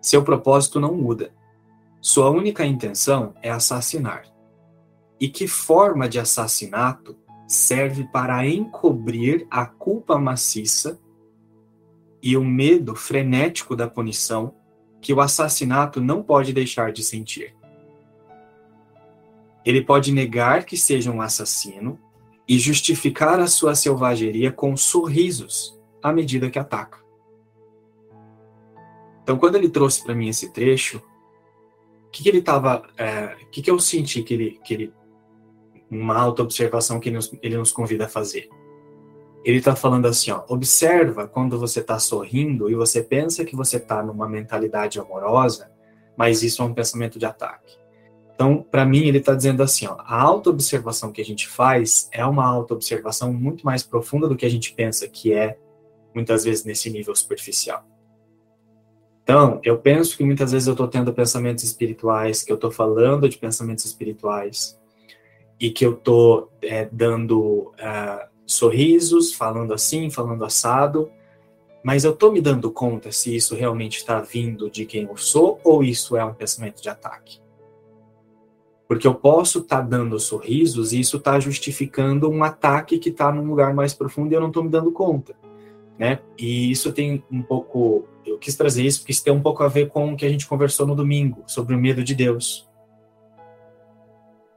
[0.00, 1.32] Seu propósito não muda.
[2.00, 4.24] Sua única intenção é assassinar.
[5.20, 7.16] E que forma de assassinato
[7.46, 10.98] serve para encobrir a culpa maciça
[12.20, 14.56] e o medo frenético da punição
[15.00, 17.54] que o assassinato não pode deixar de sentir.
[19.64, 22.00] Ele pode negar que seja um assassino
[22.48, 26.98] e justificar a sua selvageria com sorrisos à medida que ataca.
[29.22, 33.36] Então, quando ele trouxe para mim esse trecho, o que, que, ele estava, o é,
[33.50, 34.94] que, que eu senti que ele, que ele,
[35.90, 38.48] uma alta observação que ele nos, ele nos convida a fazer?
[39.44, 43.76] Ele está falando assim, ó, observa quando você está sorrindo e você pensa que você
[43.76, 45.70] está numa mentalidade amorosa,
[46.16, 47.81] mas isso é um pensamento de ataque.
[48.42, 52.26] Então, para mim, ele está dizendo assim: ó, a autoobservação que a gente faz é
[52.26, 55.56] uma autoobservação muito mais profunda do que a gente pensa que é,
[56.12, 57.86] muitas vezes, nesse nível superficial.
[59.22, 63.28] Então, eu penso que muitas vezes eu estou tendo pensamentos espirituais, que eu estou falando
[63.28, 64.76] de pensamentos espirituais,
[65.60, 71.08] e que eu estou é, dando uh, sorrisos, falando assim, falando assado,
[71.84, 75.60] mas eu estou me dando conta se isso realmente está vindo de quem eu sou
[75.62, 77.40] ou isso é um pensamento de ataque.
[78.92, 83.32] Porque eu posso estar tá dando sorrisos e isso está justificando um ataque que está
[83.32, 85.34] num lugar mais profundo e eu não estou me dando conta.
[85.98, 86.18] Né?
[86.38, 88.06] E isso tem um pouco.
[88.26, 90.28] Eu quis trazer isso porque isso tem um pouco a ver com o que a
[90.28, 92.70] gente conversou no domingo, sobre o medo de Deus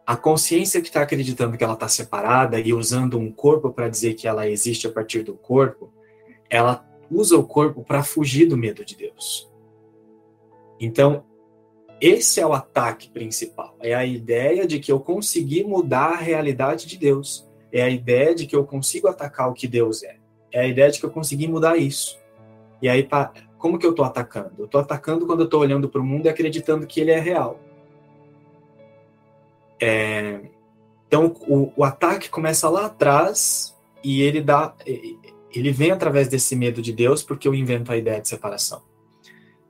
[0.05, 4.15] a consciência que está acreditando que ela está separada e usando um corpo para dizer
[4.15, 5.91] que ela existe a partir do corpo,
[6.47, 9.49] ela usa o corpo para fugir do medo de Deus.
[10.77, 11.23] Então,
[11.99, 13.75] esse é o ataque principal.
[13.81, 17.47] É a ideia de que eu consegui mudar a realidade de Deus.
[17.71, 20.17] É a ideia de que eu consigo atacar o que Deus é.
[20.51, 22.17] É a ideia de que eu consegui mudar isso.
[22.81, 23.07] E aí,
[23.57, 24.51] como que eu estou atacando?
[24.57, 27.19] Eu estou atacando quando eu estou olhando para o mundo e acreditando que ele é
[27.19, 27.59] real.
[29.81, 30.41] É,
[31.07, 36.81] então o, o, ataque começa lá atrás e ele dá, ele vem através desse medo
[36.81, 38.81] de Deus porque eu invento a ideia de separação.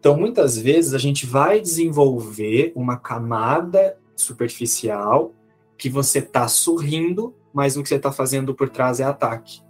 [0.05, 5.33] Então muitas vezes a gente vai desenvolver uma camada superficial
[5.75, 9.63] que você está sorrindo, mas o que você está fazendo por trás é ataque.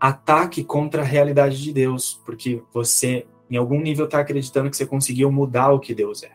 [0.00, 4.84] Ataque contra a realidade de Deus, porque você em algum nível está acreditando que você
[4.84, 6.32] conseguiu mudar o que Deus é.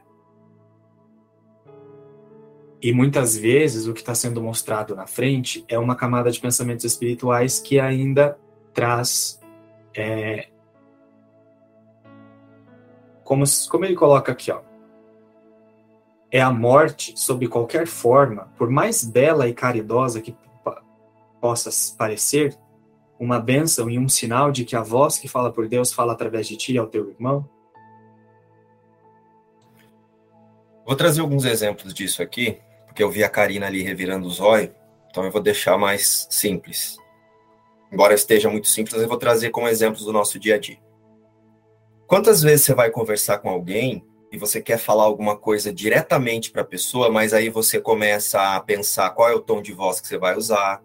[2.81, 6.85] E muitas vezes o que está sendo mostrado na frente é uma camada de pensamentos
[6.85, 8.39] espirituais que ainda
[8.73, 9.37] traz.
[9.93, 10.47] É,
[13.29, 14.61] como, como ele coloca aqui, ó.
[16.31, 20.35] É a morte sob qualquer forma, por mais bela e caridosa que
[21.39, 22.57] possa parecer,
[23.19, 26.47] uma bênção e um sinal de que a voz que fala por Deus fala através
[26.47, 27.47] de ti ao teu irmão?
[30.83, 34.71] Vou trazer alguns exemplos disso aqui, porque eu vi a Karina ali revirando os olhos,
[35.07, 36.97] então eu vou deixar mais simples.
[37.91, 40.88] Embora esteja muito simples, eu vou trazer como exemplos do nosso dia a dia.
[42.09, 46.63] Quantas vezes você vai conversar com alguém e você quer falar alguma coisa diretamente para
[46.63, 50.07] a pessoa, mas aí você começa a pensar qual é o tom de voz que
[50.07, 50.81] você vai usar,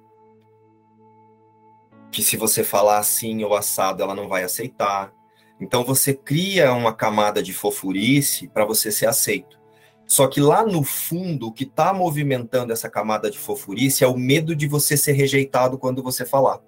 [2.12, 5.14] que se você falar assim ou assado, ela não vai aceitar.
[5.58, 9.58] Então você cria uma camada de fofurice para você ser aceito.
[10.06, 14.18] Só que lá no fundo, o que está movimentando essa camada de fofurice é o
[14.18, 16.60] medo de você ser rejeitado quando você falar.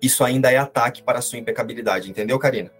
[0.00, 2.77] Isso ainda é ataque para a sua impecabilidade, entendeu, Karina?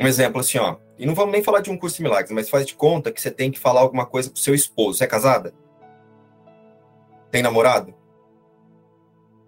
[0.00, 0.76] Um exemplo assim, ó.
[0.98, 3.20] E não vamos nem falar de um curso de milagres, mas faz de conta que
[3.20, 4.98] você tem que falar alguma coisa pro seu esposo.
[4.98, 5.52] Você é casada?
[7.30, 7.94] Tem namorado?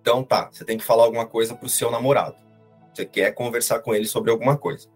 [0.00, 2.36] Então tá, você tem que falar alguma coisa pro seu namorado.
[2.92, 4.88] Você quer conversar com ele sobre alguma coisa.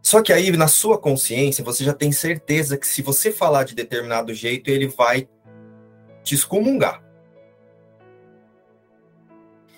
[0.00, 3.74] Só que aí, na sua consciência, você já tem certeza que se você falar de
[3.74, 5.28] determinado jeito, ele vai
[6.22, 7.02] te excomungar.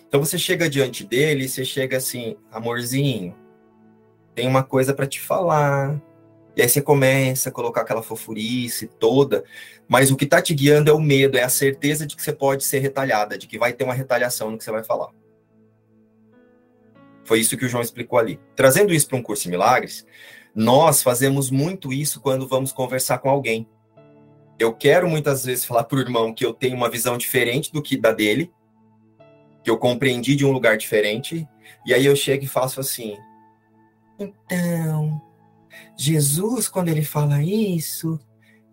[0.07, 3.37] Então você chega diante dele e você chega assim, amorzinho,
[4.37, 6.01] tem uma coisa para te falar.
[6.55, 9.43] E aí você começa a colocar aquela fofurice toda,
[9.89, 12.33] mas o que está te guiando é o medo, é a certeza de que você
[12.33, 15.09] pode ser retalhada, de que vai ter uma retaliação no que você vai falar.
[17.25, 18.39] Foi isso que o João explicou ali.
[18.55, 20.07] Trazendo isso para um curso de milagres,
[20.55, 23.69] nós fazemos muito isso quando vamos conversar com alguém.
[24.59, 27.83] Eu quero muitas vezes falar para o irmão que eu tenho uma visão diferente do
[27.83, 28.51] que da dele,
[29.63, 31.47] que eu compreendi de um lugar diferente,
[31.87, 33.19] e aí eu chego e faço assim:
[34.19, 35.21] então,
[35.97, 38.19] Jesus, quando ele fala isso,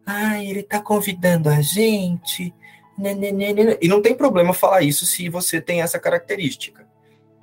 [0.05, 2.53] ah, ele está convidando a gente.
[2.97, 6.87] Né, né, né, e não tem problema falar isso se você tem essa característica.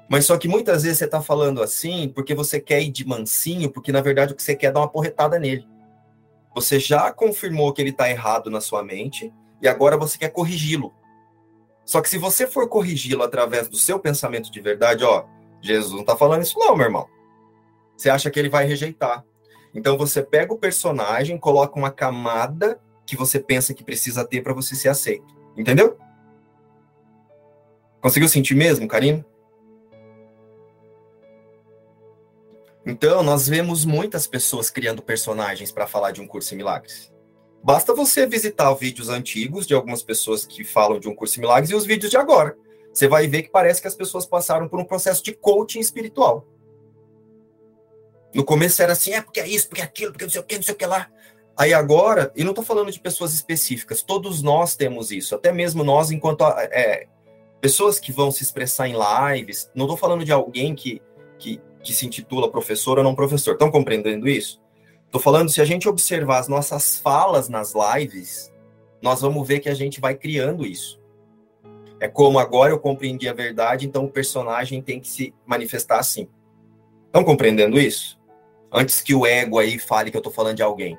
[0.08, 3.70] Mas só que muitas vezes você está falando assim porque você quer ir de mansinho,
[3.70, 5.66] porque na verdade o que você quer é dar uma porretada nele.
[6.54, 9.32] Você já confirmou que ele está errado na sua mente
[9.62, 10.92] e agora você quer corrigi-lo.
[11.84, 15.24] Só que se você for corrigi-lo através do seu pensamento de verdade, ó,
[15.60, 17.06] Jesus não está falando isso não, meu irmão.
[18.00, 19.22] Você acha que ele vai rejeitar.
[19.74, 24.54] Então você pega o personagem, coloca uma camada que você pensa que precisa ter para
[24.54, 25.26] você ser aceito.
[25.54, 25.98] Entendeu?
[28.00, 29.22] Conseguiu sentir mesmo, Karina?
[32.86, 37.12] Então, nós vemos muitas pessoas criando personagens para falar de um curso em milagres.
[37.62, 41.70] Basta você visitar vídeos antigos de algumas pessoas que falam de um curso em milagres
[41.70, 42.56] e os vídeos de agora.
[42.94, 46.46] Você vai ver que parece que as pessoas passaram por um processo de coaching espiritual.
[48.34, 50.44] No começo era assim, é porque é isso, porque é aquilo, porque não sei o
[50.44, 51.08] que, não sei o que lá.
[51.56, 55.84] Aí agora, e não estou falando de pessoas específicas, todos nós temos isso, até mesmo
[55.84, 57.06] nós, enquanto é,
[57.60, 61.02] pessoas que vão se expressar em lives, não estou falando de alguém que,
[61.38, 64.60] que, que se intitula professor ou não professor, estão compreendendo isso?
[65.04, 68.50] Estou falando, se a gente observar as nossas falas nas lives,
[69.02, 71.00] nós vamos ver que a gente vai criando isso.
[71.98, 76.28] É como agora eu compreendi a verdade, então o personagem tem que se manifestar assim.
[77.06, 78.19] Estão compreendendo isso?
[78.72, 80.98] Antes que o ego aí fale que eu estou falando de alguém.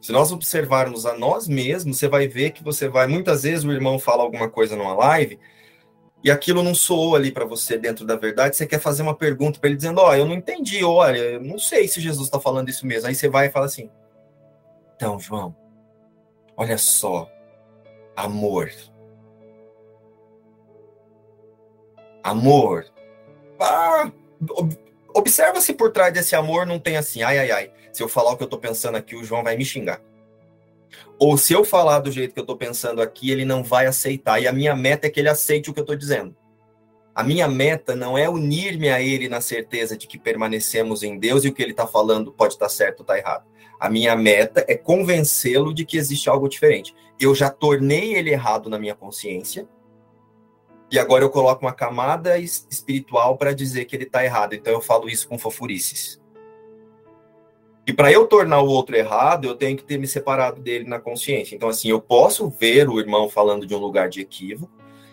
[0.00, 3.06] Se nós observarmos a nós mesmos, você vai ver que você vai.
[3.06, 5.38] Muitas vezes o irmão fala alguma coisa numa live
[6.24, 8.56] e aquilo não soou ali para você dentro da verdade.
[8.56, 11.42] Você quer fazer uma pergunta para ele dizendo: Ó, oh, eu não entendi, olha, eu
[11.42, 13.08] não sei se Jesus está falando isso mesmo.
[13.08, 13.90] Aí você vai e fala assim:
[14.96, 15.54] Então, João,
[16.56, 17.30] olha só,
[18.16, 18.70] amor.
[22.22, 22.84] Amor.
[23.60, 24.10] Ah,
[25.14, 27.72] observa se por trás desse amor não tem assim, ai, ai, ai.
[27.92, 30.00] Se eu falar o que eu tô pensando aqui, o João vai me xingar.
[31.18, 34.40] Ou se eu falar do jeito que eu tô pensando aqui, ele não vai aceitar.
[34.40, 36.34] E a minha meta é que ele aceite o que eu tô dizendo.
[37.14, 41.44] A minha meta não é unir-me a ele na certeza de que permanecemos em Deus
[41.44, 43.44] e o que ele está falando pode estar tá certo ou está errado.
[43.78, 46.94] A minha meta é convencê-lo de que existe algo diferente.
[47.18, 49.68] Eu já tornei ele errado na minha consciência,
[50.90, 54.54] e agora eu coloco uma camada espiritual para dizer que ele está errado.
[54.54, 56.20] Então eu falo isso com fofurices.
[57.86, 61.00] E para eu tornar o outro errado, eu tenho que ter me separado dele na
[61.00, 61.56] consciência.
[61.56, 64.70] Então, assim, eu posso ver o irmão falando de um lugar de equívoco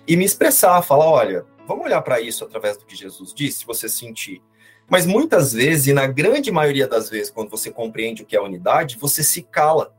[0.07, 3.65] e me expressar, falar: olha, vamos olhar para isso através do que Jesus disse, se
[3.65, 4.41] você sentir.
[4.89, 8.41] Mas muitas vezes, e na grande maioria das vezes, quando você compreende o que é
[8.41, 9.93] unidade, você se cala.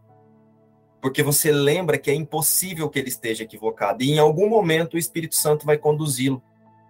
[1.00, 4.02] Porque você lembra que é impossível que ele esteja equivocado.
[4.02, 6.42] E em algum momento o Espírito Santo vai conduzi-lo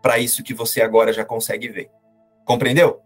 [0.02, 1.90] para isso que você agora já consegue ver.
[2.44, 3.00] Compreendeu?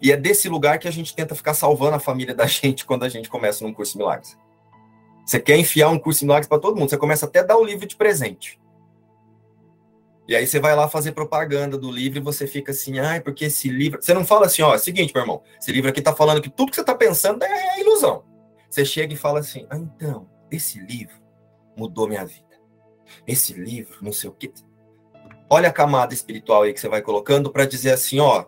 [0.00, 3.04] E é desse lugar que a gente tenta ficar salvando a família da gente quando
[3.04, 4.38] a gente começa num curso de milagres.
[5.26, 7.58] Você quer enfiar um curso de milagres para todo mundo, você começa até a dar
[7.58, 8.58] o livro de presente.
[10.26, 13.46] E aí você vai lá fazer propaganda do livro e você fica assim, ai, porque
[13.46, 14.00] esse livro.
[14.00, 16.42] Você não fala assim, ó, é o seguinte, meu irmão, esse livro aqui tá falando
[16.42, 18.24] que tudo que você tá pensando é ilusão.
[18.68, 21.16] Você chega e fala assim, ah, então, esse livro
[21.76, 22.44] mudou minha vida.
[23.26, 24.52] Esse livro, não sei o quê.
[25.50, 28.44] Olha a camada espiritual aí que você vai colocando para dizer assim, ó,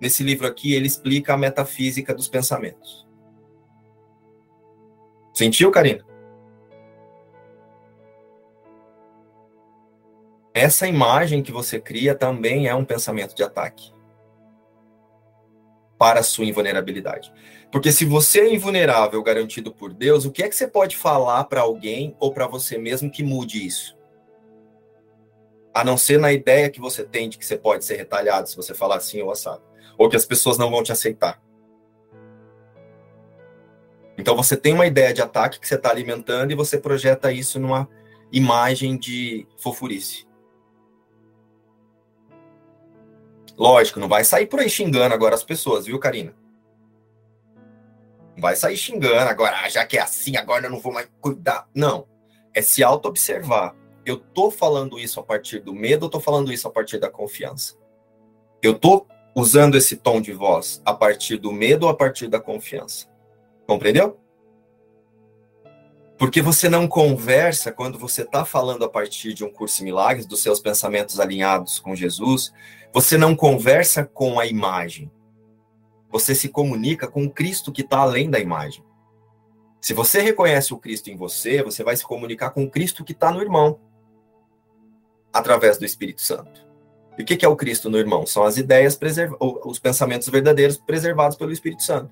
[0.00, 3.06] Nesse livro aqui, ele explica a metafísica dos pensamentos.
[5.34, 6.06] Sentiu, Karina?
[10.54, 13.92] Essa imagem que você cria também é um pensamento de ataque
[15.98, 17.32] para a sua invulnerabilidade.
[17.70, 21.44] Porque se você é invulnerável, garantido por Deus, o que é que você pode falar
[21.44, 23.98] para alguém ou para você mesmo que mude isso?
[25.74, 28.56] A não ser na ideia que você tem de que você pode ser retalhado se
[28.56, 29.62] você falar assim ou assado
[29.98, 31.42] ou que as pessoas não vão te aceitar.
[34.16, 37.58] Então você tem uma ideia de ataque que você está alimentando e você projeta isso
[37.58, 37.88] numa
[38.32, 40.27] imagem de fofurice.
[43.58, 46.32] Lógico, não vai sair por aí xingando agora as pessoas, viu, Karina?
[48.36, 51.08] Não vai sair xingando agora, ah, já que é assim, agora eu não vou mais
[51.20, 51.68] cuidar.
[51.74, 52.06] Não.
[52.54, 53.74] É se auto-observar.
[54.06, 57.10] Eu tô falando isso a partir do medo ou tô falando isso a partir da
[57.10, 57.76] confiança?
[58.62, 59.04] Eu tô
[59.34, 63.08] usando esse tom de voz a partir do medo ou a partir da confiança.
[63.66, 64.18] Compreendeu?
[66.16, 70.26] Porque você não conversa quando você está falando a partir de um curso de milagres,
[70.26, 72.52] dos seus pensamentos alinhados com Jesus,
[72.92, 75.10] você não conversa com a imagem.
[76.10, 78.84] Você se comunica com o Cristo que está além da imagem.
[79.80, 83.12] Se você reconhece o Cristo em você, você vai se comunicar com o Cristo que
[83.12, 83.78] está no irmão,
[85.32, 86.66] através do Espírito Santo.
[87.16, 88.26] E o que é o Cristo no irmão?
[88.26, 88.98] São as ideias,
[89.40, 92.10] os pensamentos verdadeiros preservados pelo Espírito Santo.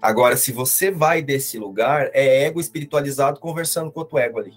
[0.00, 4.54] Agora, se você vai desse lugar, é ego espiritualizado conversando com outro ego ali.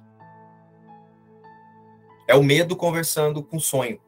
[2.28, 4.00] É o medo conversando com sonho.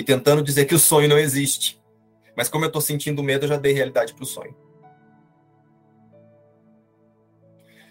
[0.00, 1.78] E tentando dizer que o sonho não existe.
[2.34, 4.56] Mas como eu estou sentindo medo, eu já dei realidade para o sonho.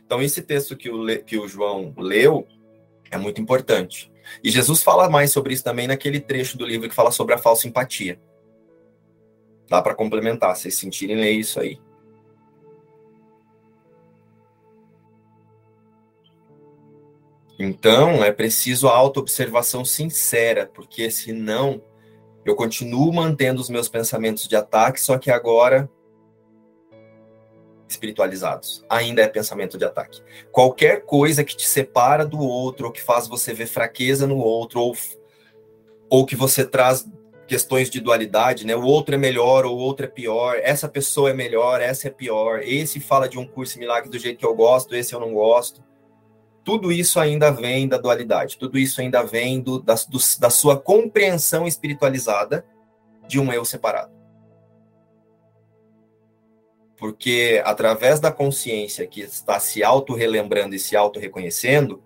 [0.04, 2.48] Então, esse texto que o, que o João leu
[3.12, 4.12] é muito importante.
[4.44, 7.38] E Jesus fala mais sobre isso também naquele trecho do livro que fala sobre a
[7.38, 8.20] falsa empatia.
[9.70, 11.80] Dá para complementar, se vocês sentirem ler isso aí.
[17.60, 21.84] Então, é preciso a autoobservação sincera, porque senão
[22.50, 25.90] eu continuo mantendo os meus pensamentos de ataque, só que agora
[27.88, 28.86] espiritualizados.
[28.90, 30.22] Ainda é pensamento de ataque.
[30.52, 34.80] Qualquer coisa que te separa do outro, ou que faz você ver fraqueza no outro,
[34.80, 34.96] ou
[36.12, 37.08] ou que você traz
[37.48, 38.76] questões de dualidade, né?
[38.76, 42.12] O outro é melhor, ou o outro é pior, essa pessoa é melhor, essa é
[42.12, 45.34] pior, esse fala de um curso milagre do jeito que eu gosto, esse eu não
[45.34, 45.84] gosto.
[46.70, 50.80] Tudo isso ainda vem da dualidade, tudo isso ainda vem do, da, do, da sua
[50.80, 52.64] compreensão espiritualizada
[53.28, 54.14] de um eu separado.
[56.96, 62.04] Porque através da consciência que está se auto-relembrando e se auto-reconhecendo,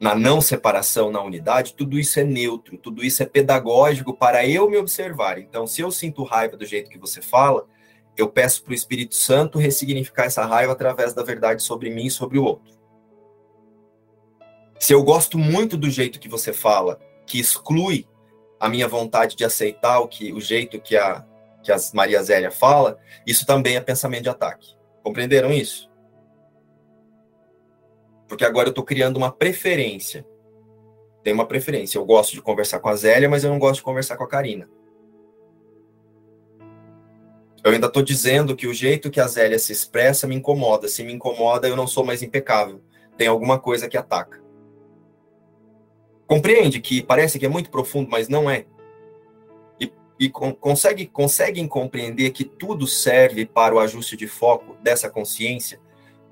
[0.00, 4.66] na não separação, na unidade, tudo isso é neutro, tudo isso é pedagógico para eu
[4.66, 5.38] me observar.
[5.38, 7.66] Então, se eu sinto raiva do jeito que você fala,
[8.16, 12.10] eu peço para o Espírito Santo ressignificar essa raiva através da verdade sobre mim e
[12.10, 12.79] sobre o outro.
[14.80, 18.08] Se eu gosto muito do jeito que você fala, que exclui
[18.58, 21.24] a minha vontade de aceitar o que o jeito que a
[21.62, 24.74] que a Maria Zélia fala, isso também é pensamento de ataque.
[25.02, 25.90] Compreenderam isso?
[28.26, 30.26] Porque agora eu estou criando uma preferência.
[31.22, 31.98] Tem uma preferência.
[31.98, 34.28] Eu gosto de conversar com a Zélia, mas eu não gosto de conversar com a
[34.28, 34.70] Karina.
[37.62, 40.88] Eu ainda estou dizendo que o jeito que a Zélia se expressa me incomoda.
[40.88, 42.80] Se me incomoda, eu não sou mais impecável.
[43.18, 44.40] Tem alguma coisa que ataca.
[46.30, 48.64] Compreende que parece que é muito profundo, mas não é.
[49.80, 55.80] E, e consegue, conseguem compreender que tudo serve para o ajuste de foco dessa consciência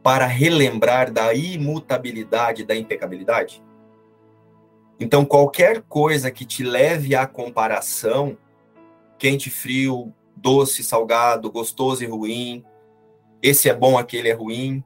[0.01, 3.61] para relembrar da imutabilidade da impecabilidade?
[5.01, 8.39] Então, qualquer coisa que te leve à comparação,
[9.19, 12.65] quente, frio, doce, salgado, gostoso e ruim,
[13.43, 14.85] esse é bom, aquele é ruim,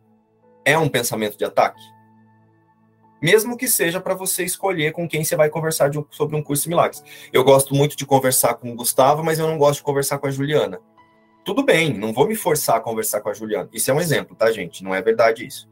[0.64, 1.91] é um pensamento de ataque.
[3.22, 6.64] Mesmo que seja para você escolher com quem você vai conversar um, sobre um curso
[6.64, 7.02] de milagres.
[7.32, 10.26] Eu gosto muito de conversar com o Gustavo, mas eu não gosto de conversar com
[10.26, 10.80] a Juliana
[11.44, 13.68] tudo bem, não vou me forçar a conversar com a Juliana.
[13.72, 14.84] Isso é um exemplo, tá, gente?
[14.84, 15.68] Não é verdade isso.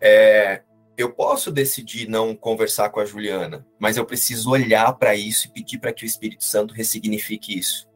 [0.00, 0.62] É,
[0.96, 5.50] eu posso decidir não conversar com a Juliana, mas eu preciso olhar para isso e
[5.50, 7.88] pedir para que o Espírito Santo ressignifique isso.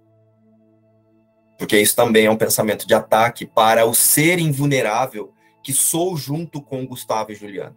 [1.59, 6.63] Porque isso também é um pensamento de ataque para o ser invulnerável que sou junto
[6.63, 7.77] com Gustavo e Juliana.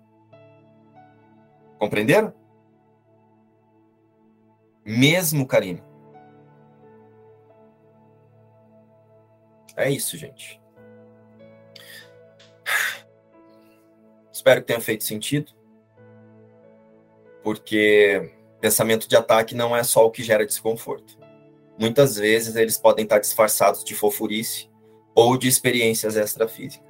[1.84, 2.34] Compreenderam?
[4.86, 5.84] Mesmo, Karina
[9.76, 10.62] É isso, gente.
[14.32, 15.52] Espero que tenha feito sentido.
[17.44, 21.20] Porque pensamento de ataque não é só o que gera desconforto.
[21.78, 24.70] Muitas vezes eles podem estar disfarçados de fofurice
[25.14, 26.88] ou de experiências extrafísicas.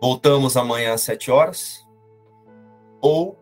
[0.00, 1.89] Voltamos amanhã às 7 horas.
[3.00, 3.38] Ou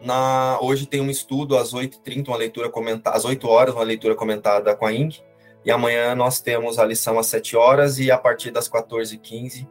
[0.00, 4.14] na hoje tem um estudo às 8h30, uma leitura comentada, às 8 horas, uma leitura
[4.14, 5.22] comentada com a Ing.
[5.64, 9.68] E amanhã nós temos a lição às 7 horas e a partir das 14h15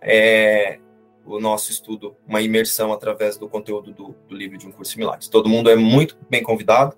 [0.00, 0.78] é
[1.26, 5.18] o nosso estudo, uma imersão através do conteúdo do, do livro de um curso similar.
[5.28, 6.96] Todo mundo é muito bem convidado,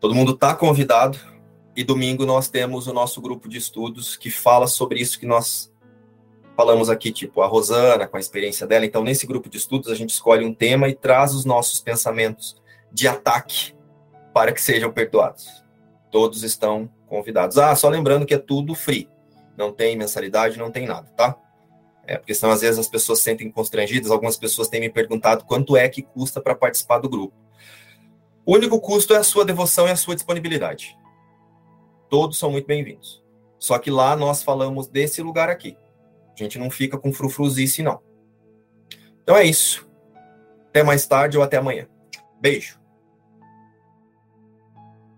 [0.00, 1.18] todo mundo está convidado.
[1.76, 5.72] E domingo nós temos o nosso grupo de estudos que fala sobre isso que nós
[6.58, 8.84] falamos aqui, tipo a Rosana, com a experiência dela.
[8.84, 12.60] Então, nesse grupo de estudos, a gente escolhe um tema e traz os nossos pensamentos
[12.90, 13.76] de ataque
[14.34, 15.62] para que sejam perdoados.
[16.10, 17.58] Todos estão convidados.
[17.58, 19.08] Ah, só lembrando que é tudo free.
[19.56, 21.38] Não tem mensalidade, não tem nada, tá?
[22.04, 24.10] É, porque senão às vezes as pessoas se sentem constrangidas.
[24.10, 27.36] Algumas pessoas têm me perguntado quanto é que custa para participar do grupo.
[28.44, 30.98] O único custo é a sua devoção e a sua disponibilidade.
[32.10, 33.22] Todos são muito bem-vindos.
[33.60, 35.76] Só que lá nós falamos desse lugar aqui.
[36.38, 38.00] A gente não fica com frufruzice, não.
[39.22, 39.88] Então é isso.
[40.68, 41.88] Até mais tarde ou até amanhã.
[42.40, 42.77] Beijo.